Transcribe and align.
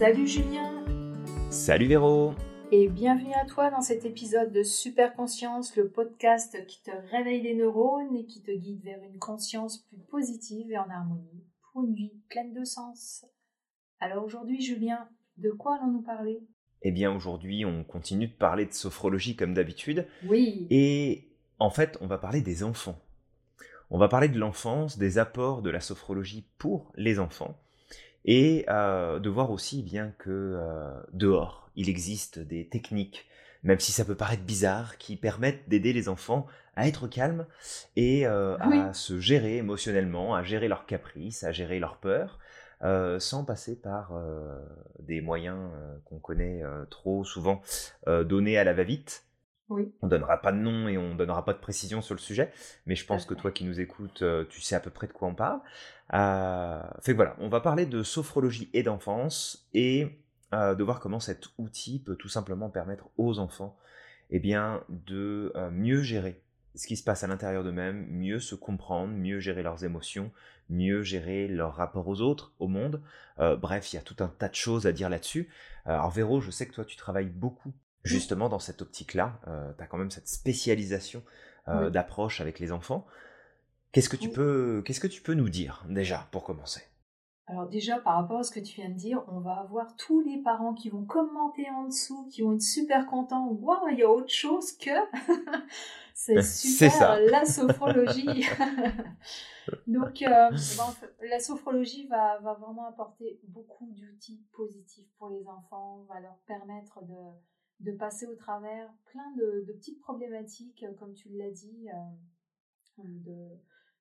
Salut 0.00 0.26
Julien 0.26 0.82
Salut 1.50 1.86
Véro 1.86 2.32
Et 2.72 2.88
bienvenue 2.88 3.34
à 3.34 3.44
toi 3.44 3.70
dans 3.70 3.82
cet 3.82 4.06
épisode 4.06 4.50
de 4.50 4.62
Super 4.62 5.14
Conscience, 5.14 5.76
le 5.76 5.90
podcast 5.90 6.56
qui 6.66 6.82
te 6.82 6.90
réveille 7.10 7.42
les 7.42 7.54
neurones 7.54 8.16
et 8.16 8.24
qui 8.24 8.40
te 8.42 8.50
guide 8.50 8.82
vers 8.82 9.02
une 9.02 9.18
conscience 9.18 9.84
plus 9.88 9.98
positive 10.10 10.72
et 10.72 10.78
en 10.78 10.88
harmonie 10.88 11.44
pour 11.60 11.82
une 11.82 11.92
vie 11.92 12.14
pleine 12.30 12.54
de 12.54 12.64
sens. 12.64 13.26
Alors 14.00 14.24
aujourd'hui 14.24 14.62
Julien, 14.62 15.06
de 15.36 15.50
quoi 15.50 15.76
allons-nous 15.76 16.00
parler? 16.00 16.40
Eh 16.80 16.92
bien 16.92 17.14
aujourd'hui 17.14 17.66
on 17.66 17.84
continue 17.84 18.28
de 18.28 18.36
parler 18.38 18.64
de 18.64 18.72
sophrologie 18.72 19.36
comme 19.36 19.52
d'habitude. 19.52 20.06
Oui. 20.26 20.66
Et 20.70 21.28
en 21.58 21.68
fait 21.68 21.98
on 22.00 22.06
va 22.06 22.16
parler 22.16 22.40
des 22.40 22.64
enfants. 22.64 22.98
On 23.90 23.98
va 23.98 24.08
parler 24.08 24.30
de 24.30 24.38
l'enfance, 24.38 24.96
des 24.96 25.18
apports 25.18 25.60
de 25.60 25.68
la 25.68 25.80
sophrologie 25.80 26.48
pour 26.56 26.90
les 26.96 27.18
enfants 27.18 27.54
et 28.24 28.64
euh, 28.68 29.18
de 29.18 29.30
voir 29.30 29.50
aussi 29.50 29.82
bien 29.82 30.12
que 30.18 30.30
euh, 30.30 31.00
dehors, 31.12 31.70
il 31.76 31.88
existe 31.88 32.38
des 32.38 32.68
techniques, 32.68 33.26
même 33.62 33.80
si 33.80 33.92
ça 33.92 34.04
peut 34.04 34.14
paraître 34.14 34.42
bizarre, 34.42 34.98
qui 34.98 35.16
permettent 35.16 35.68
d'aider 35.68 35.92
les 35.92 36.08
enfants 36.08 36.46
à 36.76 36.86
être 36.86 37.08
calmes 37.08 37.46
et 37.96 38.26
euh, 38.26 38.56
à 38.58 38.92
se 38.92 39.18
gérer 39.18 39.58
émotionnellement, 39.58 40.34
à 40.34 40.42
gérer 40.42 40.68
leurs 40.68 40.86
caprices, 40.86 41.44
à 41.44 41.52
gérer 41.52 41.78
leurs 41.78 41.96
peurs, 41.96 42.38
sans 43.18 43.44
passer 43.44 43.76
par 43.76 44.18
des 45.00 45.20
moyens 45.20 45.70
qu'on 46.06 46.18
connaît 46.18 46.62
trop 46.88 47.24
souvent 47.24 47.60
donnés 48.06 48.56
à 48.56 48.64
la 48.64 48.72
va-vite. 48.72 49.26
Oui. 49.68 49.92
On 50.00 50.08
donnera 50.08 50.38
pas 50.38 50.50
de 50.50 50.56
nom 50.56 50.88
et 50.88 50.96
on 50.96 51.14
donnera 51.14 51.44
pas 51.44 51.52
de 51.52 51.58
précision 51.58 52.00
sur 52.00 52.14
le 52.14 52.20
sujet, 52.20 52.50
mais 52.86 52.94
je 52.94 53.04
pense 53.04 53.26
que 53.26 53.34
toi 53.34 53.52
qui 53.52 53.64
nous 53.64 53.80
écoutes, 53.80 54.24
tu 54.48 54.62
sais 54.62 54.74
à 54.74 54.80
peu 54.80 54.88
près 54.90 55.08
de 55.08 55.12
quoi 55.12 55.28
on 55.28 55.34
parle. 55.34 55.60
Euh, 56.14 56.82
fait 57.00 57.12
que 57.12 57.16
voilà, 57.16 57.36
on 57.38 57.48
va 57.48 57.60
parler 57.60 57.86
de 57.86 58.02
sophrologie 58.02 58.68
et 58.72 58.82
d'enfance 58.82 59.68
et 59.74 60.18
euh, 60.52 60.74
de 60.74 60.82
voir 60.82 61.00
comment 61.00 61.20
cet 61.20 61.48
outil 61.58 62.00
peut 62.00 62.16
tout 62.16 62.28
simplement 62.28 62.68
permettre 62.68 63.08
aux 63.16 63.38
enfants 63.38 63.76
eh 64.30 64.40
bien, 64.40 64.84
de 64.88 65.52
euh, 65.56 65.70
mieux 65.70 66.02
gérer 66.02 66.42
ce 66.76 66.86
qui 66.86 66.96
se 66.96 67.02
passe 67.02 67.24
à 67.24 67.26
l'intérieur 67.26 67.64
d'eux-mêmes, 67.64 68.06
mieux 68.08 68.38
se 68.38 68.54
comprendre, 68.54 69.12
mieux 69.12 69.40
gérer 69.40 69.62
leurs 69.62 69.84
émotions, 69.84 70.30
mieux 70.68 71.02
gérer 71.02 71.48
leur 71.48 71.74
rapport 71.74 72.06
aux 72.06 72.20
autres, 72.20 72.52
au 72.60 72.68
monde. 72.68 73.02
bref, 73.38 73.92
il 73.92 73.96
y 73.96 73.98
a 73.98 74.02
tout 74.02 74.14
un 74.20 74.28
tas 74.28 74.48
de 74.48 74.54
choses 74.54 74.86
à 74.86 74.92
dire 74.92 75.08
là-dessus. 75.08 75.48
alors 75.84 76.10
Véro, 76.12 76.40
je 76.40 76.52
sais 76.52 76.68
que 76.68 76.72
toi 76.72 76.84
tu 76.84 76.96
travailles 76.96 77.28
beaucoup 77.28 77.72
justement 78.04 78.48
dans 78.48 78.60
cette 78.60 78.82
optique-là. 78.82 79.40
tu 79.76 79.82
as 79.82 79.88
quand 79.88 79.98
même 79.98 80.12
cette 80.12 80.28
spécialisation 80.28 81.24
d'approche 81.66 82.40
avec 82.40 82.60
les 82.60 82.70
enfants. 82.70 83.04
Qu'est-ce 83.92 84.08
que 84.08 84.16
tu 84.16 84.30
peux, 84.30 84.82
qu'est-ce 84.84 85.00
que 85.00 85.08
tu 85.08 85.20
peux 85.20 85.34
nous 85.34 85.48
dire 85.48 85.84
déjà 85.88 86.28
pour 86.30 86.44
commencer? 86.44 86.82
Alors 87.46 87.68
déjà, 87.68 87.98
par 87.98 88.14
rapport 88.14 88.38
à 88.38 88.42
ce 88.44 88.52
que 88.52 88.60
tu 88.60 88.76
viens 88.76 88.90
de 88.90 88.94
dire, 88.94 89.24
on 89.26 89.40
va 89.40 89.54
avoir 89.54 89.96
tous 89.96 90.20
les 90.20 90.40
parents 90.40 90.72
qui 90.72 90.88
vont 90.88 91.04
commenter 91.04 91.68
en 91.70 91.86
dessous, 91.86 92.28
qui 92.28 92.42
vont 92.42 92.54
être 92.54 92.62
super 92.62 93.06
contents. 93.06 93.48
Waouh, 93.48 93.88
il 93.88 93.98
y 93.98 94.02
a 94.04 94.08
autre 94.08 94.32
chose 94.32 94.70
que 94.76 94.90
c'est 96.14 96.40
super 96.42 97.18
la 97.20 97.44
sophrologie. 97.44 98.46
Donc, 99.88 100.22
euh, 100.22 100.50
la 101.28 101.40
sophrologie 101.40 102.06
va, 102.06 102.38
va, 102.38 102.54
vraiment 102.54 102.86
apporter 102.86 103.40
beaucoup 103.48 103.92
d'outils 103.96 104.44
positifs 104.52 105.08
pour 105.18 105.30
les 105.30 105.44
enfants, 105.48 106.06
va 106.08 106.20
leur 106.20 106.38
permettre 106.46 107.02
de, 107.02 107.90
de 107.90 107.96
passer 107.96 108.26
au 108.26 108.36
travers 108.36 108.92
plein 109.06 109.28
de, 109.36 109.64
de 109.66 109.72
petites 109.72 109.98
problématiques, 109.98 110.84
comme 111.00 111.14
tu 111.14 111.28
l'as 111.30 111.50
dit, 111.50 111.88
euh, 111.88 113.02
de 113.04 113.58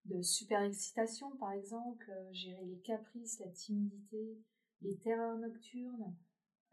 de 0.10 0.22
super 0.22 0.62
excitation, 0.64 1.30
par 1.38 1.52
exemple, 1.52 2.10
euh, 2.10 2.34
gérer 2.34 2.66
les 2.66 2.80
caprices, 2.80 3.40
la 3.40 3.50
timidité, 3.50 4.38
les 4.82 4.98
terreurs 4.98 5.38
nocturnes, 5.38 6.16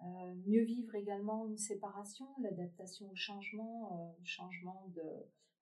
euh, 0.02 0.34
mieux 0.46 0.62
vivre 0.62 0.94
également 0.94 1.46
une 1.46 1.58
séparation, 1.58 2.26
l'adaptation 2.40 3.10
au 3.10 3.14
changement, 3.14 3.92
euh, 3.92 4.24
changement 4.24 4.90
de, 4.94 5.02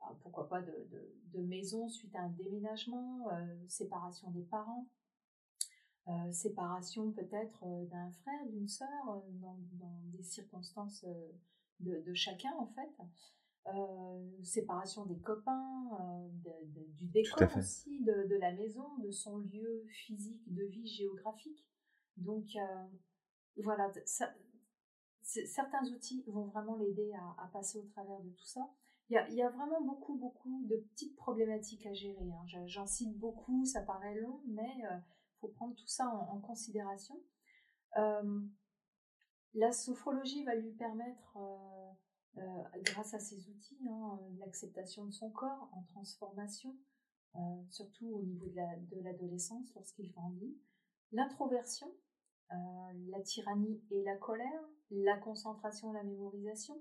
bah, 0.00 0.16
pourquoi 0.22 0.48
pas 0.48 0.62
de, 0.62 0.88
de, 1.32 1.42
maison 1.42 1.88
suite 1.88 2.14
à 2.16 2.20
un 2.20 2.30
déménagement, 2.30 3.28
séparation 3.68 4.30
des 4.30 4.42
parents, 4.42 4.86
séparation 6.32 7.12
peut-être 7.12 7.64
d'un 7.90 8.10
frère, 8.12 8.46
d'une 8.46 8.68
sœur, 8.68 8.88
dans, 9.04 9.58
dans, 9.72 10.00
des 10.06 10.22
circonstances 10.22 11.04
de, 11.80 12.14
chacun 12.14 12.52
en 12.58 12.66
fait. 12.66 12.90
Euh, 13.68 14.42
séparation 14.42 15.06
des 15.06 15.18
copains, 15.20 15.88
euh, 15.98 16.28
du 16.98 17.06
décor 17.06 17.48
aussi, 17.56 18.04
de, 18.04 18.36
la 18.36 18.52
maison, 18.52 18.94
de 18.98 19.10
son 19.10 19.38
lieu 19.38 19.86
physique 19.88 20.42
de 20.52 20.64
vie 20.64 20.86
géographique. 20.86 21.66
Donc 22.18 22.44
euh, 22.56 22.84
voilà, 23.62 23.90
certains 25.22 25.88
outils 25.94 26.24
vont 26.26 26.44
vraiment 26.48 26.76
l'aider 26.76 27.10
à, 27.38 27.48
passer 27.54 27.78
au 27.78 27.86
travers 27.86 28.20
de 28.20 28.28
tout 28.28 28.44
ça. 28.44 28.60
Il 29.08 29.34
y, 29.34 29.42
a, 29.42 29.50
vraiment 29.50 29.80
beaucoup, 29.80 30.16
beaucoup 30.16 30.62
de 30.66 30.76
petites 30.76 31.16
problématiques 31.16 31.86
à 31.86 31.94
gérer. 31.94 32.32
Hein. 32.32 32.66
J'en 32.66 32.86
cite 32.86 33.18
beaucoup, 33.18 33.64
ça 33.64 33.80
paraît 33.80 34.20
long, 34.20 34.42
mais 34.46 34.76
il 34.78 35.38
faut 35.40 35.48
prendre 35.48 35.74
tout 35.74 35.86
ça 35.86 36.06
en, 36.06 36.36
en 36.36 36.40
considération. 36.40 37.18
la 39.54 39.72
sophrologie 39.72 40.44
va 40.44 40.54
lui 40.54 40.72
permettre 40.72 41.38
grâce 42.82 43.14
à 43.14 43.18
ces 43.18 43.48
outils, 43.48 43.78
hein, 43.88 44.18
l'acceptation 44.38 45.04
de 45.04 45.12
son 45.12 45.30
corps 45.30 45.68
en 45.72 45.82
transformation, 45.92 46.74
euh, 47.36 47.38
surtout 47.70 48.06
au 48.06 48.22
niveau 48.22 48.46
de 48.46 49.00
l'adolescence 49.02 49.72
lorsqu'il 49.74 50.10
grandit, 50.12 50.56
l'introversion, 51.12 51.92
euh, 52.52 52.56
la 53.08 53.20
tyrannie 53.20 53.82
et 53.90 54.02
la 54.04 54.16
colère, 54.16 54.62
la 54.90 55.16
concentration 55.18 55.92
la 55.92 56.04
mémorisation. 56.04 56.80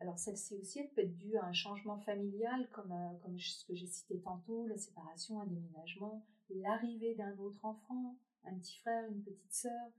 Alors 0.00 0.18
celle-ci 0.18 0.56
aussi, 0.56 0.80
elle 0.80 0.90
peut 0.90 1.02
être 1.02 1.16
due 1.16 1.36
à 1.36 1.44
un 1.44 1.52
changement 1.52 1.98
familial, 1.98 2.68
comme, 2.72 2.94
comme 3.22 3.38
ce 3.38 3.64
que 3.66 3.74
j'ai 3.74 3.86
cité 3.86 4.20
tantôt, 4.20 4.66
la 4.66 4.76
séparation, 4.76 5.40
un 5.40 5.46
déménagement, 5.46 6.26
l'arrivée 6.50 7.14
d'un 7.14 7.36
autre 7.38 7.64
enfant, 7.64 8.16
un 8.44 8.54
petit 8.56 8.78
frère, 8.78 9.08
une 9.10 9.22
petite 9.22 9.52
sœur, 9.52 9.90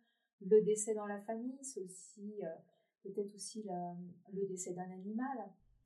le 0.42 0.62
décès 0.62 0.94
dans 0.94 1.06
la 1.06 1.22
famille, 1.22 1.58
c'est 1.62 1.82
aussi 1.82 2.42
peut-être 3.04 3.34
aussi 3.36 3.66
le 4.34 4.48
décès 4.48 4.74
d'un 4.74 4.90
animal. 4.92 5.38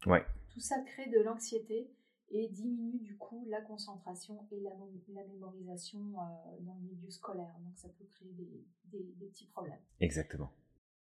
Ouais. 0.05 0.25
Tout 0.49 0.59
ça 0.59 0.79
crée 0.81 1.09
de 1.09 1.19
l'anxiété 1.19 1.91
et 2.29 2.47
diminue 2.49 2.99
du 2.99 3.17
coup 3.17 3.45
la 3.47 3.61
concentration 3.61 4.45
et 4.51 4.59
la, 4.59 4.71
la 5.13 5.25
mémorisation 5.27 5.99
euh, 5.99 6.57
dans 6.61 6.75
le 6.75 6.81
milieu 6.81 7.09
scolaire. 7.09 7.55
Donc 7.63 7.77
ça 7.77 7.87
peut 7.89 8.05
créer 8.05 8.31
des, 8.33 9.03
des, 9.19 9.27
petits 9.27 9.47
problèmes. 9.47 9.79
Exactement. 9.99 10.51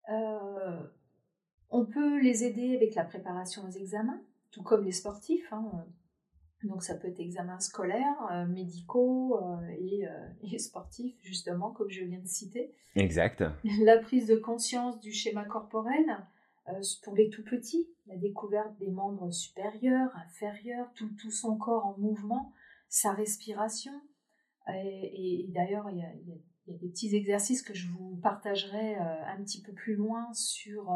Euh, 0.09 0.83
on 1.69 1.85
peut 1.85 2.21
les 2.21 2.43
aider 2.43 2.75
avec 2.75 2.95
la 2.95 3.05
préparation 3.05 3.65
aux 3.65 3.71
examens, 3.71 4.21
tout 4.51 4.63
comme 4.63 4.83
les 4.83 4.91
sportifs. 4.91 5.51
Hein. 5.53 5.85
Donc 6.63 6.83
ça 6.83 6.95
peut 6.95 7.09
être 7.09 7.19
examens 7.19 7.59
scolaires, 7.59 8.27
euh, 8.31 8.45
médicaux 8.45 9.37
euh, 9.37 9.57
euh, 9.69 10.29
et, 10.41 10.57
sportifs, 10.59 11.15
justement, 11.21 11.71
comme 11.71 11.89
je 11.89 12.03
viens 12.05 12.19
de 12.19 12.27
citer. 12.27 12.73
Exact. 12.95 13.43
La 13.81 13.97
prise 13.97 14.27
de 14.27 14.35
conscience 14.35 14.99
du 14.99 15.11
schéma 15.11 15.45
corporel 15.45 16.05
pour 17.03 17.13
les 17.13 17.29
tout 17.29 17.43
petits, 17.43 17.89
la 18.07 18.15
découverte 18.15 18.77
des 18.79 18.89
membres 18.89 19.29
supérieurs, 19.31 20.15
inférieurs, 20.15 20.89
tout, 20.95 21.09
tout 21.19 21.29
son 21.29 21.57
corps 21.57 21.85
en 21.85 21.97
mouvement, 21.97 22.53
sa 22.87 23.11
respiration. 23.11 23.91
Et, 24.69 25.45
d'ailleurs, 25.49 25.89
il 25.89 25.97
y, 25.97 26.03
a, 26.03 26.13
des 26.67 26.87
petits 26.87 27.13
exercices 27.17 27.63
que 27.63 27.73
je 27.73 27.89
vous 27.89 28.15
partagerai 28.23 28.95
un 28.95 29.43
petit 29.43 29.61
peu 29.61 29.73
plus 29.73 29.95
loin 29.95 30.31
sur 30.31 30.89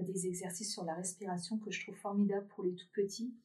des 0.00 0.26
exercices 0.26 0.72
sur 0.72 0.84
la 0.84 0.94
respiration 0.94 1.58
que 1.58 1.70
je 1.70 1.82
trouve 1.82 1.96
formidables 1.96 2.46
pour 2.46 2.64
les 2.64 2.74
tout 2.74 2.88
petits 2.94 3.36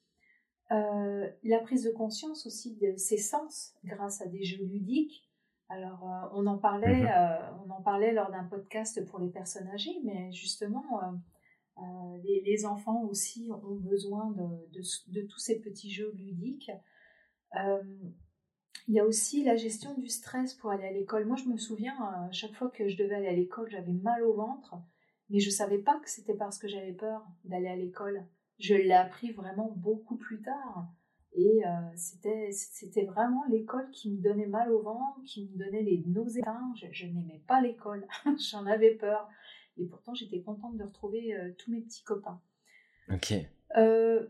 euh, 0.72 1.30
la 1.44 1.60
prise 1.60 1.84
de 1.84 1.92
conscience 1.92 2.46
aussi 2.46 2.76
de 2.76 2.96
ses 2.96 3.18
sens 3.18 3.74
grâce 3.84 4.22
à 4.22 4.28
des 4.28 4.44
jeux 4.44 4.64
ludiques. 4.64 5.28
Alors, 5.70 6.04
euh, 6.04 6.28
on, 6.34 6.46
en 6.48 6.58
parlait, 6.58 7.02
mhm. 7.02 7.08
euh, 7.08 7.52
on 7.66 7.70
en 7.72 7.82
parlait 7.82 8.14
lors 8.14 8.32
d'un 8.32 8.44
podcast 8.44 9.04
pour 9.06 9.20
les 9.20 9.30
personnes 9.30 9.68
âgées, 9.70 10.00
mais 10.04 10.32
justement, 10.32 11.02
les, 12.24 12.66
enfants 12.66 13.04
aussi 13.04 13.50
ont 13.52 13.76
besoin 13.76 14.32
de, 14.32 14.82
de, 15.08 15.22
tous 15.22 15.40
ces 15.40 15.60
petits 15.60 15.92
jeux 15.92 16.12
ludiques. 16.16 16.72
il 18.88 18.94
y 18.94 19.00
a 19.00 19.06
aussi 19.06 19.44
la 19.44 19.56
gestion 19.56 19.94
du 19.96 20.08
stress 20.08 20.54
pour 20.54 20.72
aller 20.72 20.86
à 20.86 20.92
l'école. 20.92 21.26
Moi, 21.26 21.36
je 21.36 21.50
me 21.50 21.58
souviens, 21.58 21.96
à 22.00 22.32
chaque 22.32 22.54
fois 22.54 22.70
que 22.70 22.88
je 22.88 22.98
devais 22.98 23.16
aller 23.16 23.28
à 23.28 23.34
l'école, 23.34 23.70
j'avais 23.70 23.94
mal 23.94 24.24
au 24.24 24.34
ventre, 24.34 24.76
mais 25.30 25.40
je 25.40 25.48
ne 25.48 25.54
savais 25.54 25.80
pas 25.80 26.00
que 26.00 26.10
c'était 26.10 26.36
parce 26.36 26.58
que 26.58 26.68
j'avais 26.68 26.94
peur 26.94 27.26
d'aller 27.44 27.68
à 27.68 27.76
l'école. 27.76 28.26
Je 28.60 28.76
l'ai 28.76 28.94
appris 28.94 29.32
vraiment 29.32 29.72
beaucoup 29.76 30.18
plus 30.18 30.42
tard. 30.42 30.88
Et 31.36 31.66
euh, 31.66 31.70
c'était, 31.96 32.52
c'était 32.52 33.06
vraiment 33.06 33.44
l'école 33.50 33.90
qui 33.90 34.12
me 34.12 34.22
donnait 34.22 34.46
mal 34.46 34.72
au 34.72 34.82
ventre, 34.82 35.20
qui 35.26 35.50
me 35.50 35.58
donnait 35.58 35.82
les 35.82 36.04
nausées. 36.06 36.42
Je, 36.76 37.08
n'aimais 37.08 37.42
pas 37.48 37.60
l'école, 37.60 38.08
j'en 38.52 38.66
avais 38.66 38.92
peur. 38.92 39.28
Et 39.78 39.86
pourtant, 39.86 40.14
j'étais 40.14 40.42
contente 40.42 40.78
de 40.78 40.84
retrouver 40.84 41.34
euh, 41.34 41.52
tous 41.58 41.72
mes 41.72 41.82
petits 41.82 42.04
copains. 42.04 42.40
Ok. 43.12 43.34
Euh, 43.78 44.28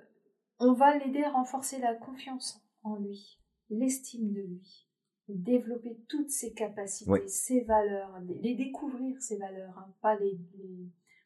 on 0.59 0.71
va 0.71 0.97
l'aider 0.97 1.23
à 1.23 1.31
renforcer 1.31 1.79
la 1.79 1.93
confiance 1.93 2.63
en 2.83 2.95
lui, 2.95 3.39
l'estime 3.69 4.31
de 4.31 4.39
lui. 4.39 4.87
développer 5.27 5.99
toutes 6.07 6.29
ses 6.29 6.53
capacités, 6.53 7.27
ses 7.27 7.61
valeurs, 7.65 8.17
les 8.41 8.55
découvrir 8.55 9.21
ces 9.21 9.37
valeurs, 9.37 9.77
hein, 9.77 9.93
pas 10.01 10.15
les, 10.15 10.39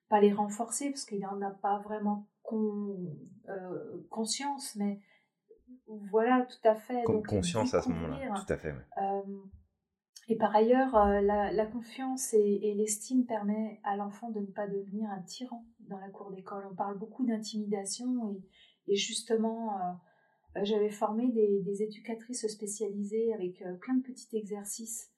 pas 0.10 0.22
les 0.22 0.34
renforcer 0.34 0.90
parce 0.90 1.06
qu'il 1.06 1.20
n'en 1.20 1.42
a 1.42 1.52
pas 1.52 1.80
vraiment 1.80 2.28
euh, 2.54 4.08
conscience, 4.10 4.76
mais 4.76 5.00
voilà, 5.88 6.46
tout 6.46 6.68
à 6.68 6.76
fait. 6.76 7.04
Donc, 7.06 7.28
conscience 7.28 7.74
à 7.74 7.82
ce 7.82 7.90
moment-là, 7.90 8.34
tout 8.46 8.54
à 8.54 8.58
fait. 8.58 8.74
Euh, 8.98 9.22
et 10.28 10.36
par 10.36 10.56
ailleurs, 10.56 10.96
euh, 10.96 11.22
la, 11.22 11.66
confiance 11.66 12.34
et, 12.34 12.74
l'estime 12.76 13.26
permet 13.26 13.80
à 13.84 13.96
l'enfant 13.96 14.30
de 14.30 14.40
ne 14.40 14.46
pas 14.46 14.68
devenir 14.68 15.10
un 15.10 15.22
tyran 15.22 15.66
dans 15.80 16.00
la 16.00 16.10
cour 16.10 16.32
d'école. 16.32 16.68
On 16.70 16.76
parle 16.76 16.98
beaucoup 16.98 17.26
d'intimidation 17.26 18.36
et, 18.88 18.96
justement, 18.96 19.78
euh, 19.78 20.62
j'avais 20.64 20.90
formé 20.90 21.30
des, 21.30 21.84
éducatrices 21.84 22.48
spécialisées 22.48 23.34
avec 23.34 23.64
plein 23.80 23.96
de 23.96 24.04
petits 24.04 24.36
exercices 24.36 25.12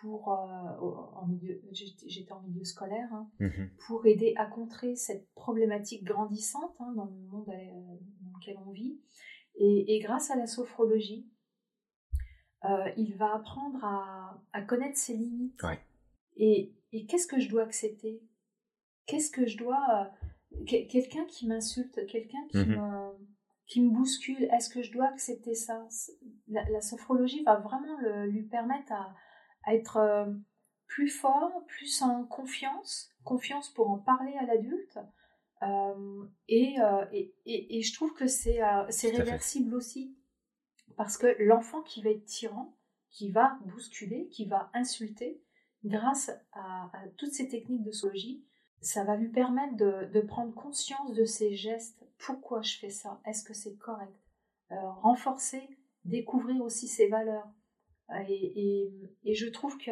pour 0.00 0.28
en 0.28 1.26
milieu 1.26 1.60
j'étais 1.72 2.32
en 2.32 2.40
milieu 2.42 2.64
scolaire 2.64 3.08
hein, 3.12 3.28
mmh 3.40 3.64
pour 3.86 4.06
aider 4.06 4.34
à 4.36 4.46
contrer 4.46 4.94
cette 4.96 5.28
problématique 5.34 6.04
grandissante 6.04 6.76
hein, 6.80 6.92
dans 6.94 7.06
le 7.06 7.16
monde 7.30 7.46
dans 7.46 8.38
lequel 8.38 8.56
on 8.66 8.70
vit. 8.70 8.98
Et, 9.60 9.98
grâce 10.00 10.30
à 10.30 10.36
la 10.36 10.46
sophrologie, 10.46 11.28
euh, 12.64 12.90
il 12.96 13.16
va 13.16 13.34
apprendre 13.34 13.84
à, 13.84 14.62
connaître 14.62 14.96
ses 14.96 15.14
limites. 15.14 15.60
Et, 16.36 16.74
qu'est-ce 17.08 17.26
que 17.26 17.40
je 17.40 17.48
dois 17.48 17.64
accepter? 17.64 18.22
Qu'est-ce 19.06 19.30
que 19.30 19.46
je 19.46 19.58
dois... 19.58 20.12
Euh, 20.60 20.64
quelqu'un 20.64 21.24
qui 21.26 21.46
m'insulte, 21.46 22.06
quelqu'un 22.06 22.46
qui, 22.50 22.58
mmh 22.58 22.76
me, 22.76 23.10
qui 23.66 23.82
me 23.82 23.90
bouscule, 23.90 24.44
est-ce 24.44 24.70
que 24.70 24.82
je 24.82 24.92
dois 24.92 25.06
accepter 25.06 25.54
ça? 25.54 25.86
La, 26.46 26.80
sophrologie 26.80 27.42
va 27.42 27.56
vraiment 27.56 27.98
lui 28.26 28.44
permettre 28.44 28.92
à, 28.92 29.14
être 29.66 29.96
euh, 29.96 30.26
plus 30.86 31.08
fort, 31.08 31.64
plus 31.66 32.02
en 32.02 32.24
confiance, 32.24 33.10
confiance 33.24 33.68
pour 33.70 33.90
en 33.90 33.98
parler 33.98 34.34
à 34.36 34.46
l'adulte, 34.46 34.98
euh, 35.62 35.66
euh, 35.66 36.26
et, 36.48 36.76
et, 37.46 37.78
et, 37.78 37.82
je 37.82 37.92
trouve 37.92 38.14
que 38.14 38.26
c'est 38.28 38.60
réversible 39.02 39.74
aussi. 39.74 40.16
Parce 40.96 41.18
que 41.18 41.34
l'enfant 41.40 41.82
qui 41.82 42.02
va 42.02 42.10
être 42.10 42.24
tyran, 42.24 42.76
qui 43.10 43.30
va 43.30 43.58
bousculer, 43.66 44.28
qui 44.28 44.46
va 44.46 44.70
insulter, 44.72 45.42
grâce 45.84 46.30
à, 46.52 46.90
toutes 47.16 47.32
ces 47.32 47.48
techniques 47.48 47.82
de 47.82 47.90
sologie, 47.90 48.44
ça 48.80 49.02
va 49.04 49.16
lui 49.16 49.28
permettre 49.28 49.76
de, 49.76 50.08
de, 50.12 50.20
prendre 50.20 50.54
conscience 50.54 51.12
de 51.14 51.24
ses 51.24 51.54
gestes. 51.54 52.04
Pourquoi 52.18 52.62
je 52.62 52.78
fais 52.78 52.90
ça? 52.90 53.20
Est-ce 53.24 53.42
que 53.42 53.54
c'est 53.54 53.76
correct? 53.76 54.14
Renforcer, 54.70 55.68
découvrir 56.04 56.62
aussi 56.62 56.86
ses 56.88 57.08
valeurs. 57.08 57.48
Et, 58.26 58.90
et, 59.24 59.34
je 59.34 59.46
trouve 59.48 59.76
que 59.76 59.90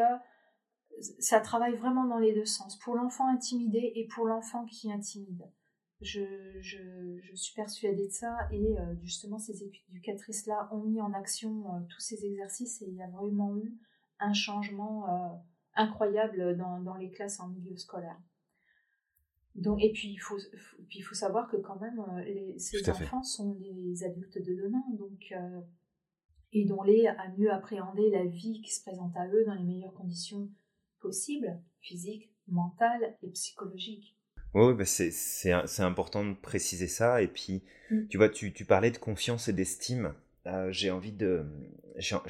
ça 1.19 1.41
travaille 1.41 1.77
vraiment 1.77 2.07
dans 2.07 2.19
les 2.19 2.33
deux 2.33 2.47
sens, 2.47 2.79
pour 2.79 2.95
l'enfant 2.95 3.29
intimidé 3.29 3.93
et 3.95 4.07
pour 4.07 4.27
l'enfant 4.27 4.65
qui 4.65 4.91
intimide. 4.91 5.45
Je, 6.01 6.23
je, 6.61 7.35
suis 7.35 7.55
persuadée 7.55 8.07
de 8.07 8.13
ça 8.13 8.37
et 8.53 8.79
euh, 8.79 8.95
justement 9.03 9.39
ces 9.39 9.63
éducatrices-là 9.63 10.69
ont 10.71 10.83
mis 10.83 11.01
en 11.01 11.13
action 11.15 11.75
euh, 11.75 11.81
tous 11.89 12.01
ces 12.01 12.27
exercices 12.27 12.83
et 12.83 12.87
il 12.87 12.97
y 12.97 13.03
a 13.03 13.09
vraiment 13.09 13.57
eu 13.57 13.75
un 14.19 14.35
changement 14.35 15.09
euh, 15.09 15.37
incroyable 15.75 16.57
dans, 16.57 16.81
dans, 16.81 16.97
les 16.97 17.11
classes 17.11 17.41
en 17.41 17.49
milieu 17.49 17.77
scolaire. 17.77 18.19
Donc, 19.55 19.83
et 19.83 19.91
puis 19.93 20.09
il 20.09 20.19
faut, 20.19 20.37
puis 20.89 20.99
il 20.99 21.03
faut 21.03 21.15
savoir 21.15 21.49
que 21.51 21.57
quand 21.57 21.81
même 21.81 22.05
les, 22.27 22.59
ces 22.59 22.89
enfants 22.91 23.23
sont 23.23 23.57
les 23.59 24.05
adultes 24.05 24.39
de 24.39 24.55
demain, 24.55 24.85
donc 24.99 25.33
aidons-les 26.53 27.07
à 27.07 27.29
mieux 27.39 27.53
appréhender 27.53 28.11
la 28.11 28.25
vie 28.25 28.63
qui 28.63 28.73
se 28.73 28.83
présente 28.83 29.17
à 29.17 29.27
eux 29.29 29.45
dans 29.47 29.55
les 29.55 29.65
meilleures 29.65 29.95
conditions 29.95 30.49
possibles, 31.01 31.61
physiques, 31.81 32.31
mentales 32.49 33.17
et 33.23 33.31
psychologiques. 33.31 34.17
Oui, 34.55 34.75
bah 34.75 34.87
c'est 34.87 35.83
important 35.83 36.25
de 36.25 36.35
préciser 36.35 36.89
ça. 36.89 37.21
Et 37.21 37.29
puis, 37.29 37.63
mmh. 37.91 38.07
tu 38.09 38.17
vois, 38.17 38.29
tu, 38.29 38.53
tu, 38.53 38.65
parlais 38.65 38.91
de 38.91 38.97
confiance 38.97 39.49
et 39.49 39.53
d'estime. 39.53 40.15
Euh, 40.47 40.71
j'ai 40.71 40.91
envie, 40.91 41.13
de, 41.13 41.45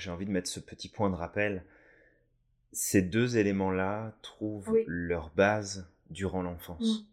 envie 0.09 0.27
de 0.27 0.31
mettre 0.31 0.49
ce 0.49 0.59
petit 0.59 0.89
point 0.89 1.11
de 1.11 1.15
rappel. 1.15 1.65
Ces 2.73 3.03
deux 3.03 3.37
éléments-là 3.37 4.19
trouvent 4.23 4.77
leur 4.87 5.31
base 5.35 5.89
durant 6.11 6.43
l'enfance. 6.43 7.01
Mmh. 7.01 7.07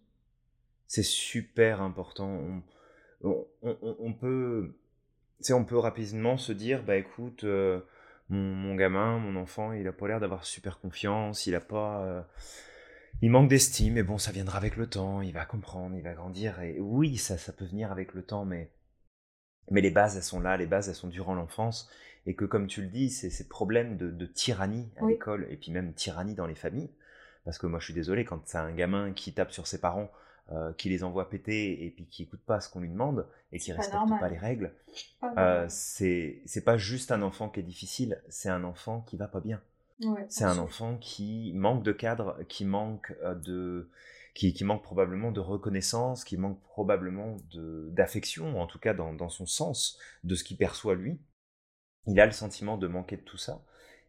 C'est 0.87 1.03
super 1.03 1.81
important. 1.81 2.63
On, 3.21 3.47
on, 3.61 3.77
on, 3.81 4.13
peut, 4.13 4.75
on 5.51 5.65
peut 5.65 5.77
rapidement 5.77 6.37
se 6.37 6.51
dire, 6.51 6.83
bah 6.83 6.95
écoute, 6.95 7.43
euh, 7.43 7.81
mon, 8.29 8.39
mon, 8.39 8.75
gamin, 8.75 9.19
mon 9.19 9.39
enfant, 9.39 9.73
il 9.73 9.87
a 9.87 9.91
pas 9.91 10.07
l'air 10.07 10.19
d'avoir 10.19 10.45
super 10.45 10.79
confiance, 10.79 11.45
il 11.47 11.55
a 11.55 11.61
pas... 11.61 12.03
Euh, 12.03 12.21
il 13.21 13.31
manque 13.31 13.49
d'estime, 13.49 13.93
mais 13.93 14.03
bon, 14.03 14.17
ça 14.17 14.31
viendra 14.31 14.57
avec 14.57 14.75
le 14.75 14.87
temps, 14.87 15.21
il 15.21 15.33
va 15.33 15.45
comprendre, 15.45 15.95
il 15.95 16.03
va 16.03 16.13
grandir, 16.13 16.61
et 16.61 16.79
oui, 16.79 17.17
ça, 17.17 17.37
ça 17.37 17.53
peut 17.53 17.65
venir 17.65 17.91
avec 17.91 18.13
le 18.13 18.23
temps, 18.23 18.43
mais, 18.43 18.71
mais 19.71 19.81
les 19.81 19.91
bases, 19.91 20.17
elles 20.17 20.23
sont 20.23 20.39
là, 20.39 20.57
les 20.57 20.65
bases, 20.65 20.89
elles 20.89 20.95
sont 20.95 21.07
durant 21.07 21.35
l'enfance, 21.35 21.89
et 22.25 22.35
que 22.35 22.45
comme 22.45 22.67
tu 22.67 22.81
le 22.81 22.87
dis, 22.87 23.09
c'est 23.09 23.29
ces 23.29 23.47
problèmes 23.47 23.97
de, 23.97 24.25
tyrannie 24.25 24.91
à 24.97 25.05
l'école, 25.05 25.47
et 25.49 25.57
puis 25.57 25.71
même 25.71 25.93
tyrannie 25.93 26.35
dans 26.35 26.47
les 26.47 26.55
familles, 26.55 26.91
parce 27.45 27.57
que 27.57 27.67
moi 27.67 27.79
je 27.79 27.85
suis 27.85 27.93
désolé, 27.93 28.25
quand 28.25 28.41
c'est 28.45 28.57
un 28.57 28.73
gamin 28.73 29.13
qui 29.13 29.33
tape 29.33 29.51
sur 29.51 29.67
ses 29.67 29.79
parents, 29.79 30.11
euh, 30.51 30.73
qui 30.73 30.89
les 30.89 31.03
envoie 31.03 31.29
péter, 31.29 31.85
et 31.85 31.91
puis 31.91 32.05
qui 32.05 32.23
écoute 32.23 32.41
pas 32.45 32.59
ce 32.59 32.69
qu'on 32.69 32.81
lui 32.81 32.89
demande, 32.89 33.27
et 33.51 33.59
qui 33.59 33.71
respecte 33.71 34.09
pas 34.19 34.29
les 34.29 34.37
règles, 34.37 34.73
euh, 35.37 35.65
c'est 35.69 36.63
pas 36.65 36.77
juste 36.77 37.11
un 37.11 37.21
enfant 37.21 37.49
qui 37.49 37.59
est 37.59 37.63
difficile, 37.63 38.21
c'est 38.29 38.49
un 38.49 38.63
enfant 38.63 39.01
qui 39.01 39.17
va 39.17 39.27
pas 39.27 39.39
bien 39.39 39.61
c'est 40.27 40.43
un 40.43 40.57
enfant 40.57 40.97
qui 40.97 41.53
manque 41.55 41.83
de 41.83 41.91
cadre, 41.91 42.37
qui 42.47 42.65
manque 42.65 43.13
euh, 43.23 43.35
de, 43.35 43.89
qui, 44.33 44.53
qui, 44.53 44.63
manque 44.63 44.83
probablement 44.83 45.31
de 45.31 45.39
reconnaissance, 45.39 46.23
qui 46.23 46.37
manque 46.37 46.61
probablement 46.63 47.37
d'affection, 47.53 48.59
en 48.59 48.67
tout 48.67 48.79
cas 48.79 48.93
dans, 48.93 49.13
dans, 49.13 49.29
son 49.29 49.45
sens 49.45 49.99
de 50.23 50.35
ce 50.35 50.43
qu'il 50.43 50.57
perçoit 50.57 50.95
lui. 50.95 51.19
Il 52.05 52.19
a 52.19 52.25
le 52.25 52.31
sentiment 52.31 52.77
de 52.77 52.87
manquer 52.87 53.17
de 53.17 53.21
tout 53.21 53.37
ça. 53.37 53.63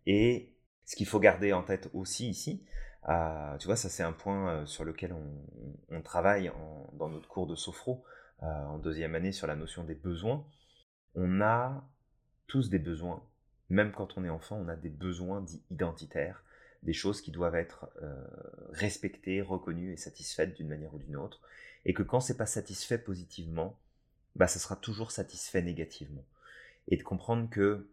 Et 0.06 0.52
ce 0.84 0.96
qu'il 0.96 1.06
faut 1.06 1.20
garder 1.20 1.52
en 1.52 1.62
tête 1.62 1.88
aussi 1.94 2.28
ici, 2.28 2.64
euh, 3.08 3.56
tu 3.58 3.66
vois, 3.66 3.76
ça 3.76 3.88
c'est 3.88 4.02
un 4.02 4.12
point 4.12 4.50
euh, 4.50 4.66
sur 4.66 4.84
lequel 4.84 5.12
on, 5.12 6.02
travaille 6.02 6.52
dans 6.94 7.08
notre 7.08 7.28
cours 7.28 7.46
de 7.46 7.54
sophro 7.54 8.04
en 8.40 8.76
deuxième 8.78 9.14
année 9.14 9.32
sur 9.32 9.46
la 9.46 9.56
notion 9.56 9.84
des 9.84 9.94
besoins. 9.94 10.44
On 11.14 11.40
a 11.40 11.88
tous 12.46 12.68
des 12.68 12.78
besoins 12.78 13.22
même 13.70 13.92
quand 13.92 14.16
on 14.16 14.24
est 14.24 14.30
enfant, 14.30 14.56
on 14.56 14.68
a 14.68 14.76
des 14.76 14.90
besoins 14.90 15.44
identitaires, 15.70 16.44
des 16.82 16.92
choses 16.92 17.20
qui 17.20 17.30
doivent 17.30 17.54
être 17.54 17.88
euh, 18.02 18.24
respectées, 18.70 19.40
reconnues 19.40 19.92
et 19.92 19.96
satisfaites 19.96 20.54
d'une 20.54 20.68
manière 20.68 20.94
ou 20.94 20.98
d'une 20.98 21.16
autre, 21.16 21.40
et 21.84 21.94
que 21.94 22.02
quand 22.02 22.20
c'est 22.20 22.36
pas 22.36 22.46
satisfait 22.46 22.98
positivement, 22.98 23.78
bah 24.36 24.46
ça 24.46 24.58
sera 24.58 24.76
toujours 24.76 25.10
satisfait 25.10 25.62
négativement. 25.62 26.24
Et 26.88 26.96
de 26.96 27.02
comprendre 27.02 27.48
que 27.48 27.88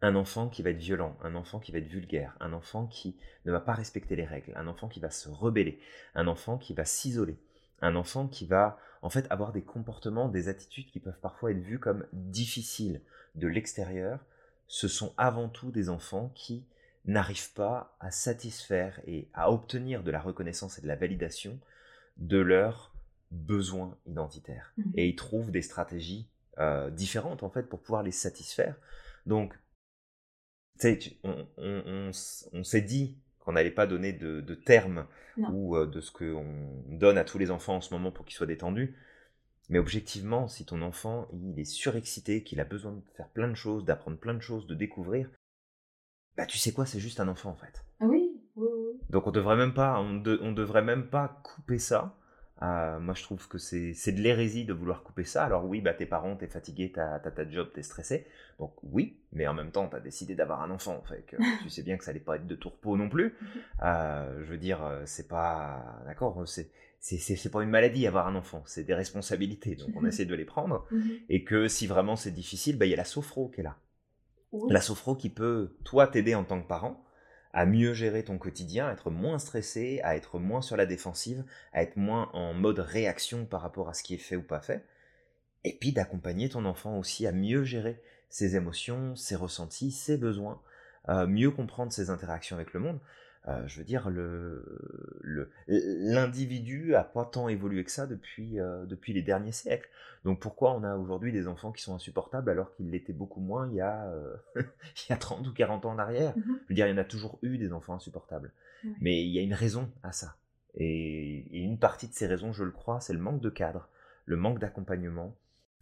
un 0.00 0.14
enfant 0.14 0.48
qui 0.48 0.62
va 0.62 0.70
être 0.70 0.78
violent, 0.78 1.16
un 1.22 1.34
enfant 1.34 1.58
qui 1.58 1.72
va 1.72 1.78
être 1.78 1.88
vulgaire, 1.88 2.36
un 2.40 2.52
enfant 2.52 2.86
qui 2.86 3.16
ne 3.44 3.52
va 3.52 3.60
pas 3.60 3.74
respecter 3.74 4.16
les 4.16 4.24
règles, 4.24 4.52
un 4.56 4.68
enfant 4.68 4.88
qui 4.88 5.00
va 5.00 5.10
se 5.10 5.28
rebeller, 5.28 5.80
un 6.14 6.28
enfant 6.28 6.58
qui 6.58 6.74
va 6.74 6.84
s'isoler, 6.84 7.36
un 7.80 7.96
enfant 7.96 8.28
qui 8.28 8.46
va 8.46 8.78
en 9.02 9.10
fait 9.10 9.26
avoir 9.30 9.52
des 9.52 9.62
comportements, 9.62 10.28
des 10.28 10.48
attitudes 10.48 10.90
qui 10.90 11.00
peuvent 11.00 11.20
parfois 11.20 11.50
être 11.50 11.60
vues 11.60 11.78
comme 11.78 12.06
difficiles 12.12 13.00
de 13.34 13.48
l'extérieur, 13.48 14.24
ce 14.66 14.88
sont 14.88 15.14
avant 15.16 15.48
tout 15.48 15.70
des 15.70 15.88
enfants 15.88 16.30
qui 16.34 16.64
n'arrivent 17.04 17.52
pas 17.54 17.96
à 18.00 18.10
satisfaire 18.10 19.00
et 19.06 19.28
à 19.32 19.50
obtenir 19.50 20.02
de 20.02 20.10
la 20.10 20.20
reconnaissance 20.20 20.78
et 20.78 20.82
de 20.82 20.88
la 20.88 20.96
validation 20.96 21.58
de 22.18 22.38
leurs 22.38 22.92
besoins 23.30 23.96
identitaires. 24.06 24.72
Mmh. 24.76 24.82
Et 24.94 25.08
ils 25.08 25.16
trouvent 25.16 25.50
des 25.50 25.62
stratégies 25.62 26.28
euh, 26.58 26.90
différentes 26.90 27.42
en 27.42 27.50
fait 27.50 27.62
pour 27.64 27.80
pouvoir 27.80 28.02
les 28.02 28.10
satisfaire. 28.10 28.76
Donc, 29.26 29.54
on, 31.24 31.46
on, 31.56 32.10
on, 32.52 32.64
s'est 32.64 32.80
dit 32.80 33.16
qu'on 33.40 33.52
n'allait 33.52 33.70
pas 33.70 33.86
donner 33.86 34.12
de, 34.12 34.54
termes 34.54 35.06
ou 35.36 35.76
euh, 35.76 35.86
de 35.86 36.00
ce 36.00 36.10
qu'on 36.10 36.44
donne 36.88 37.18
à 37.18 37.24
tous 37.24 37.38
les 37.38 37.50
enfants 37.50 37.76
en 37.76 37.80
ce 37.80 37.92
moment 37.94 38.10
pour 38.10 38.24
qu'ils 38.24 38.36
soient 38.36 38.46
détendus. 38.46 38.96
Mais 39.70 39.78
objectivement, 39.78 40.48
si 40.48 40.64
ton 40.64 40.82
enfant 40.82 41.28
il 41.32 41.58
est 41.58 41.64
surexcité, 41.64 42.42
qu'il 42.42 42.60
a 42.60 42.64
besoin 42.64 42.92
de 42.92 43.02
faire 43.16 43.28
plein 43.28 43.48
de 43.48 43.54
choses, 43.54 43.84
d'apprendre 43.84 44.18
plein 44.18 44.34
de 44.34 44.40
choses, 44.40 44.66
de 44.66 44.74
découvrir, 44.74 45.30
bah 46.36 46.46
tu 46.46 46.58
sais 46.58 46.72
quoi, 46.72 46.86
c'est 46.86 47.00
juste 47.00 47.20
un 47.20 47.28
enfant 47.28 47.50
en 47.50 47.56
fait. 47.56 47.84
Ah 48.00 48.06
oui, 48.06 48.40
oui, 48.56 48.66
oui. 48.72 49.00
Donc 49.10 49.26
on 49.26 49.30
devrait 49.30 49.56
même 49.56 49.74
pas, 49.74 50.00
on, 50.00 50.22
on 50.40 50.52
devrait 50.52 50.82
même 50.82 51.08
pas 51.08 51.40
couper 51.42 51.78
ça. 51.78 52.16
Euh, 52.62 52.98
moi 52.98 53.14
je 53.14 53.22
trouve 53.22 53.46
que 53.46 53.58
c'est 53.58 54.12
de 54.12 54.20
l'hérésie 54.20 54.64
de 54.64 54.72
vouloir 54.72 55.02
couper 55.02 55.24
ça. 55.24 55.44
Alors 55.44 55.64
oui, 55.64 55.80
bah 55.80 55.94
tes 55.94 56.06
parents, 56.06 56.36
t'es 56.36 56.48
fatigué, 56.48 56.90
t'as 56.92 57.14
as 57.14 57.30
ta 57.30 57.48
job, 57.48 57.70
t'es 57.72 57.82
stressé. 57.82 58.26
Donc 58.58 58.72
oui, 58.82 59.16
mais 59.32 59.46
en 59.46 59.54
même 59.54 59.70
temps 59.70 59.88
t'as 59.88 60.00
décidé 60.00 60.34
d'avoir 60.34 60.62
un 60.62 60.70
enfant. 60.70 61.02
Fait 61.08 61.24
que 61.26 61.36
tu 61.62 61.70
sais 61.70 61.82
bien 61.82 61.96
que 61.96 62.04
ça 62.04 62.10
allait 62.10 62.20
pas 62.20 62.36
être 62.36 62.46
de 62.46 62.56
tourpeau 62.56 62.96
non 62.96 63.08
plus. 63.08 63.34
Euh, 63.82 64.42
je 64.44 64.50
veux 64.50 64.58
dire, 64.58 64.84
euh, 64.84 65.02
c'est 65.06 65.28
pas 65.28 66.02
d'accord, 66.06 66.46
c'est 66.46 66.70
c'est 67.00 67.52
pas 67.52 67.62
une 67.62 67.70
maladie 67.70 68.08
avoir 68.08 68.26
un 68.26 68.34
enfant, 68.34 68.64
c'est 68.66 68.82
des 68.82 68.94
responsabilités, 68.94 69.76
donc 69.76 69.90
on 69.94 70.04
essaie 70.04 70.26
de 70.26 70.34
les 70.34 70.44
prendre. 70.44 70.86
Mhm. 70.98 71.18
Et 71.28 71.44
que 71.44 71.68
si 71.68 71.86
vraiment 71.86 72.16
c'est 72.16 72.30
difficile, 72.30 72.78
bah, 72.78 72.86
il 72.86 72.90
y 72.90 72.94
a 72.94 72.96
la 72.96 73.04
sophro 73.04 73.48
qui 73.48 73.60
est 73.60 73.62
là. 73.62 73.76
La 74.68 74.80
sophro 74.80 75.14
qui 75.14 75.28
peut, 75.28 75.76
toi, 75.84 76.06
t'aider 76.06 76.34
en 76.34 76.44
tant 76.44 76.60
que 76.60 76.66
parent 76.66 77.04
à 77.52 77.66
mieux 77.66 77.94
gérer 77.94 78.24
ton 78.24 78.38
quotidien, 78.38 78.88
à 78.88 78.92
être 78.92 79.10
moins 79.10 79.38
stressé, 79.38 80.00
à 80.04 80.16
être 80.16 80.38
moins 80.38 80.62
sur 80.62 80.76
la 80.76 80.86
défensive, 80.86 81.44
à 81.72 81.82
être 81.82 81.96
moins 81.96 82.30
en 82.32 82.54
mode 82.54 82.78
réaction 82.78 83.46
par 83.46 83.62
rapport 83.62 83.88
à 83.88 83.94
ce 83.94 84.02
qui 84.02 84.14
est 84.14 84.18
fait 84.18 84.36
ou 84.36 84.42
pas 84.42 84.60
fait, 84.60 84.84
et 85.64 85.76
puis 85.78 85.92
d'accompagner 85.92 86.48
ton 86.48 86.64
enfant 86.64 86.98
aussi 86.98 87.26
à 87.26 87.32
mieux 87.32 87.64
gérer 87.64 88.00
ses 88.30 88.56
émotions, 88.56 89.16
ses 89.16 89.36
ressentis, 89.36 89.90
ses 89.90 90.18
besoins, 90.18 90.60
mieux 91.26 91.50
comprendre 91.50 91.92
ses 91.92 92.10
interactions 92.10 92.56
avec 92.56 92.74
le 92.74 92.80
monde. 92.80 93.00
Euh, 93.48 93.66
je 93.66 93.78
veux 93.78 93.84
dire, 93.84 94.10
l'individu 95.66 96.88
le, 96.88 96.96
a 96.96 97.04
pas 97.04 97.24
tant 97.24 97.48
évolué 97.48 97.82
que 97.82 97.90
ça 97.90 98.06
depuis, 98.06 98.60
euh, 98.60 98.84
depuis 98.84 99.14
les 99.14 99.22
derniers 99.22 99.52
siècles. 99.52 99.88
Donc 100.24 100.40
pourquoi 100.40 100.74
on 100.74 100.82
a 100.82 100.96
aujourd'hui 100.96 101.32
des 101.32 101.48
enfants 101.48 101.72
qui 101.72 101.82
sont 101.82 101.94
insupportables 101.94 102.50
alors 102.50 102.74
qu'ils 102.74 102.90
l'étaient 102.90 103.14
beaucoup 103.14 103.40
moins 103.40 103.68
il 103.68 103.76
y, 103.76 103.80
a, 103.80 104.06
euh, 104.08 104.36
il 104.56 105.10
y 105.10 105.12
a 105.12 105.16
30 105.16 105.46
ou 105.46 105.52
40 105.52 105.86
ans 105.86 105.92
en 105.92 105.98
arrière? 105.98 106.36
Mmh 106.36 106.42
Je 106.44 106.68
veux 106.68 106.74
dire, 106.74 106.86
il 106.86 106.90
y 106.90 106.92
en 106.92 106.98
a 106.98 107.04
toujours 107.04 107.38
eu 107.42 107.56
des 107.56 107.72
enfants 107.72 107.94
insupportables. 107.94 108.52
Mais 109.00 109.22
il 109.22 109.30
y 109.30 109.38
a 109.38 109.42
une 109.42 109.54
raison 109.54 109.90
à 110.02 110.12
ça. 110.12 110.36
Et, 110.74 111.46
et, 111.50 111.60
une 111.62 111.78
partie 111.78 112.06
de 112.06 112.12
ces 112.12 112.26
raisons, 112.26 112.52
je 112.52 112.62
le 112.62 112.70
crois, 112.70 113.00
c'est 113.00 113.12
le 113.12 113.18
manque 113.18 113.40
de 113.40 113.50
cadre, 113.50 113.88
le 114.24 114.36
manque 114.36 114.60
d'accompagnement, 114.60 115.34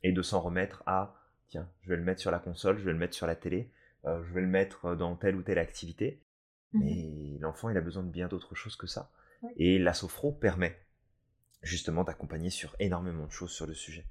et 0.02 0.12
de 0.12 0.22
s'en 0.22 0.40
remettre 0.40 0.82
à, 0.86 1.14
tiens, 1.48 1.68
je 1.82 1.90
vais 1.90 1.96
le 1.96 2.04
mettre 2.04 2.20
sur 2.20 2.30
la 2.30 2.38
console, 2.38 2.78
je 2.78 2.84
vais 2.84 2.92
le 2.92 2.98
mettre 2.98 3.14
sur 3.14 3.26
la 3.26 3.34
télé, 3.34 3.70
je 4.04 4.32
vais 4.32 4.40
le 4.40 4.46
mettre 4.46 4.94
dans 4.94 5.16
telle 5.16 5.36
ou 5.36 5.42
telle 5.42 5.58
activité. 5.58 6.22
Mmh 6.72 6.80
L'enfant, 7.38 7.70
il 7.70 7.76
a 7.76 7.80
besoin 7.80 8.02
de 8.02 8.10
bien 8.10 8.28
d'autres 8.28 8.54
choses 8.54 8.76
que 8.76 8.86
ça. 8.86 9.10
Et 9.56 9.78
la 9.78 9.92
sophro 9.92 10.32
permet 10.32 10.76
justement 11.62 12.04
d'accompagner 12.04 12.50
sur 12.50 12.74
énormément 12.78 13.26
de 13.26 13.30
choses 13.30 13.50
sur 13.50 13.66
le 13.66 13.74
sujet. 13.74 14.06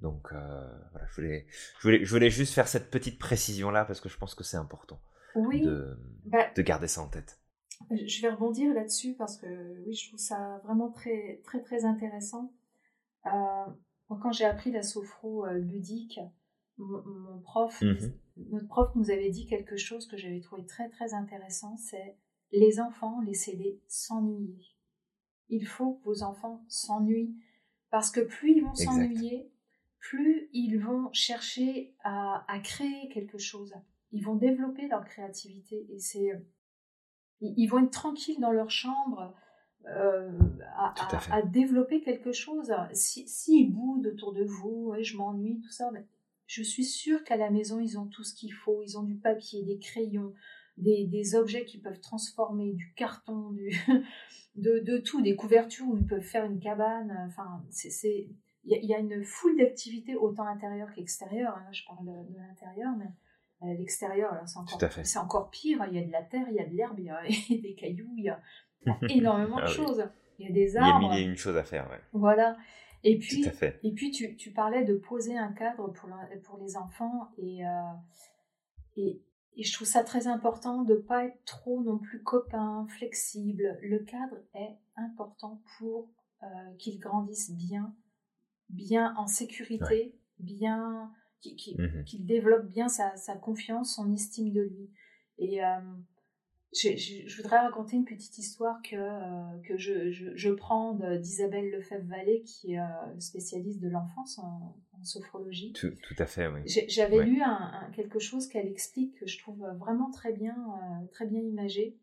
Donc 0.00 0.32
euh, 0.32 0.68
voilà, 0.92 1.06
je 1.08 1.14
voulais, 1.14 1.46
je, 1.78 1.82
voulais, 1.82 2.04
je 2.04 2.10
voulais 2.10 2.30
juste 2.30 2.54
faire 2.54 2.68
cette 2.68 2.90
petite 2.90 3.18
précision-là 3.18 3.84
parce 3.84 4.00
que 4.00 4.08
je 4.08 4.16
pense 4.16 4.34
que 4.34 4.44
c'est 4.44 4.56
important 4.56 5.00
de, 5.36 5.98
bah 6.24 6.50
de 6.54 6.62
garder 6.62 6.88
ça 6.88 7.02
en 7.02 7.08
tête. 7.08 7.38
Je 7.90 8.22
vais 8.22 8.30
rebondir 8.30 8.74
là-dessus 8.74 9.14
parce 9.14 9.36
que 9.36 9.46
oui, 9.86 9.94
je 9.94 10.08
trouve 10.08 10.20
ça 10.20 10.60
vraiment 10.64 10.90
très 10.90 11.40
très 11.44 11.60
très 11.62 11.84
intéressant. 11.84 12.52
Euh, 13.26 13.30
quand 14.08 14.32
j'ai 14.32 14.44
appris 14.44 14.70
la 14.70 14.82
sophro 14.82 15.46
euh, 15.46 15.58
ludique, 15.58 16.18
mon, 16.78 17.40
prof, 17.40 17.82
mmh 17.82 18.12
notre 18.48 18.68
prof 18.68 18.90
nous 18.94 19.10
avait 19.10 19.28
dit 19.28 19.46
quelque 19.46 19.76
chose 19.76 20.06
que 20.06 20.16
j'avais 20.16 20.40
trouvé 20.40 20.64
très 20.64 20.88
très 20.88 21.12
intéressant, 21.12 21.76
c'est 21.76 22.16
les 22.52 22.80
enfants, 22.80 23.20
laissez-les 23.20 23.80
s'ennuyer. 23.86 24.66
Il 25.48 25.66
faut 25.66 25.94
que 25.94 26.04
vos 26.04 26.22
enfants 26.22 26.64
s'ennuient 26.68 27.34
parce 27.90 28.10
que 28.10 28.20
plus 28.20 28.52
ils 28.52 28.64
vont 28.64 28.74
s'ennuyer, 28.74 29.50
plus 29.98 30.48
ils 30.52 30.78
vont 30.78 31.12
chercher 31.12 31.94
à, 32.04 32.44
créer 32.62 33.08
quelque 33.08 33.38
chose. 33.38 33.74
Ils 34.12 34.24
vont 34.24 34.36
développer 34.36 34.88
leur 34.88 35.04
créativité 35.04 35.86
et 35.90 35.98
c'est 35.98 36.30
ils 37.40 37.66
vont 37.68 37.84
être 37.84 37.90
tranquilles 37.90 38.40
dans 38.40 38.52
leur 38.52 38.70
chambre. 38.70 39.34
Euh, 39.86 40.30
à, 40.76 41.40
développer 41.42 42.02
quelque 42.02 42.32
chose. 42.32 42.72
S'ils 42.92 43.28
si, 43.28 43.64
boudent 43.64 44.06
autour 44.08 44.34
de 44.34 44.44
vous, 44.44 44.94
je 45.00 45.16
m'ennuie, 45.16 45.58
tout 45.60 45.70
ça, 45.70 45.90
mais 45.90 46.06
je 46.46 46.62
suis 46.62 46.84
sûre 46.84 47.24
qu'à 47.24 47.36
la 47.36 47.50
maison, 47.50 47.80
ils 47.80 47.98
ont 47.98 48.06
tout 48.06 48.22
ce 48.22 48.34
qu'il 48.34 48.52
faut. 48.52 48.82
Ils 48.82 48.98
ont 48.98 49.04
du 49.04 49.16
papier, 49.16 49.62
des 49.62 49.78
crayons, 49.78 50.34
des, 50.80 51.34
objets 51.34 51.64
qu'ils 51.64 51.82
peuvent 51.82 52.00
transformer, 52.00 52.72
du 52.72 52.92
carton, 52.94 53.50
de, 54.56 54.98
tout, 54.98 55.22
des 55.22 55.36
couvertures 55.36 55.86
où 55.86 55.96
ils 55.96 56.06
peuvent 56.06 56.20
faire 56.20 56.44
une 56.44 56.58
cabane. 56.58 57.26
Enfin, 57.26 57.62
c'est, 57.70 58.28
il 58.64 58.84
y, 58.84 58.94
a 58.94 58.98
une 58.98 59.24
foule 59.24 59.56
d'activités 59.56 60.16
autant 60.16 60.46
intérieures 60.46 60.92
qu'extérieures. 60.94 61.56
Hein. 61.56 61.72
Je 61.72 61.82
parle 61.86 62.04
de, 62.04 62.38
l'intérieur, 62.38 62.90
mais 62.98 63.06
euh, 63.62 63.74
l'extérieur, 63.78 64.34
c'est 64.46 64.58
encore, 64.58 64.90
c'est 65.04 65.18
encore 65.18 65.50
pire. 65.50 65.86
Il 65.90 65.98
y 65.98 66.02
a 66.02 66.06
de 66.06 66.12
la 66.12 66.22
terre, 66.22 66.46
il 66.48 66.56
y 66.56 66.60
a 66.60 66.66
de 66.66 66.74
l'herbe, 66.74 66.98
il 66.98 67.06
y 67.06 67.10
a 67.10 67.22
des 67.62 67.74
cailloux, 67.74 68.12
il 68.16 68.24
y 68.24 68.28
a 68.28 68.40
énormément 69.08 69.56
de 69.56 69.62
ah 69.62 69.66
choses. 69.66 70.04
Il 70.38 70.46
y 70.46 70.50
a 70.50 70.52
des 70.52 70.76
arbres. 70.76 70.98
Il 71.00 71.04
y 71.04 71.06
a 71.06 71.14
mille 71.14 71.26
et 71.26 71.30
une 71.30 71.36
choses 71.36 71.56
à 71.56 71.64
faire, 71.64 71.88
ouais. 71.90 72.00
Voilà. 72.12 72.56
Et 73.02 73.18
puis, 73.18 73.44
Et 73.82 73.92
puis 73.92 74.10
tu, 74.10 74.36
tu, 74.36 74.52
parlais 74.52 74.84
de 74.84 74.94
poser 74.94 75.36
un 75.36 75.52
cadre 75.52 75.88
pour, 75.88 76.10
pour 76.44 76.58
les 76.58 76.76
enfants 76.76 77.28
et, 77.38 77.64
euh, 77.64 77.92
et, 78.96 79.22
et, 79.56 79.62
je 79.62 79.72
trouve 79.72 79.86
ça 79.86 80.04
très 80.04 80.26
important 80.26 80.82
de 80.82 80.94
ne 80.94 80.98
pas 80.98 81.24
être 81.26 81.44
trop 81.44 81.82
non 81.82 81.98
plus 81.98 82.22
copain, 82.22 82.86
flexible. 82.88 83.78
Le 83.82 83.98
cadre 84.00 84.36
est 84.54 84.76
important 84.96 85.60
pour 85.78 86.08
euh, 86.42 86.46
qu'ils 86.78 86.98
grandissent 86.98 87.52
bien, 87.52 87.94
bien 88.68 89.14
en 89.16 89.26
sécurité, 89.26 90.14
bien, 90.38 91.12
mmh 91.44 92.04
qu'il 92.04 92.26
développe 92.26 92.66
bien 92.66 92.88
sa, 92.88 93.16
sa, 93.16 93.34
confiance, 93.36 93.94
son 93.94 94.12
estime 94.12 94.52
de 94.52 94.62
lui. 94.62 94.90
Et, 95.38 95.64
euh, 95.64 95.80
je, 96.72 97.36
voudrais 97.36 97.58
raconter 97.58 97.96
une 97.96 98.04
petite 98.04 98.38
histoire 98.38 98.80
que, 98.82 98.94
euh, 98.94 99.58
que 99.64 99.76
je, 99.76 100.10
je, 100.10 100.50
prends 100.50 100.94
d'Isabelle 101.18 101.70
Lefebvre-Vallée, 101.70 102.42
qui 102.42 102.74
est 102.74 102.80
euh, 102.80 103.18
spécialiste 103.18 103.80
de 103.80 103.88
l'enfance 103.88 104.40
en, 105.00 105.04
sophrologie. 105.04 105.72
Tout, 105.72 105.92
à 106.18 106.26
fait, 106.26 106.46
oui. 106.48 106.60
J'avais 106.88 107.22
lu 107.24 107.42
un, 107.42 107.90
quelque 107.94 108.18
chose 108.18 108.46
qu'elle 108.48 108.68
explique 108.68 109.18
que 109.18 109.26
je 109.26 109.38
trouve 109.38 109.66
vraiment 109.78 110.10
très 110.10 110.32
bien, 110.32 110.56
euh, 110.56 111.06
très 111.12 111.26
bien 111.26 111.40
imagé. 111.40 111.96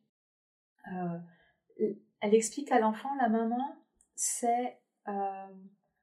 elle 0.85 2.33
explique 2.33 2.71
à 2.71 2.79
l'enfant, 2.79 3.13
la 3.15 3.29
maman, 3.29 3.75
c'est 4.15 4.77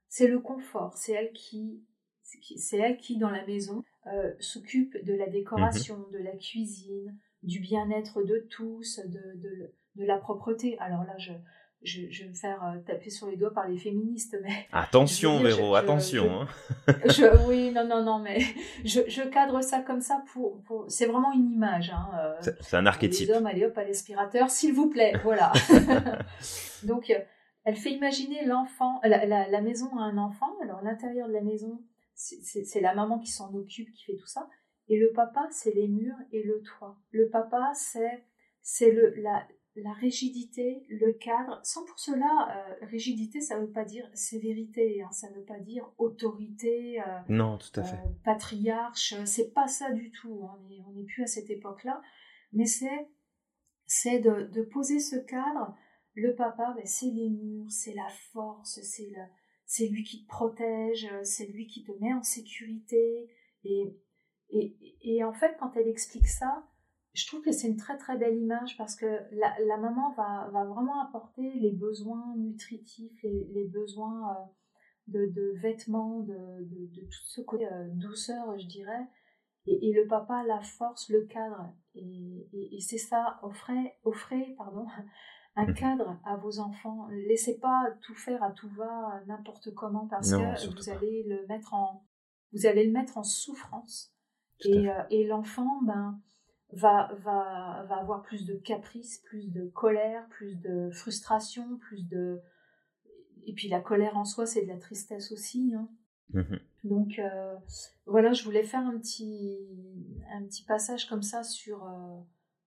c'est 0.09 0.29
le 0.29 0.39
confort, 0.39 0.97
c'est 0.97 1.13
elle 1.13 1.33
qui, 1.33 1.85
c'est 2.23 2.79
elle 2.79 2.97
qui 2.97 3.19
dans 3.19 3.31
la 3.31 3.45
maison 3.47 3.85
s'occupe 4.39 4.97
de 5.05 5.13
la 5.13 5.29
décoration, 5.29 5.99
mmh 5.99 6.13
de 6.13 6.19
la 6.19 6.37
cuisine, 6.37 7.19
du 7.45 7.61
bien-être 7.61 8.23
de 8.23 8.39
tous, 8.51 9.01
de, 9.01 9.35
de, 9.35 9.73
de, 9.97 10.05
la 10.05 10.19
propreté. 10.19 10.79
Alors 10.79 11.05
là, 11.05 11.17
je, 11.19 11.33
je, 11.85 12.11
je, 12.11 12.23
vais 12.23 12.31
me 12.31 12.35
faire 12.35 12.62
euh, 12.64 12.79
taper 12.81 13.11
sur 13.11 13.29
les 13.29 13.37
doigts 13.37 13.53
par 13.53 13.69
les 13.69 13.76
féministes, 13.76 14.37
mais... 14.43 14.67
Attention, 14.73 15.41
Véro, 15.41 15.75
attention. 15.75 16.43
Hein. 16.43 16.49
oui, 17.47 17.71
non, 17.71 17.87
non, 17.87 18.03
non, 18.03 18.19
mais 18.19 18.38
je, 18.85 19.29
cadre 19.29 19.61
ça 19.61 19.81
comme 19.81 20.00
ça 20.00 20.23
pour... 20.33 20.62
pour... 20.62 20.87
C'est 20.88 21.07
vraiment 21.07 21.33
une 21.33 21.50
image. 21.50 21.91
Hein, 21.91 22.09
euh, 22.19 22.53
c'est 22.61 22.76
un 22.76 22.87
archétype. 22.87 23.29
Les 23.29 23.35
hommes, 23.35 23.47
allez 23.47 23.67
hop, 23.67 23.76
à 23.76 23.85
l'aspirateur, 23.85 24.50
s'il 24.50 24.73
vous 24.73 24.88
plaît, 24.88 25.12
voilà. 25.23 25.53
Donc, 26.83 27.11
euh, 27.11 27.19
elle 27.64 27.76
fait 27.76 27.93
imaginer 27.93 28.45
l'enfant, 28.45 29.00
la, 29.05 29.26
la, 29.26 29.49
la, 29.49 29.61
maison 29.61 29.97
à 29.99 30.03
un 30.03 30.19
enfant. 30.19 30.57
Alors, 30.62 30.83
l'intérieur 30.83 31.29
de 31.29 31.33
la 31.33 31.43
maison, 31.43 31.81
c'est 32.14 32.81
la 32.81 32.95
maman 32.95 33.19
qui 33.19 33.31
s'en 33.31 33.55
occupe, 33.55 33.93
qui 33.93 34.05
fait 34.05 34.17
tout 34.17 34.26
ça. 34.26 34.49
Et 34.88 34.99
le 34.99 35.11
papa, 35.12 35.47
c'est 35.50 35.75
les 35.75 35.88
murs 35.88 36.17
et 36.33 36.43
le 36.43 36.62
toit. 36.62 36.97
Le 37.11 37.29
papa, 37.29 37.73
c'est 37.75 38.25
c'est 38.61 38.91
le 38.91 39.14
la, 39.17 39.47
la 39.76 39.93
rigidité, 39.93 40.85
le 40.88 41.12
cadre. 41.12 41.61
Sans 41.64 41.85
pour 41.85 41.99
cela, 41.99 42.26
euh, 42.50 42.87
rigidité, 42.87 43.40
ça 43.40 43.59
ne 43.59 43.66
veut 43.66 43.73
pas 43.73 43.85
dire 43.85 44.09
sévérité, 44.14 45.02
hein, 45.02 45.11
ça 45.11 45.31
ne 45.31 45.37
veut 45.37 45.45
pas 45.45 45.59
dire 45.59 45.93
autorité. 45.99 47.00
Euh, 47.00 47.21
non, 47.28 47.59
tout 47.59 47.81
à 47.81 47.83
fait. 47.83 47.97
Euh, 47.97 48.11
patriarche, 48.25 49.14
c'est 49.25 49.52
pas 49.52 49.66
ça 49.66 49.93
du 49.93 50.11
tout. 50.11 50.45
Hein, 50.45 50.59
on 50.87 50.93
n'est 50.93 51.04
plus 51.04 51.25
à 51.25 51.26
cette 51.26 51.50
époque-là. 51.50 52.00
Mais 52.52 52.66
c'est 52.66 53.09
c'est 53.87 54.21
de, 54.21 54.45
de, 54.52 54.62
poser 54.62 54.99
ce 54.99 55.16
cadre. 55.16 55.76
Le 56.14 56.35
papa, 56.35 56.73
ben, 56.76 56.87
c'est 56.87 57.11
les 57.11 57.28
murs, 57.28 57.71
c'est 57.71 57.95
la 57.95 58.09
force, 58.33 58.81
c'est 58.83 59.12
c'est 59.66 59.88
lui 59.88 60.04
qui 60.04 60.23
te 60.23 60.28
protège, 60.28 61.09
c'est 61.23 61.47
lui 61.47 61.66
qui 61.66 61.83
te 61.83 61.93
met 62.00 62.14
en 62.14 62.23
sécurité. 62.23 63.28
Et 63.64 63.99
et, 64.50 65.25
en 65.25 65.33
fait, 65.33 65.57
quand 65.59 65.73
elle 65.76 65.88
explique 65.88 66.28
ça, 66.28 66.64
je 67.14 67.26
trouve 67.28 67.42
que 67.42 67.52
c'est 67.52 67.68
une 67.68 67.76
très 67.76 67.97
très 67.97 68.18
belle 68.18 68.37
image 68.37 68.76
parce 68.76 68.97
que 68.97 69.06
la, 69.33 69.76
maman 69.76 70.12
va, 70.14 70.49
vraiment 70.64 71.00
apporter 71.00 71.49
les 71.54 71.71
besoins 71.71 72.35
nutritifs, 72.37 73.23
les, 73.23 73.64
besoins 73.73 74.37
euh, 75.14 75.26
de, 75.28 75.52
vêtements, 75.61 76.21
de, 76.21 76.66
tout 76.97 77.25
ce 77.25 77.40
côté 77.40 77.66
euh, 77.66 77.88
douceur, 77.92 78.59
je 78.59 78.66
dirais. 78.66 79.06
Et, 79.66 79.92
le 79.92 80.06
papa 80.09 80.42
la 80.42 80.61
force, 80.61 81.09
le 81.09 81.25
cadre. 81.26 81.73
Et, 81.94 82.80
c'est 82.80 82.99
ça, 82.99 83.38
offrez, 83.42 83.97
offrez 84.02 84.54
pardon, 84.59 84.87
un 85.56 85.68
mmh. 85.68 85.75
cadre 85.75 86.18
à 86.25 86.37
vos 86.37 86.59
enfants. 86.59 87.06
Laissez 87.28 87.61
pas 87.61 87.87
tout 88.02 88.16
faire 88.16 88.42
à 88.42 88.50
tout 88.50 88.68
va, 88.71 89.23
n'importe 89.28 89.73
comment, 89.73 90.09
parce 90.09 90.33
que 90.33 90.75
vous 90.75 90.90
allez 90.90 91.23
le 91.28 91.47
mettre 91.47 91.75
en, 91.75 92.04
vous 92.52 92.66
allez 92.66 92.85
le 92.85 92.92
mettre 92.92 93.18
en 93.18 93.23
souffrance. 93.23 94.12
Et, 94.64 94.88
euh, 94.88 95.02
et 95.11 95.26
l'enfant 95.26 95.80
ben, 95.83 96.21
va, 96.75 97.11
va, 97.21 97.85
va 97.88 97.97
avoir 97.97 98.23
plus 98.23 98.45
de 98.45 98.54
caprice, 98.54 99.19
plus 99.25 99.50
de 99.50 99.66
colère, 99.66 100.26
plus 100.28 100.57
de 100.57 100.90
frustration, 100.90 101.78
plus 101.78 102.07
de... 102.09 102.40
Et 103.47 103.52
puis 103.52 103.69
la 103.69 103.81
colère 103.81 104.16
en 104.16 104.25
soi, 104.25 104.47
c'est 104.47 104.62
de 104.62 104.69
la 104.69 104.78
tristesse 104.78 105.33
aussi. 105.33 105.75
Hein. 105.76 105.88
Mmh 106.33 106.57
Donc 106.85 107.19
euh, 107.19 107.54
voilà, 108.07 108.33
je 108.33 108.45
voulais 108.45 108.62
faire 108.62 108.81
un 108.81 108.99
petit, 108.99 109.59
un 110.33 110.45
petit 110.45 110.64
passage 110.64 111.07
comme 111.07 111.23
ça 111.23 111.43
sur, 111.43 111.85
euh, 111.85 112.21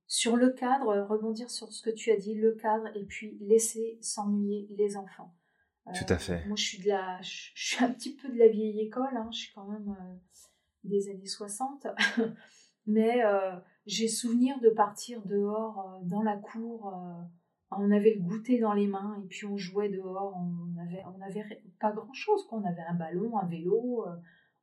sur 0.06 0.36
le 0.36 0.52
cadre, 0.52 1.08
rebondir 1.10 1.50
sur 1.50 1.72
ce 1.72 1.82
que 1.82 1.90
tu 1.90 2.12
as 2.12 2.18
dit, 2.18 2.36
le 2.36 2.54
cadre, 2.54 2.88
et 2.96 3.04
puis 3.04 3.38
laisser 3.42 3.98
s'ennuyer 4.02 4.68
les 4.78 4.96
enfants. 4.98 5.34
Tout 5.98 6.14
à 6.14 6.18
fait. 6.18 6.46
Moi, 6.48 6.58
je 6.58 6.64
suis, 6.64 6.80
de 6.80 6.90
la, 6.90 7.22
je, 7.22 7.52
suis 7.56 7.84
un 7.84 7.92
petit 7.92 8.14
peu 8.14 8.28
de 8.28 8.38
la 8.38 8.50
vieille 8.50 8.82
école, 8.82 9.16
hein, 9.16 9.30
je 9.32 9.38
suis 9.38 9.54
quand 9.54 9.66
même 9.66 9.96
des 10.84 11.10
années 11.10 11.26
60. 11.26 11.88
mais 12.88 13.22
j'ai 13.86 14.08
souvenir 14.08 14.60
de 14.60 14.70
partir 14.70 15.22
dehors 15.26 16.00
dans 16.04 16.22
la 16.22 16.38
cour. 16.38 16.94
on 17.72 17.92
avait 17.92 18.16
le 18.16 18.22
goûter 18.22 18.60
dans 18.60 18.74
les 18.74 18.88
mains 18.88 19.22
et 19.24 19.28
puis 19.28 19.46
on 19.46 19.58
jouait 19.58 19.90
dehors. 19.90 20.36
On 20.36 20.82
avait, 20.82 21.04
on 21.06 21.22
avait 21.22 21.62
pas 21.80 21.92
grand 21.92 22.14
chose. 22.14 22.48
On 22.52 22.64
avait 22.64 22.82
un 22.82 22.96
ballon, 22.96 23.38
un 23.38 23.48
vélo. 23.48 24.06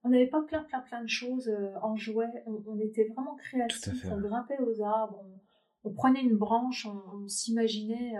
on 0.02 0.08
n'avait 0.08 0.26
pas 0.26 0.42
plein, 0.42 0.64
plein, 0.64 0.80
plein 0.80 1.02
de 1.02 1.08
choses 1.08 1.50
en 1.82 1.96
jouets. 1.96 2.44
On, 2.46 2.78
était 2.78 3.08
vraiment 3.14 3.36
créatifs. 3.36 4.06
On 4.10 4.20
grimpait 4.20 4.60
aux 4.60 4.82
arbres. 4.82 5.24
On, 5.84 5.92
prenait 5.92 6.22
une 6.22 6.36
branche. 6.36 6.86
On, 6.86 7.28
s'imaginait. 7.28 8.14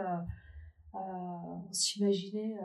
on 0.93 1.67
s'imaginait 1.73 2.57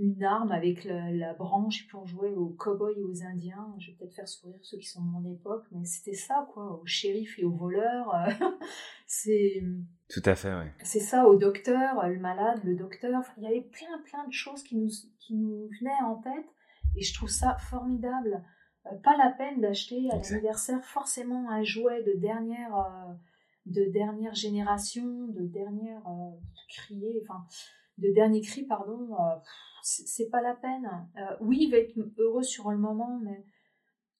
une 0.00 0.24
arme 0.24 0.50
avec 0.50 0.84
la, 0.84 1.34
branche, 1.34 1.82
et 1.82 1.86
puis 1.86 1.96
on 1.96 2.06
jouait 2.06 2.34
aux 2.34 2.48
cowboys 2.48 2.98
et 2.98 3.04
aux 3.04 3.22
indiens. 3.22 3.74
Je 3.78 3.90
vais 3.90 3.96
peut-être 3.98 4.14
faire 4.14 4.28
sourire 4.28 4.58
ceux 4.62 4.78
qui 4.78 4.88
sont 4.88 5.02
de 5.02 5.10
mon 5.10 5.24
époque, 5.24 5.64
mais 5.72 5.84
c'était 5.84 6.16
ça, 6.16 6.48
quoi, 6.52 6.80
aux 6.80 6.86
shérifs 6.86 7.38
et 7.38 7.44
aux 7.44 7.52
voleurs. 7.52 8.14
c'est. 9.06 9.62
Tout 10.08 10.22
à 10.24 10.34
fait, 10.34 10.54
oui. 10.54 10.64
C'est 10.82 11.00
ça, 11.00 11.26
au 11.26 11.36
docteur, 11.36 12.08
le 12.08 12.18
malade, 12.18 12.60
le 12.64 12.74
docteur. 12.74 13.22
il 13.36 13.44
y 13.44 13.46
avait 13.46 13.60
plein, 13.60 13.98
plein 14.04 14.26
de 14.26 14.32
choses 14.32 14.62
qui 14.62 14.76
nous, 14.76 14.88
qui 15.18 15.34
nous 15.34 15.68
venaient 15.78 16.02
en 16.04 16.16
tête, 16.16 16.48
et 16.96 17.02
je 17.02 17.14
trouve 17.14 17.30
ça 17.30 17.56
formidable. 17.58 18.42
Euh, 18.86 18.96
pas 19.04 19.16
la 19.18 19.30
peine 19.30 19.60
d'acheter 19.60 20.08
à 20.10 20.16
l'anniversaire 20.16 20.82
forcément 20.82 21.50
un 21.50 21.62
jouet 21.62 22.02
de 22.02 22.18
dernière. 22.18 22.74
Euh, 22.74 23.12
de 23.66 23.84
dernière 23.84 24.34
génération, 24.34 25.28
de 25.28 25.46
dernière 25.46 26.02
euh, 26.08 26.30
criée, 26.68 27.22
enfin, 27.22 27.44
de 28.00 28.12
dernier 28.12 28.40
cri, 28.40 28.64
pardon, 28.64 29.08
c'est 29.82 30.28
pas 30.28 30.42
la 30.42 30.54
peine. 30.54 30.88
Euh, 31.16 31.36
oui, 31.40 31.58
il 31.62 31.70
va 31.70 31.78
être 31.78 31.96
heureux 32.18 32.42
sur 32.42 32.70
le 32.70 32.78
moment, 32.78 33.18
mais 33.22 33.44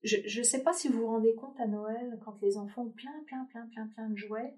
je 0.02 0.38
ne 0.38 0.44
sais 0.44 0.62
pas 0.62 0.72
si 0.72 0.88
vous 0.88 1.00
vous 1.00 1.08
rendez 1.08 1.34
compte 1.34 1.58
à 1.60 1.66
Noël, 1.66 2.18
quand 2.24 2.40
les 2.42 2.56
enfants 2.56 2.84
ont 2.84 2.90
plein, 2.90 3.22
plein, 3.26 3.44
plein, 3.50 3.66
plein, 3.68 3.86
plein 3.88 4.08
de 4.08 4.16
jouets, 4.16 4.56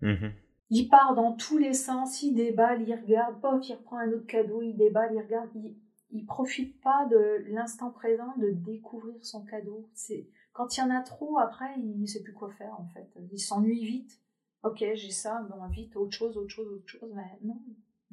mmh 0.00 0.28
il 0.74 0.88
part 0.88 1.14
dans 1.14 1.34
tous 1.34 1.58
les 1.58 1.74
sens, 1.74 2.22
il 2.22 2.32
déballe, 2.32 2.88
il 2.88 2.94
regarde, 2.94 3.38
pof, 3.42 3.68
il 3.68 3.74
reprend 3.74 3.98
un 3.98 4.10
autre 4.10 4.26
cadeau, 4.26 4.62
il 4.62 4.74
déballe, 4.74 5.12
il 5.12 5.20
regarde, 5.20 5.50
il, 5.54 5.76
il 6.12 6.24
profite 6.24 6.80
pas 6.80 7.06
de 7.10 7.44
l'instant 7.48 7.90
présent 7.90 8.34
de 8.38 8.50
découvrir 8.50 9.22
son 9.22 9.44
cadeau. 9.44 9.90
C'est 9.92 10.28
quand 10.52 10.76
il 10.76 10.80
y 10.80 10.82
en 10.82 10.90
a 10.90 11.00
trop, 11.00 11.38
après, 11.38 11.74
il 11.78 12.00
ne 12.00 12.06
sait 12.06 12.22
plus 12.22 12.32
quoi 12.32 12.50
faire 12.52 12.74
en 12.78 12.86
fait. 12.94 13.06
Il 13.32 13.38
s'ennuie 13.38 13.84
vite. 13.84 14.18
Ok, 14.62 14.78
j'ai 14.78 15.10
ça, 15.10 15.42
bon, 15.50 15.66
vite, 15.68 15.96
autre 15.96 16.16
chose, 16.16 16.36
autre 16.36 16.48
chose, 16.48 16.68
autre 16.72 16.86
chose. 16.86 17.10
Mais 17.14 17.38
non, 17.42 17.60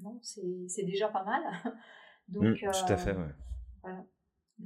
non, 0.02 0.20
c'est 0.22 0.84
déjà 0.84 1.10
pas 1.10 1.24
mal. 1.24 1.42
Donc, 2.28 2.44
mmh, 2.44 2.72
tout 2.72 2.94
à 2.94 2.98
fait, 2.98 3.14
ouais. 3.14 3.34
Voilà. 3.82 4.04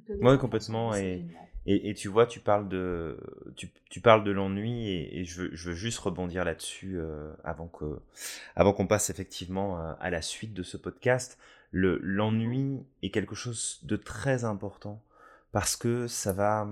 Oui, 0.10 0.38
complètement. 0.38 0.96
Et, 0.96 1.26
et, 1.66 1.94
tu 1.94 2.08
vois, 2.08 2.26
tu 2.26 2.40
parles 2.40 2.68
de, 2.68 3.18
tu, 3.56 3.72
tu 3.90 4.02
parles 4.02 4.24
de 4.24 4.32
l'ennui 4.32 4.90
et, 4.90 5.24
je, 5.24 5.44
veux, 5.44 5.56
je, 5.56 5.70
veux, 5.70 5.76
juste 5.76 6.00
rebondir 6.00 6.44
là-dessus 6.44 6.98
euh, 6.98 7.32
avant 7.44 7.68
qu'on 7.68 8.02
avant 8.56 8.74
qu'on 8.74 8.88
passe 8.88 9.10
effectivement 9.10 9.78
à, 9.78 9.98
à, 10.02 10.10
la 10.10 10.22
suite 10.22 10.54
de 10.54 10.64
ce 10.64 10.78
podcast. 10.78 11.38
L'ennui 11.72 12.86
est 13.02 13.12
quelque 13.12 13.36
chose 13.36 13.80
de 13.84 13.96
très 13.96 14.44
important 14.44 15.02
parce 15.52 15.76
que 15.76 16.08
ça 16.08 16.34
va, 16.34 16.68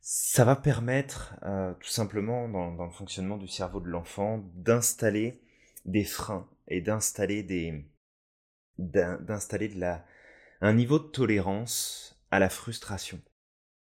ça 0.00 0.44
va 0.44 0.54
permettre 0.54 1.34
euh, 1.44 1.72
tout 1.80 1.88
simplement 1.88 2.48
dans, 2.48 2.72
dans, 2.72 2.84
le 2.84 2.92
fonctionnement 2.92 3.38
du 3.38 3.48
cerveau 3.48 3.80
de 3.80 3.88
l'enfant 3.88 4.44
d'installer 4.54 5.40
des 5.86 6.04
freins 6.04 6.48
et 6.68 6.80
d'installer 6.80 7.42
des, 7.42 7.86
d'installer 8.78 9.68
de 9.68 9.80
la, 9.80 10.04
un 10.60 10.74
niveau 10.74 10.98
de 10.98 11.06
tolérance 11.06 12.20
à 12.30 12.38
la 12.38 12.50
frustration. 12.50 13.20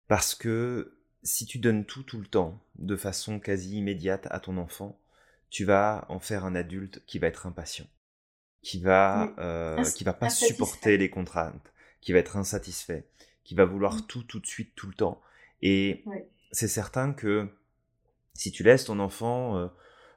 Parce 0.08 0.36
que 0.36 0.98
si 1.24 1.46
tu 1.46 1.60
donnes 1.60 1.86
tout 1.86 2.04
tout 2.04 2.20
le 2.20 2.28
temps, 2.28 2.64
de 2.76 2.96
façon 2.96 3.40
quasi 3.40 3.78
immédiate 3.78 4.28
à 4.32 4.40
ton 4.40 4.58
enfant, 4.58 5.02
tu 5.50 5.66
vas 5.66 6.06
en 6.10 6.20
faire 6.20 6.46
un 6.46 6.56
adulte 6.56 7.04
qui 7.06 7.20
va 7.20 7.28
être 7.28 7.48
impatient, 7.48 7.88
qui 8.62 8.80
va, 8.80 9.34
euh, 9.40 9.84
qui 9.84 10.04
va 10.04 10.14
pas 10.14 10.30
supporter 10.30 10.98
les 10.98 11.10
contraintes, 11.10 11.74
qui 12.02 12.14
va 12.14 12.20
être 12.20 12.38
insatisfait, 12.38 13.10
qui 13.44 13.56
va 13.56 13.66
vouloir 13.66 13.96
mmh. 13.96 14.08
tout 14.08 14.24
tout 14.24 14.40
de 14.40 14.46
suite 14.46 14.76
tout 14.76 14.88
le 14.88 14.94
temps. 14.94 15.22
Et 15.62 16.06
c'est 16.52 16.68
certain 16.68 17.14
que 17.14 17.50
si 18.34 18.52
tu 18.52 18.64
laisses 18.64 18.86
ton 18.86 19.00
enfant 19.00 19.58
euh, 19.58 19.68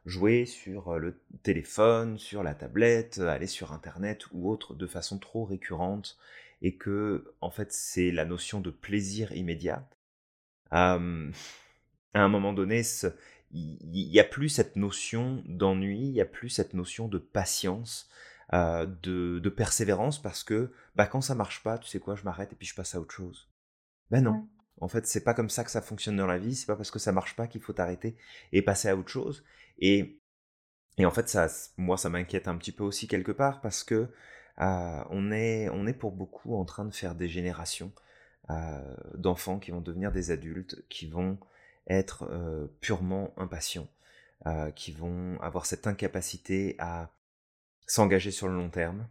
jouer 0.05 0.47
sur 0.47 0.99
le 0.99 1.21
téléphone, 1.43 2.19
sur 2.19 2.43
la 2.43 2.55
tablette, 2.55 3.19
aller 3.19 3.47
sur 3.47 3.73
Internet 3.73 4.27
ou 4.33 4.51
autre 4.51 4.75
de 4.75 4.87
façon 4.87 5.19
trop 5.19 5.45
récurrente 5.45 6.19
et 6.61 6.77
que, 6.77 7.35
en 7.41 7.51
fait, 7.51 7.73
c'est 7.73 8.11
la 8.11 8.25
notion 8.25 8.61
de 8.61 8.71
plaisir 8.71 9.33
immédiat. 9.33 9.89
à 10.71 10.95
un 12.15 12.29
moment 12.29 12.53
donné, 12.53 12.83
il 13.53 14.09
n'y 14.11 14.21
a 14.21 14.25
plus 14.25 14.49
cette 14.49 14.77
notion 14.77 15.43
d'ennui, 15.47 16.01
il 16.01 16.13
n'y 16.13 16.21
a 16.21 16.27
plus 16.27 16.49
cette 16.49 16.75
notion 16.75 17.09
de 17.09 17.19
patience, 17.19 18.09
de, 18.53 19.49
persévérance, 19.49 20.21
parce 20.21 20.45
que 20.45 20.73
bah, 20.95 21.07
quand 21.07 21.21
ça 21.21 21.35
marche 21.35 21.63
pas, 21.63 21.79
tu 21.79 21.89
sais 21.89 22.01
quoi, 22.01 22.17
je 22.17 22.25
m'arrête 22.25 22.53
et 22.53 22.57
puis 22.57 22.67
je 22.67 22.75
passe 22.75 22.95
à 22.95 23.01
autre 23.01 23.15
chose. 23.15 23.49
Ben 24.11 24.23
non. 24.23 24.47
En 24.83 24.89
fait, 24.89 25.07
c'est 25.07 25.23
pas 25.23 25.33
comme 25.33 25.49
ça 25.49 25.63
que 25.63 25.71
ça 25.71 25.81
fonctionne 25.81 26.17
dans 26.17 26.27
la 26.27 26.39
vie. 26.39 26.57
C'est 26.57 26.67
pas 26.67 26.75
parce 26.75 26.91
que 26.91 26.99
ça 26.99 27.13
marche 27.13 27.37
pas 27.37 27.47
qu'il 27.47 27.61
faut 27.61 27.81
arrêter 27.81 28.17
et 28.51 28.63
passer 28.63 28.89
à 28.89 28.97
autre 28.97 29.09
chose. 29.09 29.45
Et, 29.79 30.21
et 30.99 31.07
en 31.07 31.13
fait, 31.13 31.29
ça, 31.29 31.47
moi, 31.77 31.97
ça 31.97 32.09
m'inquiète 32.11 32.49
un 32.49 32.57
petit 32.57 32.73
peu 32.73 32.83
aussi 32.83 33.07
quelque 33.07 33.31
part 33.31 33.61
parce 33.61 33.85
que 33.85 34.09
euh, 34.61 35.05
on, 35.11 35.31
est, 35.31 35.69
on 35.71 35.87
est 35.87 35.93
pour 35.93 36.11
beaucoup 36.11 36.57
en 36.57 36.65
train 36.65 36.85
de 36.85 36.93
faire 36.93 37.15
des 37.15 37.29
générations 37.29 37.93
euh, 38.51 38.97
d'enfants 39.15 39.61
qui 39.61 39.71
vont 39.71 39.81
devenir 39.81 40.11
des 40.11 40.33
adultes, 40.33 40.85
qui 40.89 41.07
vont 41.07 41.39
être 41.87 42.25
euh, 42.31 42.67
purement 42.81 43.33
impatients, 43.37 43.89
qui 44.75 44.91
vont 44.91 45.41
avoir 45.41 45.67
cette 45.67 45.87
incapacité 45.87 46.75
à 46.81 47.13
s'engager 47.87 48.33
sur 48.33 48.49
le 48.49 48.57
long 48.57 48.71
terme, 48.71 49.07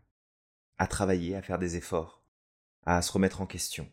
à 0.78 0.88
travailler, 0.88 1.38
à 1.38 1.42
faire 1.42 1.58
des 1.58 1.78
efforts, 1.78 2.22
à 2.86 3.02
se 3.02 3.14
remettre 3.14 3.40
en 3.40 3.46
question, 3.46 3.90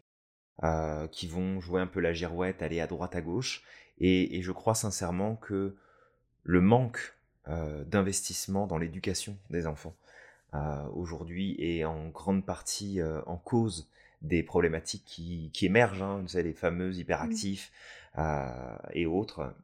qui 1.13 1.27
vont 1.29 1.61
jouer 1.61 1.81
un 1.81 1.87
peu 1.87 2.01
la 2.01 2.13
girouette, 2.13 2.63
aller 2.63 2.81
à 2.81 2.87
droite, 2.87 3.15
à 3.15 3.21
gauche. 3.21 3.63
Et, 4.01 4.37
et 4.37 4.43
je 4.43 4.53
crois 4.53 4.75
sincèrement 4.75 5.37
que 5.37 5.77
le 6.45 6.61
manque 6.61 7.15
euh, 7.49 7.83
d'investissement 7.85 8.67
dans 8.67 8.77
l'éducation 8.77 9.39
des 9.49 9.67
enfants 9.67 9.95
euh, 10.53 10.85
aujourd'hui 10.95 11.57
est 11.59 11.83
en 11.85 12.09
grande 12.09 12.45
partie 12.45 13.01
euh, 13.01 13.23
en 13.25 13.39
cause 13.39 13.89
des 14.21 14.43
problématiques 14.43 15.05
qui, 15.07 15.51
émergent, 15.63 16.03
hein, 16.03 16.25
les 16.35 16.53
fameux 16.53 16.95
hyperactifs 16.95 17.73
et 18.93 19.07
autres. 19.07 19.55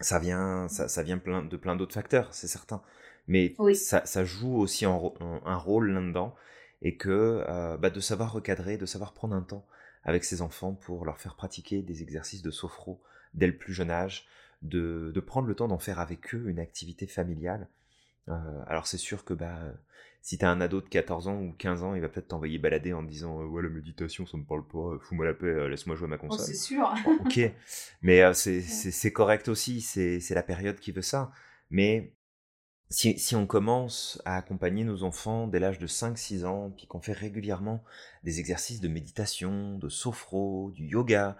Ça 0.00 0.18
vient, 0.18 0.66
ça, 0.68 1.02
vient 1.02 1.18
plein, 1.18 1.42
de 1.42 1.56
plein 1.56 1.76
d'autres 1.76 1.94
facteurs, 1.94 2.34
c'est 2.34 2.48
certain. 2.48 2.82
Mais 3.28 3.54
ça, 3.74 4.24
joue 4.24 4.58
aussi 4.58 4.84
un, 4.84 4.96
rôle 5.56 5.92
là-dedans 5.92 6.34
et 6.82 6.96
que 6.96 7.44
bah, 7.76 7.90
de 7.90 8.00
savoir 8.00 8.32
recadrer, 8.32 8.76
de 8.76 8.86
savoir 8.86 9.12
prendre 9.12 9.36
un 9.36 9.42
temps 9.42 9.64
avec 10.04 10.24
ses 10.24 10.42
enfants 10.42 10.72
pour 10.72 11.04
leur 11.04 11.18
faire 11.18 11.34
pratiquer 11.34 11.82
des 11.82 12.02
exercices 12.02 12.42
de 12.42 12.50
sophro 12.50 13.00
dès 13.34 13.46
le 13.46 13.56
plus 13.56 13.72
jeune 13.72 13.90
âge, 13.90 14.26
de, 14.62 15.12
prendre 15.26 15.48
le 15.48 15.54
temps 15.54 15.68
d'en 15.68 15.78
faire 15.78 16.00
avec 16.00 16.34
eux 16.34 16.48
une 16.48 16.58
activité 16.58 17.06
familiale. 17.06 17.68
Euh, 18.28 18.62
alors 18.66 18.86
c'est 18.86 18.98
sûr 18.98 19.24
que 19.24 19.34
bah, 19.34 19.58
si 20.22 20.36
t'as 20.38 20.50
un 20.50 20.60
ado 20.60 20.80
de 20.80 20.88
14 20.88 21.28
ans 21.28 21.40
ou 21.40 21.52
15 21.52 21.82
ans, 21.82 21.94
il 21.94 22.00
va 22.00 22.08
peut-être 22.08 22.28
t'envoyer 22.28 22.58
balader 22.58 22.92
en 22.92 23.02
disant 23.02 23.42
ouais 23.42 23.62
la 23.62 23.68
méditation 23.68 24.26
ça 24.26 24.36
me 24.36 24.44
parle 24.44 24.66
pas, 24.66 24.98
fous-moi 25.00 25.24
la 25.24 25.34
paix, 25.34 25.46
euh, 25.46 25.68
laisse-moi 25.68 25.96
jouer 25.96 26.06
à 26.06 26.10
ma 26.10 26.16
oh, 26.16 26.28
console. 26.28 26.46
c'est 26.46 26.54
sûr. 26.54 26.92
ok, 27.24 27.40
mais 28.02 28.22
euh, 28.22 28.32
c'est 28.34 29.12
correct 29.12 29.48
aussi, 29.48 29.80
c'est 29.80 30.34
la 30.34 30.42
période 30.42 30.78
qui 30.78 30.92
veut 30.92 31.02
ça. 31.02 31.32
Mais 31.70 32.12
si, 32.90 33.18
si, 33.18 33.36
on 33.36 33.46
commence 33.46 34.20
à 34.24 34.36
accompagner 34.36 34.84
nos 34.84 35.04
enfants 35.04 35.46
dès 35.46 35.60
l'âge 35.60 35.78
de 35.78 35.86
5-6 35.86 36.44
ans, 36.44 36.72
puis 36.76 36.86
qu'on 36.86 37.00
fait 37.00 37.12
régulièrement 37.12 37.82
des 38.24 38.40
exercices 38.40 38.80
de 38.80 38.88
méditation, 38.88 39.78
de 39.78 39.88
sophro, 39.88 40.72
du 40.74 40.86
yoga, 40.86 41.36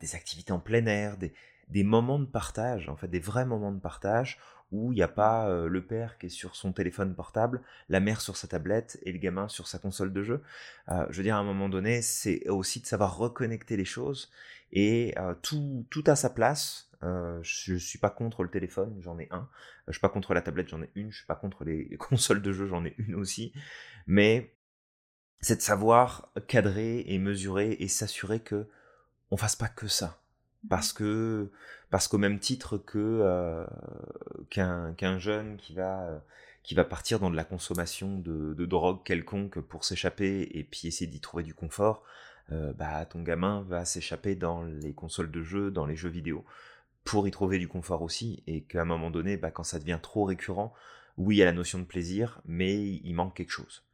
des 0.00 0.14
activités 0.14 0.52
en 0.52 0.60
plein 0.60 0.84
air, 0.86 1.16
des, 1.16 1.32
des 1.68 1.84
moments 1.84 2.18
de 2.18 2.26
partage, 2.26 2.88
en 2.88 2.96
fait, 2.96 3.08
des 3.08 3.20
vrais 3.20 3.46
moments 3.46 3.72
de 3.72 3.80
partage 3.80 4.38
où 4.72 4.92
il 4.92 4.96
n'y 4.96 5.02
a 5.02 5.08
pas 5.08 5.48
euh, 5.48 5.68
le 5.68 5.84
père 5.84 6.16
qui 6.18 6.26
est 6.26 6.30
sur 6.30 6.54
son 6.54 6.72
téléphone 6.72 7.14
portable, 7.14 7.60
la 7.88 8.00
mère 8.00 8.20
sur 8.20 8.36
sa 8.36 8.46
tablette 8.46 9.00
et 9.02 9.12
le 9.12 9.18
gamin 9.18 9.48
sur 9.48 9.66
sa 9.66 9.78
console 9.78 10.12
de 10.12 10.22
jeu. 10.22 10.42
Euh, 10.90 11.06
je 11.10 11.16
veux 11.16 11.22
dire, 11.24 11.34
à 11.34 11.38
un 11.38 11.44
moment 11.44 11.68
donné, 11.68 12.02
c'est 12.02 12.48
aussi 12.48 12.80
de 12.80 12.86
savoir 12.86 13.16
reconnecter 13.16 13.76
les 13.76 13.84
choses 13.84 14.30
et 14.72 15.14
euh, 15.18 15.34
tout, 15.42 15.86
tout 15.90 16.04
à 16.06 16.16
sa 16.16 16.30
place. 16.30 16.90
je 17.02 17.72
ne 17.72 17.78
suis 17.78 17.98
pas 17.98 18.10
contre 18.10 18.42
le 18.42 18.50
téléphone, 18.50 18.96
j'en 19.00 19.18
ai 19.18 19.28
un. 19.30 19.48
Je 19.86 19.92
suis 19.92 20.00
pas 20.00 20.08
contre 20.08 20.34
la 20.34 20.42
tablette, 20.42 20.68
j'en 20.68 20.82
ai 20.82 20.90
une. 20.94 21.10
Je 21.10 21.18
suis 21.18 21.26
pas 21.26 21.36
contre 21.36 21.64
les 21.64 21.96
consoles 21.98 22.42
de 22.42 22.52
jeu, 22.52 22.66
j'en 22.66 22.84
ai 22.84 22.94
une 22.98 23.14
aussi. 23.14 23.52
Mais 24.06 24.54
c'est 25.40 25.56
de 25.56 25.62
savoir 25.62 26.32
cadrer 26.46 27.04
et 27.06 27.18
mesurer 27.18 27.76
et 27.80 27.88
s'assurer 27.88 28.40
que 28.40 28.68
on 29.30 29.36
fasse 29.36 29.56
pas 29.56 29.68
que 29.68 29.88
ça 29.88 30.20
parce 30.68 30.92
que 30.92 31.50
parce 31.90 32.08
qu'au 32.08 32.18
même 32.18 32.38
titre 32.38 32.76
que 32.78 32.98
euh, 32.98 33.66
qu'un 34.50 35.18
jeune 35.18 35.56
qui 35.56 35.74
va 35.74 36.06
euh, 36.06 36.18
qui 36.62 36.74
va 36.74 36.84
partir 36.84 37.20
dans 37.20 37.30
de 37.30 37.36
la 37.36 37.44
consommation 37.44 38.18
de, 38.18 38.54
de 38.54 38.66
drogue 38.66 39.02
quelconque 39.04 39.60
pour 39.60 39.84
s'échapper 39.84 40.48
et 40.52 40.64
puis 40.64 40.88
essayer 40.88 41.10
d'y 41.10 41.20
trouver 41.20 41.42
du 41.42 41.54
confort, 41.54 42.02
bah, 42.50 43.04
ton 43.06 43.22
gamin 43.22 43.62
va 43.68 43.84
s'échapper 43.84 44.34
dans 44.34 44.62
les 44.62 44.92
consoles 44.92 45.30
de 45.30 45.42
jeux, 45.42 45.70
dans 45.70 45.86
les 45.86 45.96
jeux 45.96 46.08
vidéo, 46.08 46.44
pour 47.04 47.26
y 47.26 47.30
trouver 47.30 47.58
du 47.58 47.68
confort 47.68 48.02
aussi, 48.02 48.42
et 48.46 48.62
qu'à 48.62 48.82
un 48.82 48.84
moment 48.84 49.10
donné, 49.10 49.36
bah, 49.36 49.50
quand 49.50 49.62
ça 49.62 49.78
devient 49.78 49.98
trop 50.02 50.24
récurrent, 50.24 50.72
oui, 51.16 51.36
il 51.36 51.38
y 51.38 51.42
a 51.42 51.46
la 51.46 51.52
notion 51.52 51.78
de 51.78 51.84
plaisir, 51.84 52.40
mais 52.44 52.82
il 52.82 53.14
manque 53.14 53.34
quelque 53.34 53.50
chose. 53.50 53.84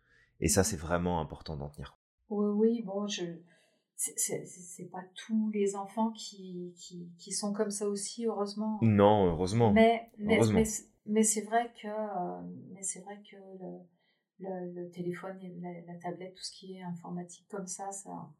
Et 0.40 0.48
ça, 0.48 0.64
c'est 0.64 0.76
vraiment 0.76 1.20
important 1.20 1.56
d'en 1.56 1.68
tenir. 1.68 1.96
Oui, 2.28 2.46
oui, 2.54 2.82
bon, 2.82 3.06
je 3.06 3.24
c'est 3.96 4.90
pas 4.92 5.02
tous 5.14 5.50
les 5.50 5.74
enfants 5.74 6.10
qui, 6.10 6.74
qui, 6.76 7.08
qui, 7.18 7.32
sont 7.32 7.52
comme 7.52 7.70
ça 7.70 7.88
aussi, 7.88 8.26
heureusement. 8.26 8.78
Non, 8.82 9.26
heureusement. 9.30 9.72
Mais, 9.72 10.10
mais, 10.18 10.38
mais, 11.06 11.22
c'est 11.22 11.40
vrai 11.42 11.72
que, 11.80 11.88
euh, 11.88 12.42
mais 12.74 12.82
c'est 12.82 13.00
vrai 13.00 13.18
que 13.30 13.36
le, 13.36 13.78
le, 14.38 14.72
le 14.72 14.90
téléphone, 14.90 15.38
la, 15.60 15.80
la, 15.82 15.98
tablette, 15.98 16.34
tout 16.34 16.42
ce 16.42 16.52
qui 16.52 16.74
est 16.74 16.82
informatique 16.82 17.46
comme 17.48 17.66
ça, 17.66 17.90
ça 17.90 18.30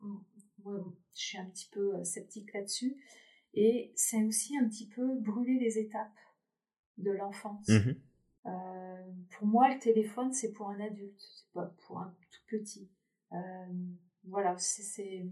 je 0.64 0.70
suis 1.12 1.38
un 1.38 1.46
petit 1.46 1.68
peu 1.70 1.96
euh, 1.96 2.04
sceptique 2.04 2.52
là-dessus. 2.52 2.96
Et 3.54 3.92
c'est 3.94 4.22
aussi 4.24 4.56
un 4.58 4.68
petit 4.68 4.88
peu 4.88 5.18
brûler 5.20 5.58
les 5.58 5.78
étapes 5.78 6.18
de 6.98 7.10
l'enfance. 7.10 7.68
Mmh 7.68 7.92
euh, 8.46 9.12
pour 9.36 9.48
moi, 9.48 9.74
le 9.74 9.80
téléphone, 9.80 10.32
c'est 10.32 10.52
pour 10.52 10.68
un 10.68 10.78
adulte, 10.78 11.18
c'est 11.18 11.52
pas 11.52 11.74
pour 11.84 11.98
un 11.98 12.14
tout 12.30 12.56
petit. 12.56 12.88
Euh, 13.32 13.36
voilà, 14.22 14.56
c'est 14.56 15.26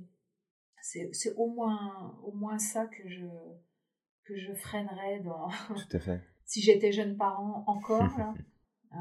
c'est 0.83 1.33
au 1.37 1.46
moins 1.46 2.18
au 2.24 2.33
moins 2.33 2.59
ça 2.59 2.87
que 2.87 3.09
je 3.09 3.27
que 4.24 4.37
je 4.37 4.53
freinerais 4.55 5.20
dans. 5.20 5.48
Tout 5.48 5.96
à 5.96 6.00
fait. 6.00 6.20
si 6.44 6.61
j'étais 6.61 6.90
jeune 6.90 7.16
parent 7.16 7.62
encore 7.68 8.18
là, 8.18 8.35
euh, 8.94 8.96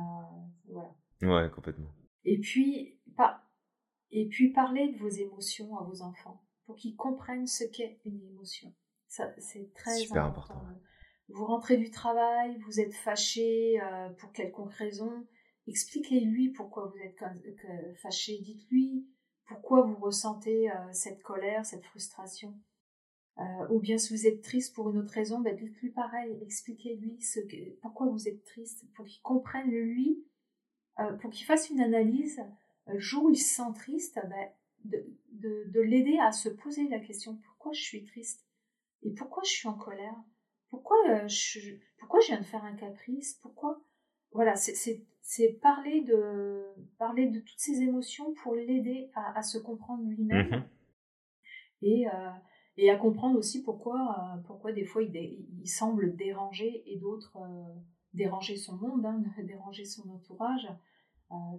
voilà. 0.70 0.94
Ouais, 1.24 1.50
complètement. 1.50 1.94
Et 2.26 2.40
puis 2.40 3.00
pas 3.16 3.44
et 4.12 4.28
puis 4.28 4.52
parler 4.52 4.92
de 4.94 4.98
vos 5.00 5.10
émotions 5.10 5.78
à 5.78 5.84
vos 5.84 6.02
enfants 6.02 6.44
pour 6.66 6.76
qu'ils 6.76 6.96
comprennent 6.96 7.48
ce 7.48 7.64
qu'est 7.64 8.00
une 8.06 8.22
émotion. 8.22 8.74
Ça 9.08 9.34
c'est 9.38 9.74
très 9.74 9.96
Super 9.96 10.26
important. 10.26 10.56
important 10.56 10.80
vous 11.30 11.46
rentrez 11.46 11.78
du 11.78 11.90
travail, 11.90 12.58
vous 12.66 12.80
êtes 12.80 12.94
fâché 12.94 13.80
euh, 13.82 14.10
pour 14.20 14.32
quelconque 14.32 14.74
raison, 14.74 15.26
expliquez-lui 15.68 16.50
pourquoi 16.50 16.88
vous 16.88 17.00
êtes 17.00 17.24
fâché, 18.02 18.40
dites-lui 18.42 19.08
pourquoi 19.46 19.82
vous 19.82 19.96
ressentez 19.96 20.72
euh, 20.72 20.76
cette 20.92 21.22
colère, 21.22 21.66
cette 21.66 21.84
frustration. 21.86 22.54
Euh, 23.40 23.68
ou 23.72 23.80
bien 23.80 23.98
si 23.98 24.14
vous 24.16 24.28
êtes 24.28 24.42
triste 24.42 24.76
pour 24.76 24.92
une 24.92 25.00
autre 25.00 25.14
raison, 25.14 25.42
ben, 25.42 25.56
dites-lui 25.56 25.92
pareil, 25.92 26.38
expliquez-lui 26.42 27.20
ce 27.20 27.40
pourquoi 27.82 28.08
vous 28.08 28.28
êtes 28.28 28.44
triste, 28.46 28.86
pour 28.96 29.06
qu'il 29.06 29.22
comprenne 29.22 29.70
lui, 29.70 30.24
pour 31.22 31.32
qu'il 31.32 31.46
fasse 31.46 31.70
une 31.70 31.82
analyse, 31.82 32.42
le 32.88 33.00
jour 33.00 33.26
où 33.26 33.30
il 33.30 33.38
se 33.38 33.56
sent 33.56 33.74
triste, 33.76 34.20
ben, 34.30 34.50
de, 34.86 35.06
de, 35.32 35.64
de 35.68 35.82
l'aider 35.82 36.18
à 36.20 36.32
se 36.32 36.50
poser 36.50 36.88
la 36.90 37.00
question 37.00 37.38
pourquoi 37.38 37.72
je 37.74 37.82
suis 37.82 38.04
triste 38.04 38.46
et 39.04 39.12
pourquoi 39.12 39.44
je 39.44 39.52
suis 39.52 39.68
en 39.68 39.74
colère? 39.74 40.16
Pourquoi, 40.70 40.98
euh, 41.10 41.28
je, 41.28 41.76
pourquoi 42.00 42.20
je 42.22 42.28
viens 42.28 42.40
de 42.40 42.46
faire 42.46 42.64
un 42.64 42.76
caprice? 42.76 43.40
Pourquoi? 43.42 43.82
Voilà, 44.32 44.56
c'est 44.56 45.54
parler 45.62 46.02
de, 46.02 46.66
parler 46.98 47.28
de 47.28 47.40
toutes 47.40 47.60
ces 47.60 47.82
émotions 47.82 48.34
pour 48.34 48.56
l'aider 48.56 49.12
à, 49.14 49.38
à, 49.38 49.44
se 49.44 49.58
comprendre 49.58 50.04
lui-même 50.04 50.50
mmh 50.50 50.70
et, 51.86 52.08
euh, 52.08 52.30
et 52.78 52.90
à 52.90 52.96
comprendre 52.96 53.38
aussi 53.38 53.62
pourquoi, 53.62 53.98
euh, 53.98 54.42
pourquoi 54.48 54.72
des 54.72 54.86
fois 54.86 55.04
il, 55.04 55.14
il 55.62 55.68
semble 55.68 56.16
déranger 56.16 56.82
et 56.86 56.98
d'autres 56.98 57.38
déranger 58.14 58.58
son 58.58 58.76
monde, 58.76 59.06
hein, 59.06 59.22
déranger 59.44 59.86
son 59.86 60.10
entourage. 60.10 60.68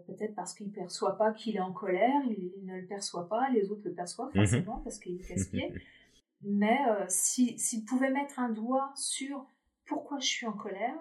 Peut-être 0.06 0.36
parce 0.36 0.54
qu'il 0.54 0.68
ne 0.68 0.72
perçoit 0.72 1.18
pas 1.18 1.32
qu'il 1.32 1.56
est 1.56 1.60
en 1.60 1.72
colère, 1.72 2.22
il, 2.26 2.64
ne 2.64 2.76
le 2.76 2.86
perçoit 2.86 3.28
pas, 3.28 3.50
les 3.50 3.72
autres 3.72 3.82
le 3.84 3.92
perçoivent 3.92 4.28
mmh 4.28 4.46
forcément 4.46 4.78
parce 4.84 5.00
qu'il 5.00 5.16
est 5.16 5.26
casse-pied. 5.26 5.74
Mais 6.44 6.78
euh, 6.88 7.04
s'il 7.08 7.84
pouvait 7.84 8.10
mettre 8.10 8.38
un 8.38 8.50
doigt 8.50 8.92
sur 8.94 9.46
pourquoi 9.86 10.18
je 10.18 10.26
suis 10.26 10.46
en 10.46 10.52
colère, 10.52 10.94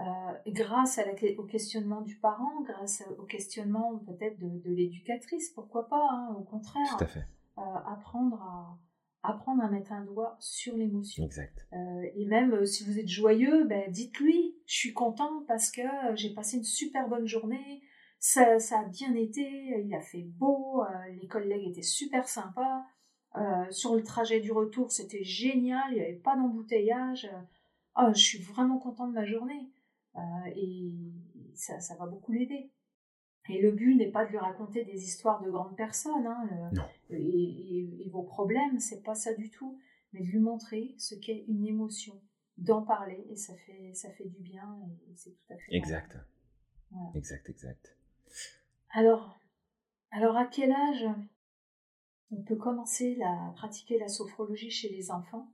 euh, 0.00 0.04
grâce 0.46 0.98
à 0.98 1.04
au 1.38 1.44
questionnement 1.44 2.02
du 2.02 2.16
parent, 2.16 2.62
grâce 2.62 3.02
au 3.18 3.24
questionnement 3.24 3.98
peut-être 3.98 4.38
de, 4.38 4.70
l'éducatrice, 4.70 5.50
pourquoi 5.50 5.88
pas, 5.88 6.08
hein, 6.10 6.36
au 6.38 6.42
contraire, 6.42 6.96
Tout 6.96 7.04
à 7.04 7.06
fait. 7.06 7.26
Euh, 7.58 7.62
apprendre 7.86 8.40
à 8.42 8.78
apprendre 9.24 9.62
à 9.64 9.68
mettre 9.68 9.92
un 9.92 10.04
doigt 10.04 10.36
sur 10.38 10.76
l'émotion. 10.76 11.24
Exact. 11.24 11.66
et 12.14 12.24
même 12.26 12.64
si 12.64 12.84
vous 12.84 13.00
êtes 13.00 13.08
joyeux, 13.08 13.64
ben, 13.64 13.90
dites-lui, 13.90 14.54
je 14.68 14.76
suis 14.76 14.92
content 14.92 15.42
parce 15.48 15.72
que 15.72 15.82
j'ai 16.14 16.32
passé 16.32 16.58
une 16.58 16.64
super 16.64 17.08
bonne 17.08 17.26
journée, 17.26 17.82
ça, 18.20 18.60
ça, 18.60 18.80
a 18.80 18.84
bien 18.84 19.14
été, 19.16 19.42
il 19.84 19.92
a 19.94 20.00
fait 20.00 20.22
beau, 20.22 20.84
les 21.20 21.26
collègues 21.26 21.68
étaient 21.68 21.82
super 21.82 22.28
sympas, 22.28 22.84
euh, 23.36 23.70
sur 23.70 23.94
le 23.94 24.02
trajet 24.02 24.40
du 24.40 24.52
retour, 24.52 24.90
c'était 24.90 25.22
génial, 25.22 25.84
il 25.90 25.94
n'y 25.94 26.00
avait 26.00 26.14
pas 26.14 26.36
d'embouteillage. 26.36 27.30
Oh, 27.96 28.10
je 28.14 28.20
suis 28.20 28.38
vraiment 28.38 28.78
contente 28.78 29.10
de 29.10 29.14
ma 29.14 29.26
journée. 29.26 29.70
Euh, 30.16 30.20
et 30.56 30.92
ça, 31.54 31.78
ça, 31.80 31.94
va 31.96 32.06
beaucoup 32.06 32.32
l'aider. 32.32 32.70
Et 33.48 33.60
le 33.60 33.72
but 33.72 33.94
n'est 33.94 34.10
pas 34.10 34.24
de 34.24 34.30
lui 34.30 34.38
raconter 34.38 34.84
des 34.84 35.04
histoires 35.04 35.42
de 35.42 35.50
grandes 35.50 35.76
personnes. 35.76 36.26
Hein, 36.26 36.70
et, 37.10 38.08
vos 38.10 38.22
problèmes, 38.22 38.80
c'est 38.80 39.02
pas 39.02 39.14
ça 39.14 39.34
du 39.34 39.50
tout. 39.50 39.78
Mais 40.12 40.20
de 40.20 40.26
lui 40.26 40.38
montrer 40.38 40.94
ce 40.96 41.14
qu'est 41.14 41.44
une 41.48 41.66
émotion, 41.66 42.18
d'en 42.58 42.82
parler, 42.82 43.24
et 43.30 43.36
ça 43.36 43.54
fait, 43.56 43.92
ça 43.94 44.10
fait 44.10 44.28
du 44.28 44.40
bien, 44.40 44.78
et 45.08 45.16
c'est 45.16 45.30
tout 45.30 45.52
à 45.52 45.56
fait. 45.56 45.74
Exact. 45.74 46.16
Exact, 47.14 47.48
exact. 47.48 47.96
Alors, 48.90 49.38
alors 50.10 50.36
à 50.36 50.46
quel 50.46 50.72
âge 50.72 51.06
on 52.30 52.42
peut 52.42 52.56
commencer 52.56 53.18
à 53.22 53.52
pratiquer 53.56 53.98
la 53.98 54.08
sophrologie 54.08 54.70
chez 54.70 54.88
les 54.88 55.10
enfants? 55.10 55.50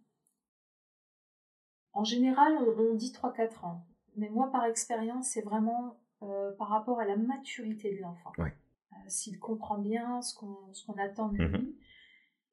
En 1.92 2.04
général, 2.04 2.56
on, 2.56 2.94
dit 2.94 3.12
3-4 3.12 3.64
ans. 3.64 3.86
Mais 4.16 4.28
moi, 4.28 4.50
par 4.50 4.64
expérience, 4.64 5.28
c'est 5.28 5.42
vraiment 5.42 6.00
euh, 6.22 6.52
par 6.56 6.68
rapport 6.68 6.98
à 7.00 7.04
la 7.04 7.16
maturité 7.16 7.94
de 7.94 8.00
l'enfant. 8.00 8.32
Euh, 8.38 8.96
s'il 9.06 9.38
comprend 9.38 9.78
bien 9.78 10.20
ce 10.22 10.34
qu'on 10.34 10.94
attend 10.94 11.28
de 11.28 11.36
lui. 11.36 11.46
Mhm. 11.46 11.74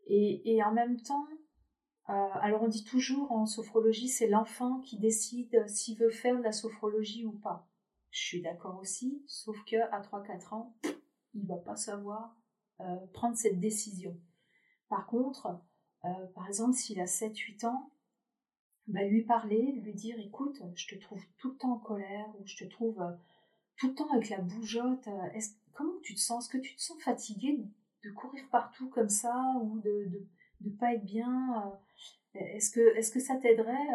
Et, 0.08 0.62
en 0.64 0.72
même 0.72 1.00
temps, 1.02 1.26
alors 2.42 2.64
on 2.64 2.68
dit 2.68 2.84
toujours 2.84 3.32
en 3.32 3.46
sophrologie, 3.46 4.10
c'est 4.10 4.28
l'enfant 4.28 4.80
qui 4.80 4.98
décide 4.98 5.68
s'il 5.68 5.98
veut 5.98 6.10
faire 6.10 6.38
de 6.38 6.44
la 6.44 6.52
sophrologie 6.52 7.26
ou 7.26 7.32
pas. 7.32 7.68
Je 8.12 8.20
suis 8.20 8.42
d'accord 8.42 8.78
aussi, 8.80 9.24
sauf 9.28 9.58
que 9.66 9.78
à 9.94 10.02
3-4 10.02 10.54
ans, 10.54 10.76
il 11.34 11.48
va 11.48 11.56
pas 11.56 11.78
savoir 11.78 12.36
euh, 12.82 12.98
prendre 13.14 13.38
cette 13.38 13.60
décision. 13.60 14.20
Par 14.90 15.08
contre, 15.08 15.62
euh, 16.04 16.28
par 16.36 16.48
exemple, 16.48 16.74
s'il 16.74 17.00
a 17.00 17.06
7-8 17.06 17.66
ans, 17.66 17.92
bah, 18.88 19.04
lui 19.04 19.24
parler, 19.24 19.80
lui 19.82 19.94
dire 19.94 20.20
écoute, 20.20 20.62
je 20.76 20.88
te 20.88 21.00
trouve 21.00 21.24
tout 21.38 21.52
le 21.52 21.58
temps 21.58 21.74
en 21.74 21.80
colère, 21.80 22.28
ou 22.40 22.46
je 22.46 22.58
te 22.58 22.70
trouve 22.70 23.02
euh, 23.02 23.12
tout 23.78 23.88
le 23.88 23.96
temps 23.96 24.12
avec 24.12 24.30
la 24.30 24.40
bougeotte, 24.40 25.08
comment 25.74 26.00
tu 26.04 26.16
te 26.16 26.20
sens? 26.20 26.46
Est-ce 26.46 26.58
que 26.58 26.62
tu 26.62 26.76
te 26.76 26.82
sens 26.82 27.02
fatigué 27.02 27.58
de 28.04 28.12
courir 28.12 28.44
partout 28.52 28.90
comme 28.90 29.10
ça, 29.10 29.54
ou 29.62 29.80
de 29.80 30.28
ne 30.64 30.70
pas 30.72 30.94
être 30.94 31.04
bien 31.04 31.80
Est-ce 32.34 32.72
que, 32.72 32.96
est 32.98 33.14
que 33.14 33.20
ça 33.20 33.36
t'aiderait, 33.38 33.88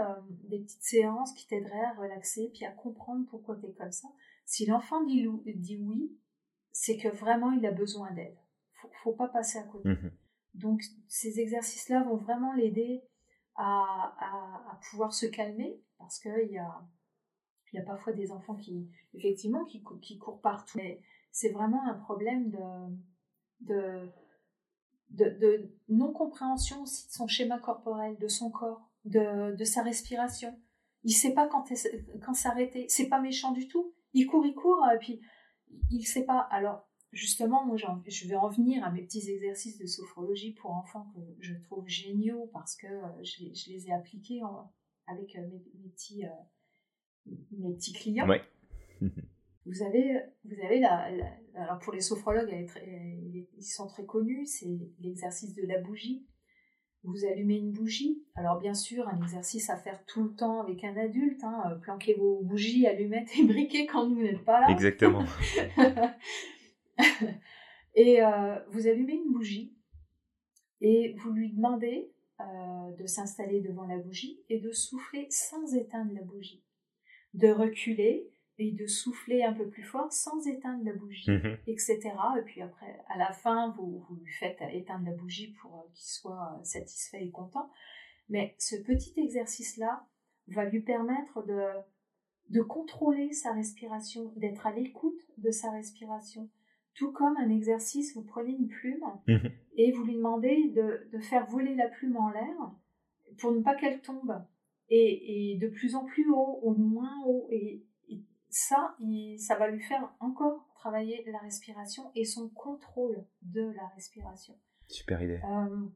des 0.45 0.61
petites 0.61 0.83
séances 0.83 1.33
qui 1.35 1.47
t'aideraient 1.47 1.85
à 1.85 1.95
relaxer, 1.95 2.51
puis 2.55 2.65
à 2.65 2.71
comprendre 2.71 3.27
pourquoi 3.29 3.57
tu 3.57 3.67
es 3.67 3.73
comme 3.73 3.93
ça? 3.93 4.09
Si 4.45 4.67
l'enfant 4.67 5.05
dit, 5.05 5.27
dit 5.47 5.79
oui, 5.79 6.17
c'est 6.73 6.97
que 6.97 7.09
vraiment 7.09 7.53
il 7.53 7.65
a 7.67 7.73
besoin 7.73 8.13
d'aide 8.13 8.37
faut, 8.77 8.91
faut 9.03 9.13
pas 9.13 9.29
passer 9.29 9.59
à 9.59 9.65
côté. 9.65 9.89
Mhm. 9.91 10.13
Donc 10.55 10.83
ces 11.09 11.41
exercices-là 11.41 12.03
vont 12.05 12.17
vraiment 12.17 12.55
l'aider 12.55 13.03
à, 13.57 14.15
à, 14.19 14.81
pouvoir 14.91 15.13
se 15.13 15.27
calmer 15.27 15.81
parce 15.99 16.19
qu'il 16.19 16.51
y 16.51 16.59
a, 16.59 16.87
y 17.73 17.79
a 17.79 17.83
parfois 17.83 18.13
des 18.13 18.31
enfants 18.33 18.57
qui, 18.57 18.91
effectivement, 19.15 19.65
qui, 19.65 19.83
qui 20.03 20.19
courent 20.19 20.41
partout. 20.41 20.79
Mais 20.79 21.01
c'est 21.31 21.51
vraiment 21.51 21.83
un 21.87 21.95
problème 21.95 22.51
de, 22.51 22.97
de, 23.61 24.11
de, 25.11 25.71
non-compréhension 25.89 26.83
aussi 26.83 27.07
de 27.07 27.13
son 27.13 27.27
schéma 27.27 27.59
corporel, 27.59 28.17
de 28.19 28.29
son 28.29 28.51
corps, 28.51 28.91
de, 29.05 29.55
de 29.55 29.65
sa 29.65 29.83
respiration. 29.83 30.59
Il 31.05 31.13
sait 31.13 31.33
pas 31.33 31.47
quand, 31.47 31.65
quand 32.25 32.35
s'arrêter. 32.35 32.87
C'est 32.89 33.09
pas 33.09 33.21
méchant 33.21 33.53
du 33.53 33.69
tout. 33.69 33.95
Il 34.13 34.27
court, 34.27 34.45
il 34.45 34.55
court, 34.55 34.85
et 34.95 34.99
puis 34.99 35.21
il 35.91 36.05
sait 36.05 36.25
pas. 36.25 36.41
Alors, 36.51 36.89
justement, 37.13 37.65
moi, 37.65 37.77
je 37.77 38.29
vais 38.29 38.37
en 38.37 38.49
venir 38.49 38.85
à 38.85 38.91
mes 38.91 39.03
petits 39.03 39.31
exercices 39.31 39.79
de 39.79 39.87
sophrologie 39.87 40.53
pour 40.53 40.71
enfants 40.73 41.13
que 41.15 41.21
je 41.41 41.55
trouve 41.65 41.89
géniaux 41.89 42.51
parce 42.53 42.77
que 42.77 42.87
euh, 42.87 43.23
je, 43.23 43.71
les 43.71 43.89
ai 43.89 43.93
appliqués 43.93 44.41
avec 45.07 45.37
euh, 45.37 45.47
mes, 45.83 45.89
petits, 45.91 46.25
euh, 46.25 47.33
mes 47.53 47.75
petits 47.75 47.93
clients. 47.93 48.29
vous 49.67 49.83
avez, 49.83 50.21
vous 50.45 50.65
avez 50.65 50.79
la, 50.79 51.11
alors 51.55 51.79
pour 51.81 51.93
les 51.93 52.01
sophrologues, 52.01 52.67
ils 52.87 53.63
sont 53.63 53.87
très 53.87 54.05
connus, 54.05 54.47
c'est 54.47 54.79
l'exercice 55.01 55.55
de 55.55 55.67
la 55.67 55.81
bougie. 55.81 56.27
Vous 57.03 57.25
allumez 57.25 57.57
une 57.57 57.73
bougie. 57.73 58.23
Alors 58.35 58.59
bien 58.59 58.75
sûr, 58.75 59.09
un 59.09 59.21
exercice 59.23 59.71
à 59.71 59.77
faire 59.77 60.05
tout 60.07 60.25
le 60.25 60.35
temps 60.35 60.61
avec 60.61 60.83
un 60.85 60.97
adulte. 60.97 61.43
Hein, 61.45 61.79
planquez 61.83 62.15
vos 62.15 62.43
bougies, 62.43 62.87
allumettes 62.87 63.31
et 63.39 63.43
briquets 63.45 63.87
quand 63.87 64.09
vous 64.09 64.23
n'êtes 64.23 64.45
pas 64.45 64.61
là. 64.61 64.71
Exactement. 64.71 65.25
et 67.95 68.23
euh, 68.23 68.59
vous 68.71 68.87
allumez 68.87 69.15
une 69.15 69.33
bougie 69.33 69.75
Et 70.81 71.15
vous 71.19 71.33
lui 71.33 71.53
demandez 71.53 72.13
de 72.99 73.07
s'installer 73.07 73.63
devant 73.63 73.87
la 73.87 73.97
bougie 73.97 74.43
et 74.51 74.61
de 74.61 74.71
souffler 74.71 75.27
sans 75.31 75.75
éteindre 75.75 76.13
la 76.13 76.23
bougie. 76.23 76.63
De 77.35 77.49
reculer 77.49 78.31
et 78.59 78.73
de 78.73 78.87
souffler 78.87 79.43
un 79.43 79.53
peu 79.53 79.69
plus 79.69 79.83
fort 79.83 80.11
sans 80.13 80.47
éteindre 80.47 80.85
la 80.85 80.95
bougie, 80.95 81.31
mhm. 81.31 81.59
etc. 81.67 82.01
Et 82.39 82.43
puis 82.43 82.63
après, 82.63 83.01
à 83.09 83.19
la 83.19 83.33
fin, 83.33 83.75
vous, 83.77 84.05
vous 84.09 84.17
lui 84.17 84.33
faites 84.33 84.59
éteindre 84.73 85.05
la 85.05 85.13
bougie 85.13 85.53
pour 85.61 85.75
euh, 85.75 85.93
qu'il 85.93 86.07
soit 86.07 86.57
euh, 86.59 86.65
satisfait 86.65 87.25
et 87.25 87.31
content. 87.31 87.71
Mais 88.29 88.55
ce 88.59 88.77
petit 88.77 89.13
exercice-là 89.21 90.07
va 90.49 90.65
lui 90.65 90.81
permettre 90.81 91.45
de, 91.47 91.61
de 92.51 92.63
contrôler 92.63 93.33
sa 93.33 93.53
respiration, 93.53 94.33
d'être 94.37 94.67
à 94.67 94.73
l'écoute 94.73 95.21
de 95.39 95.51
sa 95.51 95.71
respiration. 95.71 96.49
Tout 96.95 97.13
comme 97.13 97.37
un 97.37 97.51
exercice, 97.51 98.17
vous 98.17 98.25
prenez 98.25 98.53
une 98.53 98.69
plume 98.69 99.05
mhm. 99.29 99.51
et 99.77 99.93
vous 99.93 100.05
lui 100.05 100.15
demandez 100.15 100.71
de, 100.75 101.09
de, 101.13 101.19
faire 101.19 101.47
voler 101.47 101.75
la 101.75 101.89
plume 101.89 102.17
en 102.17 102.31
l'air 102.31 102.73
pour 103.39 103.53
ne 103.53 103.61
pas 103.61 103.75
qu'elle 103.75 104.01
tombe. 104.01 104.43
Et, 104.89 105.53
et, 105.53 105.59
de 105.59 105.69
plus 105.69 105.97
en 105.97 106.05
plus 106.05 106.31
haut, 106.31 106.61
ou 106.63 106.73
moins 106.73 107.13
haut. 107.27 107.49
Et 107.51 107.85
ça, 108.49 108.97
ça 109.39 109.57
va 109.57 109.69
lui 109.69 109.83
faire 109.83 110.13
encore 110.21 110.67
travailler 110.75 111.25
la 111.31 111.39
respiration 111.39 112.11
et 112.15 112.25
son 112.25 112.49
contrôle 112.49 113.25
de 113.43 113.73
la 113.77 113.87
respiration. 113.95 114.55
Super 114.89 115.23
idée. 115.23 115.41
Euh, 115.45 115.87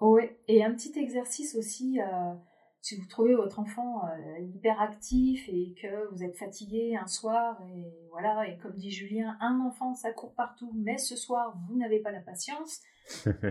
oui, 0.00 0.22
et 0.48 0.64
un 0.64 0.72
petit 0.72 0.98
exercice 0.98 1.54
aussi, 1.54 2.00
euh, 2.00 2.34
si 2.80 2.96
vous 2.96 3.06
trouvez 3.06 3.34
votre 3.34 3.58
enfant 3.58 4.02
euh, 4.06 4.38
hyper 4.40 4.80
actif 4.80 5.46
et 5.48 5.74
que 5.80 6.10
vous 6.10 6.24
êtes 6.24 6.36
fatigué 6.36 6.96
un 6.96 7.06
soir, 7.06 7.60
et 7.62 7.84
voilà, 8.10 8.48
et 8.48 8.56
comme 8.58 8.76
dit 8.76 8.90
Julien, 8.90 9.36
un 9.40 9.60
enfant 9.60 9.94
ça 9.94 10.12
court 10.12 10.34
partout, 10.34 10.72
mais 10.74 10.96
ce 10.96 11.16
soir 11.16 11.56
vous 11.68 11.76
n'avez 11.76 12.00
pas 12.00 12.10
la 12.10 12.20
patience, 12.20 12.80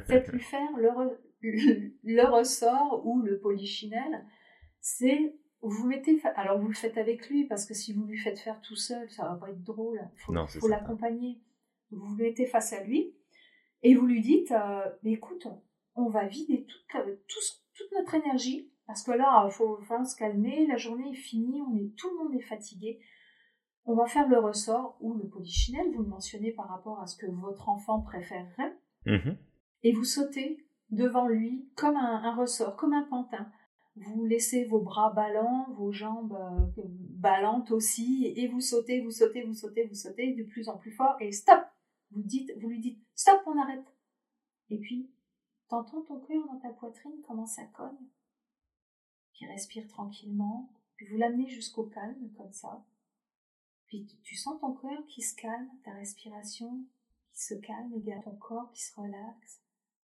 faites-lui 0.08 0.42
faire 0.42 0.72
le, 0.78 1.20
le, 2.04 2.24
ressort 2.26 3.06
ou 3.06 3.22
le 3.22 3.40
polychinelle. 3.40 4.26
C'est 4.82 5.36
vous 5.62 5.88
mettez, 5.88 6.22
alors 6.36 6.60
vous 6.60 6.68
le 6.68 6.74
faites 6.74 6.98
avec 6.98 7.30
lui 7.30 7.46
parce 7.46 7.66
que 7.66 7.74
si 7.74 7.94
vous 7.94 8.06
lui 8.06 8.18
faites 8.18 8.40
faire 8.40 8.62
tout 8.62 8.76
seul, 8.76 9.10
ça 9.10 9.28
va 9.28 9.36
pas 9.36 9.50
être 9.50 9.64
drôle. 9.64 10.00
Il 10.16 10.60
faut, 10.60 10.68
l'accompagner. 10.68 11.42
Vous 11.92 12.00
vous 12.00 12.16
mettez 12.16 12.46
face 12.46 12.72
à 12.74 12.84
lui 12.84 13.14
et 13.84 13.96
vous 13.96 14.06
lui 14.06 14.22
dites, 14.22 14.52
euh, 14.52 14.86
écoute, 15.04 15.48
on 15.96 16.10
va 16.10 16.26
vider 16.26 16.66
toute, 16.66 16.96
euh, 16.96 17.16
toute 17.28 17.92
notre 17.92 18.16
énergie 18.16 18.72
parce 18.88 19.04
que 19.04 19.12
là, 19.12 19.46
il 19.46 19.52
faut, 19.52 19.80
se 20.06 20.16
calmer. 20.16 20.66
La 20.68 20.78
journée 20.78 21.12
est 21.12 21.16
finie, 21.16 21.62
on 21.62 21.76
est 21.76 21.94
tout 21.98 22.10
le 22.10 22.24
monde 22.24 22.36
est 22.36 22.46
fatigué. 22.46 23.00
On 23.86 23.96
va 23.96 24.06
faire 24.06 24.28
le 24.30 24.40
ressort 24.40 24.98
ou 25.02 25.14
le 25.14 25.28
polychinelle, 25.28 25.92
vous 25.94 26.04
le 26.04 26.10
mentionnez 26.10 26.52
par 26.52 26.70
rapport 26.70 27.02
à 27.02 27.08
ce 27.08 27.18
que 27.18 27.26
votre 27.26 27.70
enfant 27.70 28.02
préférerait, 28.02 28.76
mmh 29.06 29.32
et 29.82 29.94
vous 29.94 30.04
sautez 30.04 30.68
devant 30.90 31.28
lui 31.28 31.70
comme 31.76 31.96
un 31.96 32.36
ressort, 32.36 32.76
comme 32.76 32.92
un 32.92 33.04
pantin 33.04 33.50
vous 34.00 34.26
laissez 34.26 34.66
vos 34.66 34.80
bras 34.80 35.12
ballants, 35.12 35.68
vos 35.74 35.92
jambes 35.92 36.38
euh, 36.40 36.84
ballantes 36.86 37.72
aussi, 37.72 38.34
et 38.36 38.48
vous 38.48 38.62
sautez, 38.62 39.02
vous 39.02 39.12
sautez, 39.12 39.44
vous 39.44 39.54
sautez, 39.54 39.86
vous 39.86 39.96
sautez 39.96 40.34
de 40.34 40.44
plus 40.44 40.70
en 40.70 40.78
plus 40.78 40.92
fort, 40.92 41.16
et 41.20 41.32
stop 41.32 41.62
Vous, 42.12 42.22
dites, 42.22 42.52
vous 42.60 42.70
lui 42.70 42.80
dites 42.80 43.00
stop, 43.16 43.42
on 43.46 43.58
arrête. 43.58 43.86
Et 44.70 44.78
puis, 44.78 45.10
t'entends 45.68 46.02
ton 46.02 46.20
cœur 46.20 46.46
dans 46.48 46.60
ta 46.60 46.70
poitrine, 46.70 47.22
comment 47.28 47.46
ça 47.46 47.66
cogne, 47.66 48.08
qui 49.34 49.46
respire 49.46 49.88
tranquillement, 49.88 50.72
puis 50.96 51.08
vous 51.08 51.18
l'amenez 51.18 51.50
jusqu'au 51.50 51.84
calme, 51.84 52.32
comme 52.38 52.54
ça. 52.54 52.86
Puis 53.88 54.08
tu 54.24 54.36
sens 54.36 54.60
ton 54.62 54.74
cœur 54.74 55.06
qui 55.08 55.22
se 55.22 55.36
calme, 55.36 55.70
ta 55.84 55.92
respiration 55.92 56.86
qui 57.34 57.42
se 57.42 57.56
calme, 57.56 57.94
et 57.94 58.22
ton 58.24 58.36
corps 58.36 58.72
qui 58.72 58.84
se 58.84 58.96
relaxe, 59.00 59.62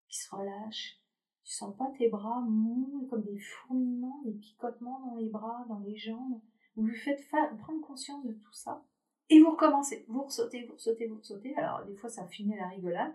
qui 0.08 0.18
se 0.18 0.34
relâche, 0.34 1.00
tu 1.46 1.52
sens 1.52 1.76
pas 1.76 1.92
tes 1.96 2.08
bras 2.08 2.40
mous, 2.40 3.06
comme 3.08 3.22
des 3.22 3.38
fourmillements, 3.38 4.20
des 4.24 4.32
picotements 4.32 5.00
dans 5.06 5.14
les 5.14 5.28
bras, 5.28 5.64
dans 5.68 5.78
les 5.78 5.96
jambes. 5.96 6.40
Vous 6.74 6.86
lui 6.86 6.96
faites 6.96 7.22
prendre 7.58 7.80
conscience 7.86 8.26
de 8.26 8.32
tout 8.32 8.52
ça. 8.52 8.84
Et 9.30 9.40
vous 9.40 9.52
recommencez. 9.52 10.04
Vous 10.08 10.22
ressautez, 10.22 10.66
vous 10.66 10.74
ressautez, 10.74 11.06
vous 11.06 11.18
ressautez. 11.18 11.56
Alors, 11.56 11.84
des 11.86 11.94
fois, 11.94 12.10
ça 12.10 12.26
finit 12.26 12.54
à 12.58 12.62
la 12.62 12.68
rigolade. 12.68 13.14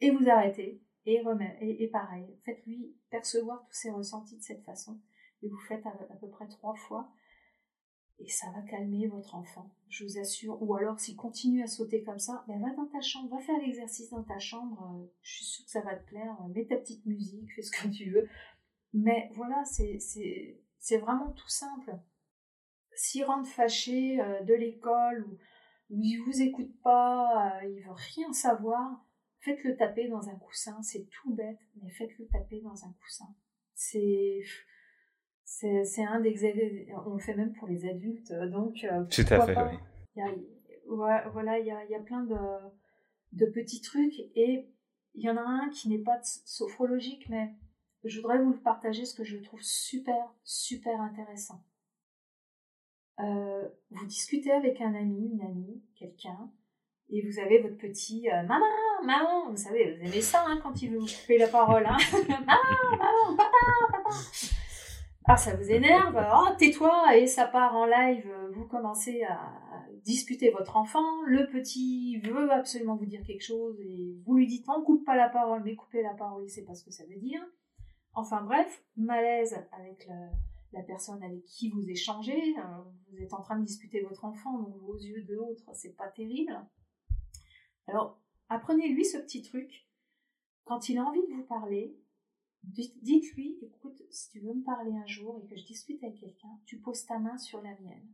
Et 0.00 0.10
vous 0.10 0.28
arrêtez. 0.28 0.82
Et, 1.06 1.88
pareil. 1.92 2.26
Faites-lui 2.44 2.92
percevoir 3.08 3.64
tous 3.64 3.72
ses 3.72 3.90
ressentis 3.90 4.36
de 4.36 4.42
cette 4.42 4.64
façon. 4.64 4.98
Et 5.42 5.48
vous 5.48 5.60
faites 5.68 5.86
à 5.86 6.16
peu 6.20 6.28
près 6.28 6.48
trois 6.48 6.74
fois 6.74 7.08
et 8.20 8.28
ça 8.28 8.50
va 8.50 8.60
calmer 8.62 9.06
votre 9.06 9.34
enfant, 9.34 9.70
je 9.88 10.04
vous 10.04 10.18
assure. 10.18 10.62
Ou 10.62 10.74
alors, 10.74 11.00
s'il 11.00 11.16
continue 11.16 11.62
à 11.62 11.66
sauter 11.66 12.02
comme 12.02 12.18
ça, 12.18 12.44
ben 12.46 12.60
va 12.60 12.70
dans 12.74 12.86
ta 12.86 13.00
chambre, 13.00 13.34
va 13.34 13.40
faire 13.40 13.58
l'exercice 13.58 14.10
dans 14.10 14.22
ta 14.22 14.38
chambre. 14.38 14.82
Euh, 14.94 15.06
je 15.22 15.36
suis 15.36 15.44
sûre 15.44 15.64
que 15.64 15.70
ça 15.70 15.80
va 15.80 15.96
te 15.96 16.06
plaire. 16.06 16.36
Mets 16.54 16.66
ta 16.66 16.76
petite 16.76 17.04
musique, 17.06 17.50
fais 17.56 17.62
ce 17.62 17.70
que 17.70 17.88
tu 17.88 18.10
veux. 18.10 18.28
Mais 18.92 19.30
voilà, 19.34 19.64
c'est 19.64 20.98
vraiment 20.98 21.32
tout 21.32 21.48
simple. 21.48 21.96
S'il 22.94 23.24
rentre 23.24 23.48
fâché 23.48 24.20
euh, 24.20 24.42
de 24.42 24.52
l'école 24.52 25.24
ou, 25.26 25.38
ou 25.94 26.02
il 26.02 26.18
vous 26.18 26.42
écoute 26.42 26.72
pas, 26.82 27.56
euh, 27.62 27.68
il 27.68 27.80
veut 27.82 27.94
rien 28.14 28.32
savoir, 28.32 29.06
faites-le 29.38 29.76
taper 29.76 30.08
dans 30.08 30.28
un 30.28 30.36
coussin. 30.36 30.82
C'est 30.82 31.08
tout 31.08 31.34
bête, 31.34 31.60
mais 31.82 31.90
faites-le 31.90 32.26
taper 32.26 32.60
dans 32.60 32.84
un 32.84 32.92
coussin. 33.00 33.34
C'est 33.74 34.42
c'est 35.50 36.04
un 36.04 36.20
des 36.20 36.86
on 37.06 37.14
le 37.14 37.18
fait 37.18 37.34
même 37.34 37.52
pour 37.52 37.66
les 37.66 37.84
adultes, 37.88 38.32
donc 38.52 38.84
euh, 38.84 39.04
tout 39.06 39.24
à 39.30 39.46
fait. 39.46 39.56
Oui. 39.56 39.78
Il 40.14 40.20
y 40.20 40.22
a, 40.22 41.28
voilà, 41.30 41.58
il 41.58 41.66
y 41.66 41.72
a, 41.72 41.84
il 41.84 41.90
y 41.90 41.94
a 41.94 42.00
plein 42.00 42.22
de, 42.22 42.36
de, 43.32 43.46
petits 43.46 43.80
trucs 43.80 44.18
et 44.36 44.68
il 45.14 45.22
y 45.24 45.28
en 45.28 45.36
a 45.36 45.42
un 45.42 45.68
qui 45.70 45.88
n'est 45.88 46.02
pas 46.02 46.20
sophrologique, 46.22 47.28
mais 47.28 47.52
je 48.04 48.20
voudrais 48.20 48.40
vous 48.40 48.52
le 48.52 48.60
partager 48.60 49.04
ce 49.04 49.14
que 49.14 49.24
je 49.24 49.38
trouve 49.38 49.60
super 49.60 50.32
super 50.44 51.00
intéressant. 51.00 51.64
Euh, 53.18 53.68
vous 53.90 54.06
discutez 54.06 54.52
avec 54.52 54.80
un 54.80 54.94
ami, 54.94 55.30
une 55.32 55.42
amie, 55.42 55.82
quelqu'un, 55.96 56.50
et 57.10 57.26
vous 57.26 57.40
avez 57.40 57.58
votre 57.58 57.76
petit 57.76 58.30
euh, 58.30 58.42
maman, 58.44 58.66
maman, 59.04 59.50
vous 59.50 59.56
savez, 59.56 59.96
vous 59.96 60.06
aimez 60.06 60.22
ça 60.22 60.44
hein, 60.46 60.60
quand 60.62 60.80
il 60.80 60.92
veut 60.92 60.98
vous 60.98 61.06
couper 61.06 61.38
la 61.38 61.48
parole, 61.48 61.84
hein 61.86 61.98
maman, 62.28 62.96
maman, 62.96 63.36
papa, 63.36 63.56
papa. 63.90 64.10
Ah, 65.26 65.36
ça 65.36 65.54
vous 65.54 65.70
énerve, 65.70 66.18
oh, 66.34 66.48
tais-toi, 66.58 67.16
et 67.16 67.26
ça 67.26 67.46
part 67.46 67.76
en 67.76 67.84
live, 67.84 68.26
vous 68.52 68.66
commencez 68.66 69.22
à 69.22 69.86
disputer 70.02 70.50
votre 70.50 70.78
enfant, 70.78 71.22
le 71.26 71.46
petit 71.50 72.18
veut 72.20 72.50
absolument 72.50 72.96
vous 72.96 73.04
dire 73.04 73.22
quelque 73.22 73.44
chose, 73.44 73.78
et 73.80 74.16
vous 74.24 74.36
lui 74.36 74.46
dites, 74.46 74.64
on 74.68 74.82
coupe 74.82 75.04
pas 75.04 75.16
la 75.16 75.28
parole, 75.28 75.62
mais 75.62 75.76
coupez 75.76 76.02
la 76.02 76.14
parole, 76.14 76.48
sait 76.48 76.64
pas 76.64 76.74
ce 76.74 76.84
que 76.84 76.90
ça 76.90 77.04
veut 77.04 77.20
dire. 77.20 77.44
Enfin 78.14 78.42
bref, 78.42 78.82
malaise 78.96 79.54
avec 79.72 80.08
la, 80.72 80.82
personne 80.82 81.22
avec 81.22 81.44
qui 81.44 81.68
vous 81.68 81.88
échangez, 81.88 82.56
euh, 82.58 82.62
vous 83.12 83.22
êtes 83.22 83.34
en 83.34 83.42
train 83.42 83.58
de 83.58 83.64
disputer 83.64 84.00
votre 84.00 84.24
enfant, 84.24 84.58
donc 84.58 84.74
vos 84.78 84.96
yeux 84.96 85.22
de 85.24 85.34
l'autre, 85.34 85.64
c'est 85.74 85.96
pas 85.96 86.08
terrible. 86.08 86.58
Alors, 87.86 88.18
apprenez-lui 88.48 89.04
ce 89.04 89.18
petit 89.18 89.42
truc. 89.42 89.86
Quand 90.64 90.88
il 90.88 90.98
a 90.98 91.04
envie 91.04 91.20
de 91.28 91.34
vous 91.34 91.44
parler, 91.44 91.94
Dites-lui, 92.62 93.58
écoute, 93.62 93.89
tu 94.30 94.40
veux 94.40 94.54
me 94.54 94.64
parler 94.64 94.92
un 94.92 95.06
jour 95.06 95.40
et 95.42 95.46
que 95.46 95.56
je 95.56 95.66
discute 95.66 96.02
avec 96.02 96.20
quelqu'un, 96.20 96.58
tu 96.64 96.78
poses 96.78 97.04
ta 97.04 97.18
main 97.18 97.36
sur 97.38 97.60
la 97.62 97.74
mienne. 97.80 98.08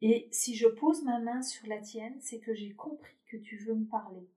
Et 0.00 0.28
si 0.32 0.56
je 0.56 0.66
pose 0.66 1.04
ma 1.04 1.20
main 1.20 1.42
sur 1.42 1.66
la 1.68 1.80
tienne, 1.80 2.20
c'est 2.20 2.40
que 2.40 2.54
j'ai 2.54 2.72
compris 2.72 3.16
que 3.26 3.36
tu 3.36 3.56
veux 3.58 3.74
me 3.74 3.86
parler 3.86 4.28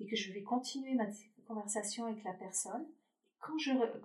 et 0.00 0.06
que 0.06 0.16
je 0.16 0.32
vais 0.32 0.42
continuer 0.42 0.94
ma 0.94 1.06
conversation 1.46 2.06
avec 2.06 2.22
la 2.24 2.34
personne. 2.34 2.86
Quand 3.40 3.56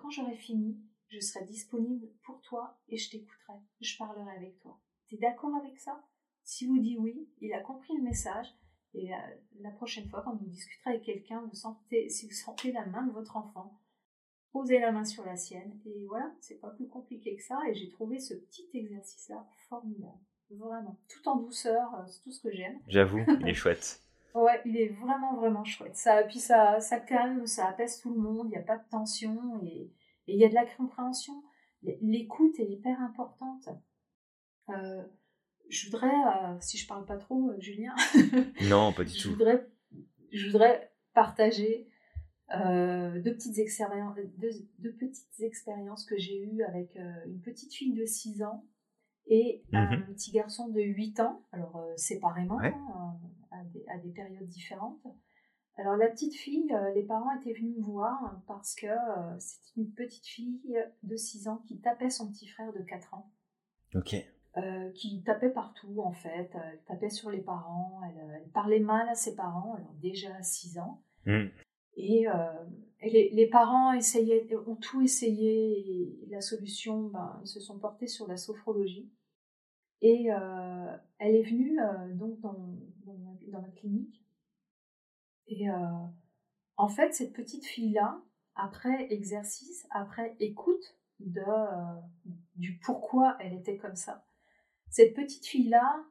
j'aurai 0.10 0.38
fini, 0.38 0.78
je 1.10 1.20
serai 1.20 1.46
disponible 1.46 2.08
pour 2.24 2.42
toi 2.42 2.80
et 2.88 2.98
je 2.98 3.10
t'écouterai, 3.10 3.60
je 3.82 3.98
parlerai 3.98 4.32
avec 4.32 4.60
toi. 4.60 4.80
Tu 5.08 5.16
es 5.16 5.18
d'accord 5.18 5.56
avec 5.56 5.78
ça? 5.78 6.02
Si 6.44 6.66
vous 6.66 6.80
dites 6.80 7.00
oui, 7.00 7.28
il 7.42 7.54
a 7.54 7.60
compris 7.60 7.96
le 7.98 8.04
message 8.04 8.48
et 8.94 9.14
euh, 9.14 9.18
la, 9.60 9.72
prochaine 9.72 10.10
fois, 10.10 10.22
quand 10.22 10.36
vous 10.36 10.46
discuterez 10.46 10.92
avec 10.92 11.04
quelqu'un, 11.04 11.42
vous 11.42 11.56
sentez, 11.56 12.10
si 12.10 12.28
vous 12.28 12.34
sentez 12.34 12.72
la 12.72 12.86
main 12.86 13.06
de 13.06 13.12
votre 13.12 13.38
enfant, 13.38 13.80
posez 14.52 14.80
la 14.80 14.92
main 14.92 15.06
sur 15.06 15.26
la 15.26 15.36
sienne. 15.36 15.80
Et 15.86 16.06
voilà, 16.08 16.32
c'est 16.40 16.60
pas 16.60 16.70
plus 16.70 16.88
compliqué 16.88 17.36
que 17.36 17.44
ça. 17.44 17.58
Et 17.70 17.74
j'ai 17.74 17.90
trouvé 17.90 18.20
ce 18.20 18.34
petit 18.34 18.70
exercice-là 18.74 19.46
formidable. 19.70 20.20
Vraiment. 20.50 21.00
Tout 21.08 21.30
en 21.30 21.38
douceur, 21.38 21.96
euh, 21.96 22.04
c'est 22.08 22.22
tout 22.24 22.32
ce 22.32 22.42
que 22.42 22.52
j'aime. 22.52 22.78
J'avoue, 22.88 23.24
il 23.42 23.48
est 23.48 23.54
chouette. 23.54 24.02
Ouais, 24.34 24.62
il 24.66 24.78
est 24.78 24.90
vraiment, 24.90 25.36
vraiment 25.36 25.64
chouette. 25.64 25.96
Ça, 25.96 26.24
puis 26.24 26.40
ça, 26.40 26.80
ça 26.80 27.00
calme, 27.00 27.46
ça 27.48 27.68
apaise 27.68 28.00
tout 28.02 28.14
le 28.14 28.20
monde, 28.20 28.48
il 28.48 28.52
n'y 28.52 28.58
a 28.58 28.62
pas 28.62 28.78
de 28.78 28.90
tension 28.90 29.62
et, 29.64 29.92
il 30.28 30.38
y 30.38 30.46
a 30.46 30.50
de 30.50 30.54
la 30.54 30.66
compréhension. 30.66 31.34
L'écoute 31.82 32.58
est 32.60 32.70
hyper 32.70 33.02
importante. 33.02 33.68
Euh, 34.70 35.04
je 35.68 35.86
voudrais, 35.86 36.08
euh, 36.08 36.58
si 36.60 36.78
je 36.78 36.88
parle 36.88 37.06
pas 37.06 37.18
trop, 37.18 37.52
Julien. 37.60 37.96
non, 38.70 38.94
pas 38.94 39.04
du 39.06 39.14
je 39.14 39.24
tout. 39.24 39.30
Voudrais, 39.32 39.68
je 40.32 40.50
voudrais 40.50 40.94
partager 41.14 41.91
euh, 42.56 43.22
deux, 43.22 43.34
petites 43.34 43.58
expériences, 43.60 44.18
deux, 44.38 44.94
petites 44.94 45.40
expériences 45.40 46.06
que 46.06 46.18
j'ai 46.18 46.40
eues 46.40 46.64
avec 46.64 46.96
euh, 46.98 47.12
une 47.26 47.40
petite 47.40 47.74
fille 47.74 47.94
de 47.94 48.06
6 48.06 48.44
ans 48.44 48.66
et 49.28 49.64
un 49.72 49.98
mhm. 49.98 50.06
petit 50.08 50.32
garçon 50.32 50.68
de 50.70 50.82
8 50.82 51.20
ans, 51.20 51.44
alors 51.52 51.78
euh, 51.78 51.94
séparément, 51.96 52.60
hein, 52.60 53.18
à, 53.52 53.98
des, 53.98 54.10
périodes 54.10 54.48
différentes. 54.48 55.06
Alors 55.78 55.96
la 55.96 56.08
petite 56.10 56.36
fille, 56.36 56.72
euh, 56.74 56.94
les 56.94 57.04
parents 57.04 57.32
étaient 57.40 57.54
venus 57.54 57.78
me 57.78 57.84
voir 57.84 58.42
parce 58.48 58.76
que 58.76 58.88
euh, 58.88 59.40
c'était 59.40 59.82
une 59.82 59.92
petite 59.92 60.28
fille 60.28 60.78
de 61.04 61.16
6 61.16 61.48
ans 61.48 61.64
qui 61.68 61.80
tapait 61.80 62.10
son 62.10 62.30
petit 62.30 62.48
frère 62.48 62.74
de 62.74 62.82
4 62.82 63.14
ans. 63.14 63.32
Ok. 63.96 64.16
Euh, 64.58 64.92
qui 64.92 65.24
tapait 65.24 65.50
partout 65.50 66.02
en 66.02 66.12
fait, 66.12 66.52
elle 66.54 66.82
tapait 66.86 67.10
sur 67.10 67.30
les 67.30 67.40
parents, 67.40 68.02
elle, 68.04 68.50
parlait 68.54 68.82
mal 68.82 69.08
à 69.08 69.16
ses 69.16 69.34
parents, 69.34 69.76
alors 69.76 69.94
déjà 70.02 70.36
à 70.36 70.44
6 70.44 70.78
ans. 70.78 71.02
Hmm. 71.26 71.48
Et, 71.98 72.26
les, 73.04 73.48
parents 73.48 73.94
essayaient, 73.94 74.48
ont 74.68 74.76
tout 74.76 75.02
essayé 75.02 75.80
et 75.80 76.28
la 76.30 76.42
solution, 76.42 77.04
ben, 77.08 77.40
ils 77.44 77.48
se 77.48 77.60
sont 77.60 77.80
portés 77.80 78.08
sur 78.08 78.28
la 78.28 78.38
sophrologie. 78.38 79.12
Et 80.02 80.28
elle 81.20 81.36
est 81.36 81.44
venue 81.44 81.78
donc 82.14 82.40
dans, 82.40 82.54
dans, 83.06 83.38
dans 83.48 83.62
ma 83.62 83.70
clinique 83.70 84.22
et 85.52 85.70
euh, 85.70 85.76
en 86.78 86.88
fait, 86.88 87.14
cette 87.14 87.34
petite 87.34 87.66
fille-là, 87.66 88.22
après 88.56 89.12
exercice, 89.14 89.86
après 89.92 90.36
écoute 90.40 90.98
de, 91.20 91.42
euh, 91.42 92.02
du 92.56 92.80
pourquoi 92.80 93.36
elle 93.40 93.54
était 93.54 93.78
comme 93.78 93.96
ça, 93.96 94.26
cette 94.90 95.14
petite 95.14 95.46
fille-là 95.46 96.06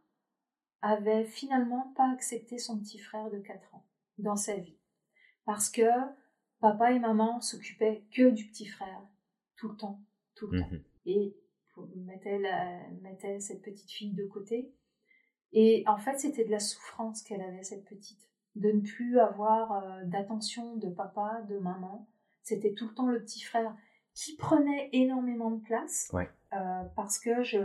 avait 0.82 1.24
finalement 1.24 1.92
pas 1.96 2.10
accepté 2.12 2.58
son 2.58 2.78
petit 2.78 2.98
frère 2.98 3.30
de 3.30 3.38
4 3.38 3.74
ans 3.74 3.86
dans 4.18 4.36
sa 4.36 4.56
vie. 4.56 4.78
Parce 5.50 5.68
que 5.68 5.82
papa 6.60 6.92
et 6.92 7.00
maman 7.00 7.40
s'occupaient 7.40 8.04
que 8.14 8.30
du 8.30 8.46
petit 8.46 8.66
frère, 8.66 9.02
tout 9.56 9.68
le 9.68 9.76
temps, 9.76 10.00
tout 10.36 10.46
le 10.46 10.60
temps. 10.60 10.70
Mhm. 10.70 10.84
Et 11.06 11.36
mettaient, 13.02 13.40
cette 13.40 13.60
petite 13.60 13.90
fille 13.90 14.12
de 14.12 14.24
côté. 14.26 14.72
Et 15.52 15.82
en 15.88 15.98
fait, 15.98 16.20
c'était 16.20 16.44
de 16.44 16.52
la 16.52 16.60
souffrance 16.60 17.24
qu'elle 17.24 17.40
avait, 17.40 17.64
cette 17.64 17.84
petite 17.84 18.30
de 18.54 18.70
ne 18.70 18.80
plus 18.80 19.18
avoir 19.18 19.72
euh, 19.72 20.04
d'attention 20.04 20.76
de 20.76 20.88
papa, 20.88 21.42
de 21.48 21.58
maman. 21.58 22.08
C'était 22.44 22.72
tout 22.72 22.86
le 22.86 22.94
temps 22.94 23.08
le 23.08 23.20
petit 23.20 23.42
frère 23.42 23.76
qui 24.14 24.36
prenait 24.36 24.88
énormément 24.92 25.50
de 25.50 25.60
place 25.62 26.14
euh, 26.52 26.84
parce 26.94 27.18
que 27.18 27.42
je, 27.42 27.58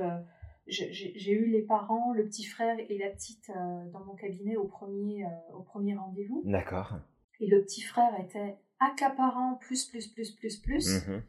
j'ai 0.66 1.32
eu 1.32 1.52
les 1.52 1.62
parents, 1.62 2.14
le 2.14 2.26
petit 2.26 2.46
frère 2.46 2.78
et 2.80 2.98
la 2.98 3.12
petite 3.12 3.52
euh, 3.52 3.92
dans 3.92 4.04
mon 4.06 4.16
cabinet 4.16 4.56
au 4.56 4.66
premier, 4.66 5.28
au 5.54 5.62
premier 5.62 5.96
rendez-vous. 5.96 6.42
D'accord. 6.46 6.96
Et 7.40 7.48
le 7.48 7.64
petit 7.64 7.82
frère 7.82 8.20
était 8.20 8.58
accaparant, 8.80 9.56
plus, 9.56 9.86
plus, 9.86 10.08
plus, 10.08 10.32
plus, 10.32 10.58
plus. 10.58 11.08
Mmh 11.08 11.22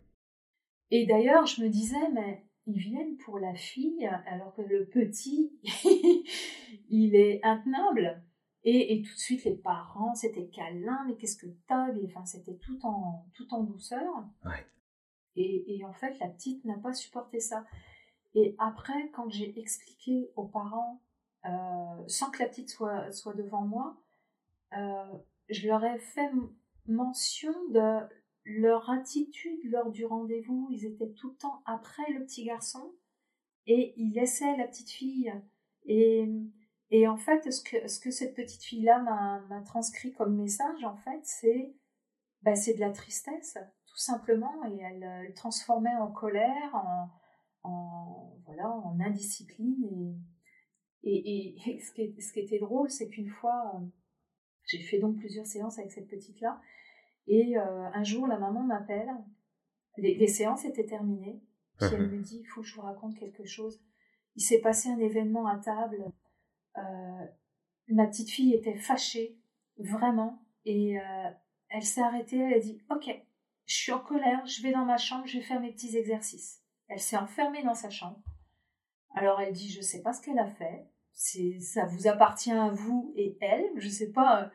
et 0.91 1.07
d'ailleurs, 1.07 1.47
je 1.47 1.63
me 1.63 1.69
disais, 1.69 2.11
mais 2.13 2.45
ils 2.67 2.79
viennent 2.79 3.17
pour 3.19 3.39
la 3.39 3.55
fille, 3.55 4.07
alors 4.27 4.55
que 4.55 4.63
le 4.63 4.87
petit, 4.87 5.53
il 6.91 7.15
est 7.17 7.41
intenable. 7.45 8.23
Et, 8.69 9.01
tout 9.03 9.15
de 9.15 9.19
suite, 9.19 9.45
les 9.45 9.55
parents, 9.55 10.17
c'était 10.17 10.49
câlin, 10.49 11.05
mais 11.07 11.15
qu'est-ce 11.15 11.37
que 11.37 11.47
t'as? 11.69 11.87
Enfin, 12.05 12.25
c'était 12.25 12.57
tout 12.57 12.85
en, 12.85 13.25
tout 13.35 13.47
en 13.55 13.63
douceur. 13.63 14.25
Et, 15.37 15.85
en 15.85 15.93
fait, 15.93 16.19
la 16.19 16.29
petite 16.29 16.65
n'a 16.65 16.77
pas 16.77 16.93
supporté 16.93 17.39
ça. 17.39 17.65
Et 18.35 18.57
après, 18.59 19.11
quand 19.13 19.31
j'ai 19.31 19.57
expliqué 19.59 20.33
aux 20.35 20.47
parents, 20.47 21.01
euh, 21.45 22.05
sans 22.09 22.31
que 22.33 22.43
la 22.43 22.49
petite 22.49 22.69
soit, 22.69 23.13
soit 23.13 23.35
devant 23.35 23.63
moi, 23.63 24.03
euh, 24.77 25.13
je 25.49 25.67
leur 25.67 25.85
ai 25.85 25.99
fait 25.99 26.31
mention 26.87 27.53
de 27.71 28.01
leur 28.45 28.91
attitude 28.91 29.61
lors 29.65 29.91
du 29.91 30.05
rendez-vous. 30.05 30.69
Ils 30.71 30.87
étaient 30.87 31.13
tout 31.13 31.31
le 31.31 31.37
temps 31.37 31.63
après 31.67 32.11
le 32.13 32.25
petit 32.25 32.45
garçon 32.45 32.95
et 33.67 33.95
ils 33.97 34.13
laissaient 34.13 34.57
la 34.57 34.67
petite 34.67 34.91
fille. 34.91 35.33
Et 35.87 37.09
en 37.09 37.17
fait, 37.17 37.51
ce 37.51 37.63
que, 37.63 37.89
ce 37.89 37.99
que 37.99 38.11
cette 38.11 38.35
petite 38.35 38.63
fille-là 38.63 39.01
m'a 39.49 39.63
transcrit 39.63 40.13
comme 40.13 40.37
message, 40.37 40.85
en 40.85 40.97
fait, 40.97 41.21
c'est 41.23 41.75
bah, 42.43 42.53
de 42.53 42.81
la 42.81 42.91
tristesse, 42.91 43.59
tout 43.87 43.97
simplement, 43.97 44.65
et 44.67 44.79
elle, 44.79 45.27
le 45.27 45.35
transformait 45.35 45.97
en 45.97 46.13
colère, 46.13 46.85
en, 47.65 48.39
voilà, 48.45 48.71
en 48.71 49.01
indiscipline. 49.01 50.17
Et, 51.03 51.57
et, 51.67 51.81
ce, 51.81 51.93
qui 51.93 52.21
ce, 52.21 52.33
qui 52.33 52.41
était 52.41 52.59
drôle, 52.59 52.91
c'est 52.91 53.09
qu'une 53.09 53.31
fois, 53.31 53.73
euh, 53.75 53.87
j'ai 54.67 54.81
fait 54.83 54.99
donc 54.99 55.17
plusieurs 55.17 55.47
séances 55.47 55.79
avec 55.79 55.93
cette 55.93 56.09
petite-là, 56.09 56.61
et 57.27 57.57
euh, 57.59 57.91
un 57.93 58.05
jour, 58.05 58.27
la 58.27 58.39
maman 58.39 58.63
m'appelle, 58.63 59.11
les, 59.97 60.15
les, 60.15 60.29
séances 60.29 60.65
étaient 60.65 60.87
terminées, 60.87 61.41
puis 61.79 61.89
elle 61.93 62.09
me 62.09 62.23
dit, 62.23 62.41
il 62.41 62.47
faut 62.47 62.61
que 62.61 62.67
je 62.67 62.75
vous 62.75 62.83
raconte 62.83 63.19
quelque 63.19 63.45
chose. 63.45 63.81
Il 64.37 64.43
s'est 64.43 64.61
passé 64.61 64.89
un 64.89 64.99
événement 64.99 65.47
à 65.47 65.59
table. 65.59 66.05
Euh, 66.77 67.27
ma 67.89 68.07
petite 68.07 68.31
fille 68.31 68.55
était 68.55 68.77
fâchée, 68.77 69.39
vraiment, 69.79 70.43
et 70.65 70.99
euh, 70.99 71.31
elle 71.69 71.83
s'est 71.83 72.03
arrêtée, 72.03 72.39
elle 72.39 72.55
a 72.55 72.61
dit 72.61 72.81
Ok, 72.91 73.09
je 73.67 73.75
suis 73.75 73.93
en 73.93 74.01
colère, 74.01 74.45
je 74.47 74.63
vais 74.63 74.73
dans 74.73 74.85
ma 74.85 74.99
chambre, 74.99 75.27
je 75.27 75.39
vais 75.39 75.45
faire 75.45 75.61
mes 75.61 75.73
petits 75.73 75.97
exercices. 75.97 76.63
Elle 76.89 77.01
s'est 77.01 77.17
enfermée 77.17 77.63
dans 77.63 77.75
sa 77.75 77.91
chambre. 77.91 78.21
Alors 79.15 79.41
elle 79.41 79.53
dit 79.53 79.71
Je 79.71 79.81
sais 79.81 80.03
pas 80.03 80.13
ce 80.13 80.21
qu'elle 80.21 80.39
a 80.39 80.47
fait, 80.47 80.87
c'est 81.17 81.59
ça 81.61 81.87
vous 81.87 82.07
appartient 82.07 82.53
à 82.53 82.69
vous 82.69 83.13
et 83.17 83.37
elle, 83.41 83.65
je 83.77 83.89
sais 83.89 84.13
pas. 84.13 84.43
Euh, 84.43 84.49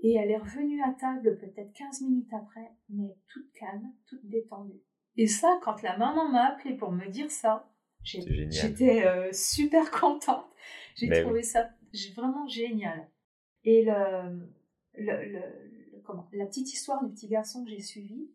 et 0.00 0.14
elle 0.14 0.30
est 0.30 0.38
revenue 0.38 0.80
à 0.82 0.92
table 0.92 1.36
peut-être 1.38 1.72
15 1.72 2.02
minutes 2.02 2.32
après, 2.32 2.70
mais 2.88 3.16
toute 3.28 3.52
calme, 3.52 3.92
toute 4.06 4.24
détendue. 4.24 4.80
Et 5.16 5.26
ça, 5.26 5.58
quand 5.62 5.82
la 5.82 5.98
maman 5.98 6.28
m'a 6.28 6.52
appelé 6.52 6.76
pour 6.76 6.92
me 6.92 7.08
dire 7.08 7.30
ça, 7.30 7.68
J'étais 8.04 9.04
euh, 9.04 9.32
super 9.32 9.90
contente. 10.00 10.46
J'ai 10.94 11.10
trouvé 11.22 11.42
ça 11.42 11.68
vraiment 12.14 12.46
génial. 12.46 13.10
Et 13.64 13.84
le, 13.84 14.48
le, 14.94 16.00
comment, 16.04 16.28
la 16.32 16.46
petite 16.46 16.72
histoire 16.72 17.04
du 17.04 17.12
petit 17.12 17.28
garçon 17.28 17.64
que 17.64 17.70
j'ai 17.70 17.82
suivi, 17.82 18.30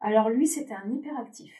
alors 0.00 0.28
lui, 0.30 0.46
c'était 0.46 0.74
un 0.74 0.90
hyperactif. 0.90 1.54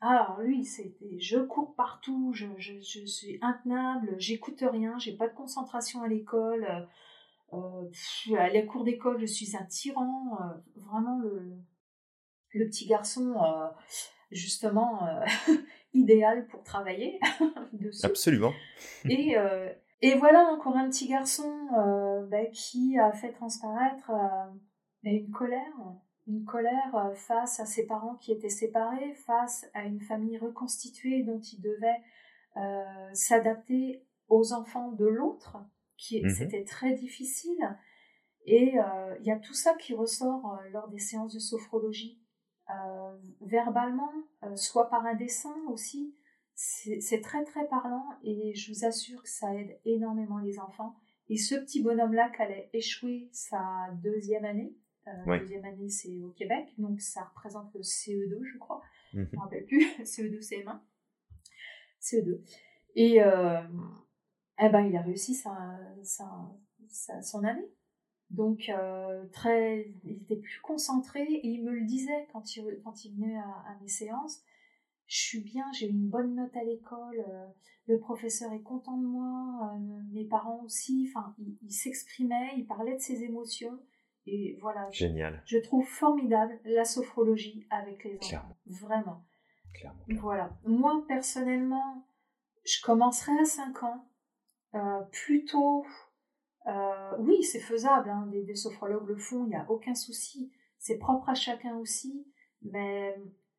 Alors 0.00 0.40
lui, 0.40 0.64
c'était 0.64 1.18
je 1.18 1.38
cours 1.38 1.74
partout, 1.74 2.32
je, 2.34 2.46
je, 2.58 2.74
je 2.80 3.06
suis 3.06 3.38
intenable, 3.40 4.14
j'écoute 4.18 4.62
rien, 4.62 4.98
j'ai 4.98 5.16
pas 5.16 5.28
de 5.28 5.34
concentration 5.34 6.02
à 6.02 6.08
l'école. 6.08 6.88
Euh, 7.52 8.36
à 8.36 8.48
la 8.50 8.62
cour 8.62 8.84
d'école, 8.84 9.20
je 9.20 9.26
suis 9.26 9.56
un 9.56 9.64
tyran. 9.64 10.38
Euh, 10.40 10.80
vraiment, 10.80 11.18
le, 11.18 11.52
le 12.50 12.66
petit 12.66 12.86
garçon, 12.86 13.34
euh, 13.42 13.68
justement, 14.30 15.00
idéal 15.94 16.46
pour 16.48 16.62
travailler 16.62 17.20
dessus. 17.72 18.04
Absolument. 18.04 18.52
et, 19.08 19.36
et 20.02 20.14
voilà 20.16 20.40
encore 20.52 20.76
un 20.76 20.90
petit 20.90 21.08
garçon 21.08 21.68
bah, 22.30 22.46
qui 22.52 22.98
a 22.98 23.12
fait 23.12 23.32
transparaître 23.32 24.10
bah, 24.10 25.10
une 25.10 25.30
colère, 25.30 25.74
une 26.26 26.44
colère 26.44 27.12
face 27.14 27.60
à 27.60 27.66
ses 27.66 27.86
parents 27.86 28.16
qui 28.16 28.32
étaient 28.32 28.48
séparés, 28.48 29.14
face 29.14 29.66
à 29.74 29.84
une 29.84 30.00
famille 30.00 30.38
reconstituée 30.38 31.22
dont 31.22 31.40
il 31.40 31.60
devait 31.60 32.02
s'adapter 33.12 34.02
aux 34.28 34.52
enfants 34.52 34.92
de 34.92 35.04
l'autre, 35.04 35.58
qui 35.96 36.22
mhm. 36.22 36.30
c'était 36.30 36.64
très 36.64 36.94
difficile. 36.94 37.78
Et 38.44 38.74
il 39.20 39.26
y 39.26 39.30
a 39.30 39.38
tout 39.38 39.54
ça 39.54 39.74
qui 39.74 39.94
ressort 39.94 40.58
lors 40.72 40.88
des 40.88 40.98
séances 40.98 41.34
de 41.34 41.38
sophrologie. 41.38 42.20
Euh, 42.68 43.16
verbalement, 43.42 44.10
euh, 44.42 44.56
soit 44.56 44.90
par 44.90 45.06
un 45.06 45.14
dessin 45.14 45.54
aussi. 45.68 46.16
C'est 46.54 47.20
très 47.20 47.44
très 47.44 47.68
parlant 47.68 48.06
et 48.22 48.54
je 48.54 48.72
vous 48.72 48.86
assure 48.86 49.22
que 49.22 49.28
ça 49.28 49.54
aide 49.54 49.78
énormément 49.84 50.38
les 50.38 50.58
enfants. 50.58 50.96
Et 51.28 51.36
ce 51.36 51.54
petit 51.54 51.82
bonhomme-là 51.82 52.30
qui 52.30 52.40
allait 52.40 52.70
échouer 52.72 53.28
sa 53.30 53.90
deuxième 54.02 54.46
année, 54.46 54.74
euh, 55.06 55.38
deuxième 55.38 55.64
année 55.64 55.88
c'est 55.88 56.20
au 56.22 56.30
Québec, 56.30 56.74
donc 56.78 57.00
ça 57.00 57.24
représente 57.24 57.72
le 57.74 57.80
CE2 57.80 58.44
je 58.44 58.58
crois, 58.58 58.82
je 59.12 59.20
ne 59.20 59.24
me 59.24 59.38
rappelle 59.38 59.64
plus, 59.66 59.84
CE2, 60.02 60.40
CM1, 60.40 60.80
CE2. 62.00 62.40
Et 62.98 63.16
eh 63.16 64.68
ben, 64.70 64.80
il 64.80 64.96
a 64.96 65.02
réussi 65.02 65.34
sa, 65.34 65.78
sa, 66.02 67.22
son 67.22 67.44
année. 67.44 67.68
Donc, 68.30 68.68
euh, 68.68 69.24
très, 69.32 69.92
il 70.04 70.22
était 70.22 70.36
plus 70.36 70.60
concentré 70.60 71.22
et 71.22 71.46
il 71.46 71.62
me 71.62 71.70
le 71.70 71.84
disait 71.84 72.26
quand 72.32 72.56
il, 72.56 72.80
quand 72.82 73.04
il 73.04 73.14
venait 73.14 73.36
à, 73.36 73.76
mes 73.80 73.88
séances. 73.88 74.42
Je 75.06 75.18
suis 75.18 75.40
bien, 75.40 75.64
j'ai 75.72 75.86
une 75.86 76.08
bonne 76.08 76.34
note 76.34 76.56
à 76.56 76.64
l'école, 76.64 77.24
euh, 77.28 77.46
le 77.86 78.00
professeur 78.00 78.52
est 78.52 78.62
content 78.62 78.96
de 78.96 79.06
moi, 79.06 79.72
euh, 79.72 80.02
mes 80.10 80.24
parents 80.24 80.60
aussi. 80.64 81.08
Enfin, 81.08 81.36
il, 81.62 81.72
s'exprimait, 81.72 82.54
il 82.56 82.66
parlait 82.66 82.96
de 82.96 83.00
ses 83.00 83.22
émotions. 83.22 83.78
Et 84.26 84.58
voilà. 84.60 84.88
Génial. 84.90 85.42
Je, 85.46 85.58
trouve 85.58 85.86
formidable 85.86 86.58
la 86.64 86.84
sophrologie 86.84 87.66
avec 87.70 88.04
les 88.04 88.18
enfants. 88.18 88.56
Vraiment. 88.66 89.24
Clairement, 89.74 90.04
Voilà. 90.20 90.50
Moi, 90.64 91.04
personnellement, 91.06 92.06
je 92.64 92.82
commencerai 92.82 93.32
à 93.40 93.44
5 93.44 93.82
ans. 93.82 94.08
plutôt 95.12 95.84
euh, 96.66 97.16
oui, 97.18 97.42
c'est 97.44 97.60
faisable, 97.60 98.10
hein, 98.10 98.28
des, 98.32 98.54
sophrologues 98.54 99.08
le 99.08 99.16
font, 99.16 99.44
il 99.44 99.50
n'y 99.50 99.54
a 99.54 99.66
aucun 99.70 99.94
souci. 99.94 100.52
C'est 100.78 100.98
propre 100.98 101.28
à 101.28 101.34
chacun 101.34 101.76
aussi, 101.76 102.26
mais 102.62 103.14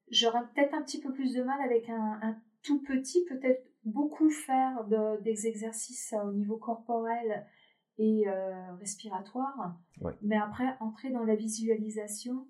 j'aurais 0.09 0.43
peut-être 0.53 0.73
un 0.73 0.81
petit 0.81 0.99
peu 0.99 1.13
plus 1.13 1.33
de 1.33 1.43
mal 1.43 1.61
avec 1.61 1.89
un, 1.89 2.37
tout 2.63 2.81
petit, 2.83 3.23
peut-être 3.25 3.65
beaucoup 3.85 4.29
faire 4.29 4.83
des 5.21 5.47
exercices 5.47 6.13
au 6.25 6.33
niveau 6.33 6.57
corporel 6.57 7.47
et 7.97 8.25
respiratoire. 8.79 9.75
Mais 10.21 10.37
après, 10.37 10.75
entrer 10.79 11.09
dans 11.09 11.23
la 11.23 11.35
visualisation, 11.35 12.47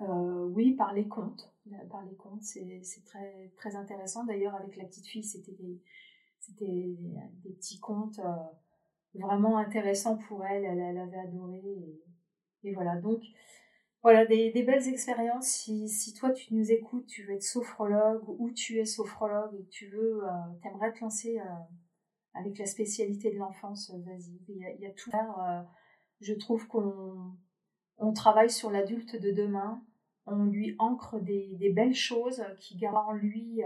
oui, 0.00 0.72
par 0.72 0.92
les 0.92 1.08
contes. 1.08 1.52
Par 1.90 2.04
les 2.04 2.14
contes, 2.16 2.42
c'est 2.42 3.04
très, 3.04 3.52
très 3.56 3.76
intéressant. 3.76 4.24
D'ailleurs, 4.24 4.54
avec 4.54 4.76
la 4.76 4.84
petite 4.84 5.06
fille, 5.06 5.24
c'était 5.24 5.52
des, 5.52 5.80
des, 6.60 7.52
petits 7.54 7.80
contes 7.80 8.20
vraiment 9.14 9.56
intéressants 9.56 10.18
pour 10.18 10.44
elle. 10.44 10.64
Elle, 10.64 10.98
avait 10.98 11.18
adoré. 11.18 11.62
Et, 12.64 12.74
voilà. 12.74 12.96
Donc, 12.96 13.22
voilà, 14.02 14.26
des, 14.26 14.62
belles 14.62 14.86
expériences. 14.86 15.46
Si, 15.46 15.88
si, 15.88 16.12
toi, 16.12 16.30
tu 16.32 16.54
nous 16.54 16.70
écoutes, 16.70 17.06
tu 17.06 17.24
veux 17.24 17.34
être 17.34 17.42
sophrologue 17.42 18.22
ou 18.28 18.50
tu 18.50 18.78
es 18.78 18.84
sophrologue 18.84 19.54
et 19.58 19.66
tu 19.68 19.88
veux, 19.88 20.22
euh, 20.24 20.68
aimerais 20.68 20.92
te 20.92 21.00
lancer 21.00 21.38
euh, 21.38 21.44
avec 22.34 22.58
la 22.58 22.66
spécialité 22.66 23.32
de 23.32 23.38
l'enfance, 23.38 23.90
euh, 23.90 23.98
vas-y. 24.04 24.38
Il 24.48 24.56
y, 24.80 24.86
a, 24.86 24.90
tout 24.90 25.10
euh, 25.14 25.62
je 26.20 26.34
trouve 26.34 26.66
qu'on 26.66 27.36
on 27.98 28.12
travaille 28.12 28.50
sur 28.50 28.70
l'adulte 28.70 29.20
de 29.20 29.30
demain. 29.30 29.82
On 30.26 30.44
lui 30.44 30.74
ancre 30.78 31.20
des, 31.20 31.70
belles 31.74 31.94
choses 31.94 32.42
qui 32.58 32.76
gardent 32.76 33.08
en 33.08 33.12
lui 33.12 33.62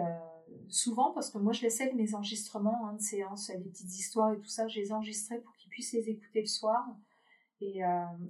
souvent, 0.68 1.12
parce 1.12 1.30
que 1.30 1.38
moi 1.38 1.52
je 1.52 1.62
laissais 1.62 1.92
mes 1.94 2.14
enregistrements 2.14 2.88
hein, 2.88 2.94
de 2.94 3.00
séances, 3.00 3.50
les 3.50 3.70
petites 3.70 3.94
histoires 3.94 4.32
et 4.32 4.38
tout 4.38 4.48
ça, 4.48 4.66
je 4.66 4.80
les 4.80 4.92
enregistrais 4.92 5.40
pour 5.40 5.54
qu'il 5.56 5.70
puisse 5.70 5.92
les 5.92 6.10
écouter 6.10 6.40
le 6.40 6.46
soir. 6.46 6.84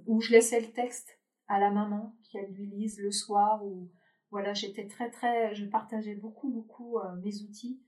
Ou 0.05 0.21
je 0.21 0.31
laissais 0.31 0.61
le 0.61 0.71
texte 0.71 1.19
à 1.49 1.59
la 1.59 1.71
maman 1.71 2.15
qu'elle 2.31 2.51
lui 2.53 2.67
lise 2.67 2.99
le 2.99 3.11
soir 3.11 3.65
ou 3.65 3.91
voilà 4.29 4.53
j'étais 4.53 4.87
très 4.87 5.09
très 5.09 5.53
je 5.55 5.65
partageais 5.65 6.15
beaucoup 6.15 6.49
beaucoup 6.49 6.99
euh, 6.99 7.15
mes 7.17 7.41
outils 7.41 7.81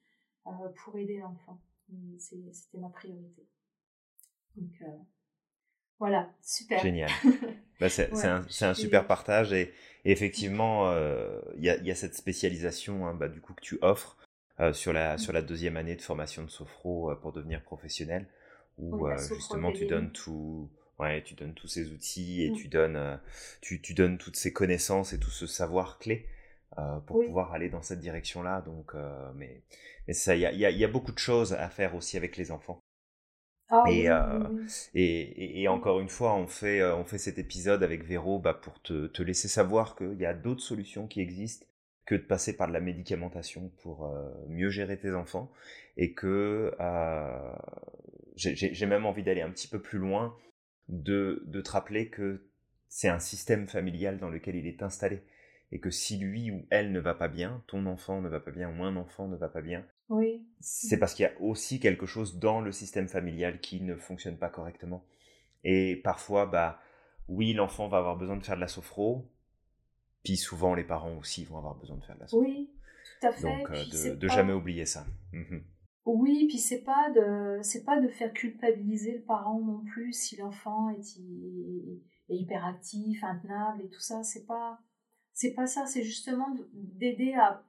euh, 0.47 0.51
pour 0.83 0.97
aider 0.97 1.19
l'enfant 1.19 1.61
c'était 2.19 2.77
ma 2.77 2.89
priorité. 2.89 3.47
Donc 4.55 4.71
euh, 4.81 4.97
voilà. 5.99 6.33
Super. 6.41 6.81
Génial. 6.81 7.09
Bah, 7.79 7.89
c'est 7.89 8.11
un, 8.27 8.45
un, 8.61 8.73
super 8.75 9.07
partage 9.07 9.53
et, 9.53 9.73
effectivement 10.05 10.93
il 11.55 11.63
y 11.63 11.69
a, 11.71 11.77
y, 11.77 11.89
a, 11.89 11.95
cette 11.95 12.13
spécialisation 12.13 13.07
hein, 13.07 13.15
bah, 13.15 13.27
du 13.27 13.41
coup 13.41 13.55
que 13.55 13.61
tu 13.61 13.79
offres 13.81 14.19
sur 14.71 14.93
la 14.93 15.15
mmh. 15.15 15.17
sur 15.17 15.33
la 15.33 15.41
deuxième 15.41 15.77
année 15.77 15.95
de 15.95 16.01
formation 16.03 16.43
de 16.43 16.49
sophro 16.51 17.11
pour 17.15 17.31
devenir 17.31 17.63
professionnel 17.63 18.27
où 18.77 19.07
justement 19.17 19.71
tu 19.71 19.87
donnes 19.87 20.11
tout 20.11 20.69
Ouais, 21.01 21.23
tu 21.23 21.33
donnes 21.33 21.55
tous 21.55 21.67
ces 21.67 21.91
outils 21.91 22.43
et 22.43 22.51
mmh. 22.51 22.55
tu, 22.55 22.67
donnes, 22.67 22.95
euh, 22.95 23.17
tu, 23.59 23.81
tu, 23.81 23.95
donnes 23.95 24.19
toutes 24.19 24.35
ces 24.35 24.53
connaissances 24.53 25.13
et 25.13 25.19
tout 25.19 25.31
ce 25.31 25.47
savoir 25.47 25.97
clé 25.97 26.27
euh, 26.77 26.99
pour 27.01 27.23
pouvoir 27.25 27.53
aller 27.53 27.69
dans 27.69 27.81
cette 27.81 27.99
direction-là. 27.99 28.61
Donc, 28.61 28.95
euh, 28.95 29.31
mais, 29.35 29.63
mais 30.07 30.13
ça, 30.13 30.35
il 30.35 30.41
y 30.41 30.45
a, 30.45 30.71
y 30.71 30.83
a, 30.83 30.87
beaucoup 30.87 31.11
de 31.11 31.19
choses 31.19 31.53
à 31.53 31.69
faire 31.69 31.95
aussi 31.95 32.17
avec 32.17 32.37
les 32.37 32.51
enfants. 32.51 32.79
Ah 33.69 33.83
et, 33.89 34.07
et, 34.93 35.61
et, 35.61 35.67
encore 35.69 36.01
une 36.01 36.09
fois, 36.09 36.33
on 36.33 36.47
fait, 36.47 36.83
on 36.83 37.05
fait 37.05 37.17
cet 37.17 37.37
épisode 37.37 37.83
avec 37.83 38.03
Véro 38.03 38.37
bah, 38.37 38.53
pour 38.53 38.81
te, 38.81 39.07
te 39.07 39.23
laisser 39.23 39.47
savoir 39.47 39.95
qu'il 39.95 40.19
y 40.19 40.25
a 40.25 40.33
d'autres 40.33 40.61
solutions 40.61 41.07
qui 41.07 41.21
existent 41.21 41.65
que 42.05 42.15
de 42.15 42.21
passer 42.21 42.57
par 42.57 42.67
de 42.67 42.73
la 42.73 42.81
médicamentation 42.81 43.71
pour 43.81 44.13
mieux 44.49 44.69
gérer 44.69 44.99
tes 44.99 45.13
enfants 45.13 45.49
et 45.95 46.13
que 46.13 46.75
j'ai 48.35 48.85
même 48.85 49.05
envie 49.05 49.23
d'aller 49.23 49.41
un 49.41 49.51
petit 49.51 49.69
peu 49.69 49.81
plus 49.81 49.99
loin 49.99 50.35
de, 50.89 51.43
de 51.45 51.61
te 51.61 51.71
rappeler 51.71 52.09
que 52.09 52.45
c'est 52.89 53.07
un 53.07 53.19
système 53.19 53.67
familial 53.67 54.19
dans 54.19 54.29
lequel 54.29 54.55
il 54.55 54.67
est 54.67 54.83
installé. 54.83 55.23
Et 55.71 55.79
que 55.79 55.89
si 55.89 56.17
lui 56.17 56.51
ou 56.51 56.65
elle 56.69 56.91
ne 56.91 56.99
va 56.99 57.13
pas 57.13 57.29
bien, 57.29 57.63
ton 57.67 57.85
enfant 57.85 58.21
ne 58.21 58.27
va 58.27 58.39
pas 58.39 58.51
bien 58.51 58.69
ou 58.77 58.83
un 58.83 58.95
enfant 58.97 59.27
ne 59.27 59.37
va 59.37 59.47
pas 59.47 59.61
bien, 59.61 59.85
oui. 60.09 60.45
c'est 60.59 60.99
parce 60.99 61.13
qu'il 61.13 61.23
y 61.23 61.27
a 61.27 61.41
aussi 61.41 61.79
quelque 61.79 62.05
chose 62.05 62.39
dans 62.39 62.59
le 62.59 62.71
système 62.71 63.07
familial 63.07 63.61
qui 63.61 63.81
ne 63.81 63.95
fonctionne 63.95 64.37
pas 64.37 64.49
correctement. 64.49 65.05
Et 65.63 65.95
parfois, 66.03 66.45
bah, 66.45 66.81
oui, 67.29 67.53
l'enfant 67.53 67.87
va 67.87 67.99
avoir 67.99 68.17
besoin 68.17 68.35
de 68.35 68.43
faire 68.43 68.55
de 68.55 68.61
la 68.61 68.67
sophro, 68.67 69.31
puis 70.23 70.35
souvent 70.35 70.75
les 70.75 70.83
parents 70.83 71.17
aussi 71.17 71.45
vont 71.45 71.57
avoir 71.57 71.75
besoin 71.75 71.97
de 71.97 72.03
faire 72.03 72.15
de 72.15 72.21
la 72.21 72.27
sophro. 72.27 72.45
Oui, 72.45 72.69
tout 73.21 73.27
à 73.27 73.31
fait. 73.31 73.41
Donc, 73.41 73.71
euh, 73.71 74.15
de, 74.15 74.27
jamais 74.27 74.53
oublier 74.53 74.85
ça. 74.85 75.05
Mhm. 75.31 75.63
Oui, 76.05 76.47
puis 76.47 76.57
c'est 76.57 76.81
pas 76.81 77.11
de 77.11 77.59
c'est 77.61 77.83
pas 77.83 78.01
de 78.01 78.07
faire 78.07 78.33
culpabiliser 78.33 79.13
le 79.13 79.21
parent 79.21 79.61
non 79.61 79.83
plus 79.83 80.13
si 80.13 80.35
l'enfant 80.35 80.89
est, 80.89 81.19
est, 82.29 82.35
hyperactif, 82.35 83.23
intenable 83.23 83.83
et 83.83 83.89
tout 83.89 83.99
ça. 83.99 84.23
C'est 84.23 84.47
pas 84.47 84.79
c'est 85.41 85.53
pas 85.53 85.65
ça. 85.65 85.87
C'est 85.87 86.03
justement 86.03 86.55
d'aider 86.73 87.33
à, 87.33 87.63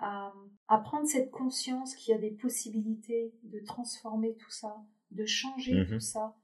à, 0.68 0.78
prendre 0.78 1.06
cette 1.06 1.30
conscience 1.30 1.94
qu'il 1.96 2.12
y 2.12 2.14
a 2.14 2.20
des 2.20 2.30
possibilités 2.30 3.32
de 3.44 3.60
transformer 3.60 4.34
tout 4.34 4.50
ça, 4.50 4.76
de 5.10 5.24
changer 5.24 5.74
mmh 5.74 5.86
tout 5.86 6.00
ça. 6.00 6.36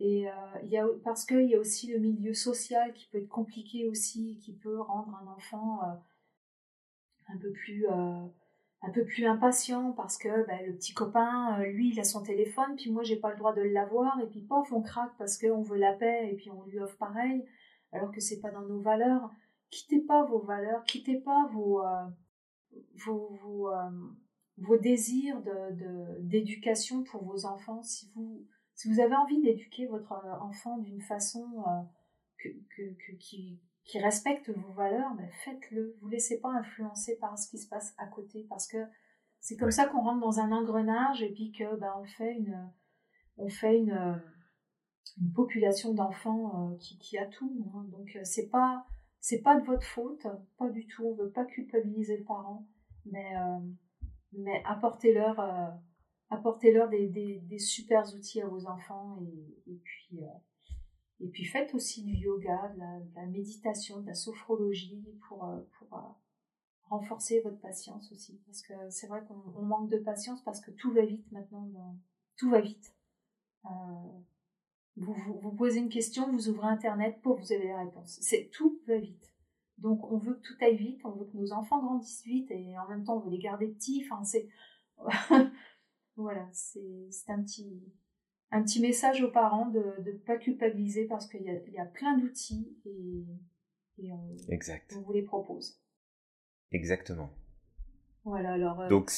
Et 0.00 0.28
euh, 0.28 0.32
il 0.62 0.68
y 0.68 0.78
a 0.78 0.86
parce 1.02 1.24
qu'il 1.24 1.48
y 1.48 1.56
a 1.56 1.58
aussi 1.58 1.88
le 1.88 1.98
milieu 1.98 2.32
social 2.32 2.92
qui 2.92 3.08
peut 3.08 3.18
être 3.18 3.28
compliqué 3.28 3.88
aussi, 3.88 4.38
qui 4.38 4.52
peut 4.52 4.80
rendre 4.80 5.20
un 5.20 5.26
enfant 5.26 5.80
euh, 5.82 5.94
un 7.26 7.38
peu 7.38 7.50
plus 7.50 7.88
euh, 7.88 8.24
un 8.82 8.90
peu 8.92 9.04
plus 9.04 9.26
impatient 9.26 9.90
parce 9.92 10.16
que 10.16 10.46
ben, 10.46 10.64
le 10.64 10.74
petit 10.74 10.94
copain, 10.94 11.58
lui, 11.64 11.90
il 11.90 11.98
a 11.98 12.04
son 12.04 12.22
téléphone, 12.22 12.76
puis 12.76 12.92
moi, 12.92 13.02
j'ai 13.02 13.16
pas 13.16 13.32
le 13.32 13.36
droit 13.36 13.52
de 13.52 13.62
l'avoir, 13.62 14.20
et 14.20 14.26
puis 14.26 14.42
pof, 14.42 14.72
on 14.72 14.82
craque 14.82 15.16
parce 15.18 15.36
qu'on 15.38 15.62
veut 15.62 15.78
la 15.78 15.94
paix, 15.94 16.30
et 16.30 16.36
puis 16.36 16.50
on 16.50 16.62
lui 16.66 16.78
offre 16.78 16.96
pareil, 16.96 17.44
alors 17.90 18.12
que 18.12 18.20
c'est 18.20 18.40
pas 18.40 18.52
dans 18.52 18.62
nos 18.62 18.80
valeurs. 18.80 19.32
Quittez 19.70 20.00
pas 20.00 20.24
vos 20.24 20.40
valeurs, 20.40 20.82
quittez 20.84 21.20
pas 21.20 21.46
vos, 21.52 21.84
euh, 21.84 22.06
vos, 23.04 23.28
vos, 23.42 23.70
euh, 23.70 23.90
vos, 24.58 24.78
désirs 24.78 25.42
d'éducation 26.20 27.00
de, 27.00 27.04
pour 27.04 27.24
vos 27.24 27.44
enfants. 27.44 27.82
Si 27.82 28.10
vous, 28.14 28.46
si 28.74 28.88
vous 28.88 29.00
avez 29.00 29.14
envie 29.14 29.40
d'éduquer 29.42 29.86
votre 29.86 30.12
enfant 30.40 30.78
d'une 30.78 31.02
façon 31.02 31.64
que, 32.38 32.48
que, 32.76 33.12
qui, 33.18 33.60
qui 33.84 33.98
respecte 33.98 34.50
vos 34.50 34.72
valeurs, 34.72 35.14
ben 35.16 35.28
faites-le. 35.44 35.96
Vous 36.00 36.08
laissez 36.08 36.40
pas 36.40 36.50
influencer 36.50 37.18
par 37.18 37.38
ce 37.38 37.48
qui 37.48 37.58
se 37.58 37.68
passe 37.68 37.94
à 37.98 38.06
côté, 38.06 38.46
parce 38.48 38.66
que 38.66 38.78
c'est 39.40 39.56
comme 39.56 39.70
ça 39.70 39.86
qu'on 39.86 40.02
rentre 40.02 40.20
dans 40.20 40.40
un 40.40 40.52
engrenage 40.52 41.22
et 41.22 41.32
puis 41.32 41.52
que 41.52 41.76
ben, 41.76 41.92
on 41.98 42.04
fait 42.04 42.34
une, 42.34 42.70
on 43.36 43.48
fait 43.48 43.78
une, 43.78 44.20
une 45.20 45.32
population 45.32 45.94
d'enfants 45.94 46.72
euh, 46.72 46.76
qui, 46.76 46.98
qui, 46.98 47.18
a 47.18 47.26
tout. 47.26 47.70
Hein. 47.74 47.86
Donc 47.90 48.14
euh, 48.16 48.20
c'est 48.24 48.48
pas 48.48 48.86
c'est 49.20 49.42
pas 49.42 49.58
de 49.58 49.64
votre 49.66 49.84
faute, 49.84 50.26
pas 50.56 50.68
du 50.70 50.86
tout. 50.86 51.06
On 51.06 51.14
veut 51.14 51.30
pas 51.30 51.44
culpabiliser 51.44 52.18
le 52.18 52.24
parent, 52.24 52.66
mais 53.06 53.36
euh, 53.36 53.58
mais 54.32 54.62
apportez-leur 54.64 55.40
apportez-leur 56.30 56.88
des, 56.90 57.08
des, 57.08 57.40
des, 57.40 57.58
super 57.58 58.04
outils 58.14 58.42
à 58.42 58.46
vos 58.46 58.66
enfants 58.66 59.18
et, 59.22 59.72
et 59.72 59.76
puis 59.82 60.20
et 61.20 61.28
puis 61.28 61.44
faites 61.44 61.74
aussi 61.74 62.04
du 62.04 62.14
yoga, 62.14 62.72
de 62.74 63.14
la, 63.14 63.26
méditation, 63.26 64.00
de 64.00 64.06
la 64.06 64.14
sophrologie 64.14 65.04
pour, 65.26 65.44
euh, 65.44 65.60
pour 65.78 65.98
euh, 65.98 66.02
renforcer 66.84 67.40
votre 67.40 67.58
patience 67.58 68.12
aussi. 68.12 68.40
Parce 68.46 68.62
que 68.62 68.72
c'est 68.90 69.08
vrai 69.08 69.24
qu'on 69.26 69.62
manque 69.62 69.90
de 69.90 69.98
patience 69.98 70.42
parce 70.44 70.60
que 70.60 70.70
tout 70.70 70.92
va 70.92 71.04
vite 71.04 71.30
maintenant. 71.32 71.68
Tout 72.36 72.50
va 72.50 72.60
vite. 72.60 72.94
Vous, 74.98 75.14
vous, 75.40 75.52
posez 75.52 75.78
une 75.78 75.88
question, 75.88 76.30
vous 76.32 76.48
ouvrez 76.48 76.68
Internet, 76.68 77.20
pour 77.22 77.38
vous 77.38 77.52
avez 77.52 77.68
la 77.68 77.84
réponse. 77.84 78.18
C'est 78.20 78.50
tout 78.52 78.80
va 78.86 78.98
vite. 78.98 79.32
Donc 79.78 80.10
on 80.10 80.18
veut 80.18 80.34
que 80.34 80.42
tout 80.42 80.54
aille 80.60 80.76
vite, 80.76 81.00
on 81.04 81.12
veut 81.12 81.26
que 81.26 81.36
nos 81.36 81.52
enfants 81.52 81.80
grandissent 81.80 82.24
vite 82.24 82.50
et 82.50 82.76
en 82.78 82.88
même 82.88 83.04
temps 83.04 83.16
on 83.18 83.20
veut 83.20 83.30
les 83.30 83.38
garder 83.38 83.68
petits. 83.68 84.04
Enfin 84.04 84.24
c'est 84.24 84.48
voilà, 86.16 86.48
c'est 86.52 87.08
un 87.28 87.42
petit 87.42 87.80
un 88.50 88.62
petit 88.62 88.80
message 88.80 89.22
aux 89.22 89.30
parents 89.30 89.66
de 89.66 89.80
ne 90.04 90.12
pas 90.18 90.36
culpabiliser 90.38 91.04
parce 91.04 91.28
qu'il 91.28 91.42
y, 91.42 91.72
y 91.72 91.78
a, 91.78 91.84
plein 91.84 92.16
d'outils 92.16 92.76
et, 92.86 93.26
et 93.98 94.12
on, 94.12 94.36
exact. 94.48 94.94
on, 94.96 95.02
vous 95.02 95.12
les 95.12 95.22
propose. 95.22 95.78
Exactement. 96.72 97.30
Voilà, 98.28 98.52
alors 98.52 98.80
euh, 98.80 98.88
Donc, 98.88 99.10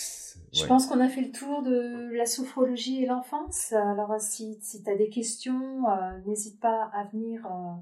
je 0.53 0.67
pense 0.67 0.87
qu'on 0.87 1.01
a 1.01 1.09
fait 1.09 1.23
le 1.23 1.33
tour 1.33 1.63
de 1.63 2.15
la 2.15 2.27
sophrologie 2.27 3.03
et 3.03 3.07
l'enfance. 3.07 3.73
Alors 3.73 4.15
si, 4.21 4.59
si 4.63 4.83
tu 4.83 4.91
as 4.91 4.97
des 4.97 5.09
questions, 5.09 5.89
euh, 5.89 6.19
n'hésite 6.27 6.61
pas 6.61 6.91
à 6.95 7.05
venir 7.05 7.45
euh, 7.47 7.75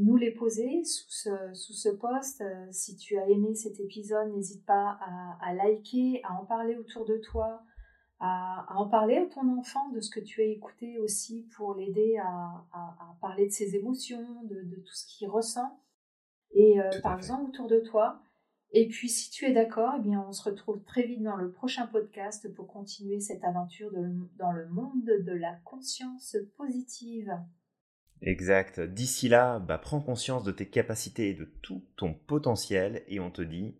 nous 0.00 0.16
les 0.16 0.32
poser 0.32 0.82
sous 0.84 1.08
ce, 1.08 1.30
sous 1.54 1.72
ce 1.72 1.88
post. 1.88 2.42
si 2.70 2.96
tu 2.96 3.16
as 3.16 3.28
aimé 3.28 3.54
cet 3.54 3.78
épisode, 3.80 4.34
n'hésite 4.34 4.66
pas 4.66 4.98
à, 5.00 5.38
à 5.40 5.54
liker, 5.54 6.20
à 6.24 6.34
en 6.34 6.44
parler 6.44 6.76
autour 6.76 7.06
de 7.06 7.16
toi, 7.18 7.62
à, 8.20 8.66
en 8.74 8.88
parler 8.88 9.18
à 9.18 9.26
ton 9.26 9.58
enfant 9.58 9.88
de 9.90 10.00
ce 10.00 10.10
que 10.10 10.20
tu 10.20 10.40
as 10.40 10.46
écouté 10.46 10.98
aussi 10.98 11.46
pour 11.56 11.74
l'aider 11.74 12.16
à, 12.18 12.64
parler 13.20 13.46
de 13.46 13.52
ses 13.52 13.76
émotions, 13.76 14.42
de, 14.44 14.76
tout 14.76 14.94
ce 14.94 15.06
qu'il 15.06 15.28
ressent. 15.28 15.80
Et 16.52 16.80
euh, 16.80 16.90
par 17.02 17.16
exemple 17.16 17.50
autour 17.50 17.66
de 17.66 17.80
toi. 17.80 18.20
Et 18.72 18.88
puis 18.88 19.08
si 19.08 19.30
tu 19.30 19.44
es 19.46 19.52
d'accord, 19.52 19.94
eh 19.98 20.02
bien 20.02 20.24
on 20.28 20.32
se 20.32 20.42
retrouve 20.42 20.82
très 20.84 21.02
vite 21.02 21.22
dans 21.22 21.36
le 21.36 21.50
prochain 21.50 21.86
podcast 21.86 22.52
pour 22.54 22.66
continuer 22.66 23.20
cette 23.20 23.44
aventure 23.44 23.90
dans 24.38 24.52
le 24.52 24.68
monde 24.68 25.04
de 25.04 25.32
la 25.32 25.54
conscience 25.64 26.36
positive. 26.56 27.32
Exact. 28.22 28.80
D'ici 28.80 29.28
là, 29.28 29.58
bah, 29.58 29.78
prends 29.78 30.00
conscience 30.00 30.42
de 30.42 30.52
tes 30.52 30.68
capacités 30.68 31.30
et 31.30 31.34
de 31.34 31.44
tout 31.62 31.84
ton 31.96 32.14
potentiel 32.14 33.02
et 33.08 33.20
on 33.20 33.30
te 33.30 33.42
dit 33.42 33.74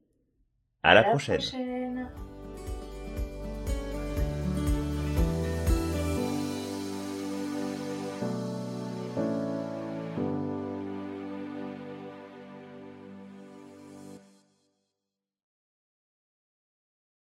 à, 0.83 0.95
la, 0.95 1.05
prochaine. 1.05 1.41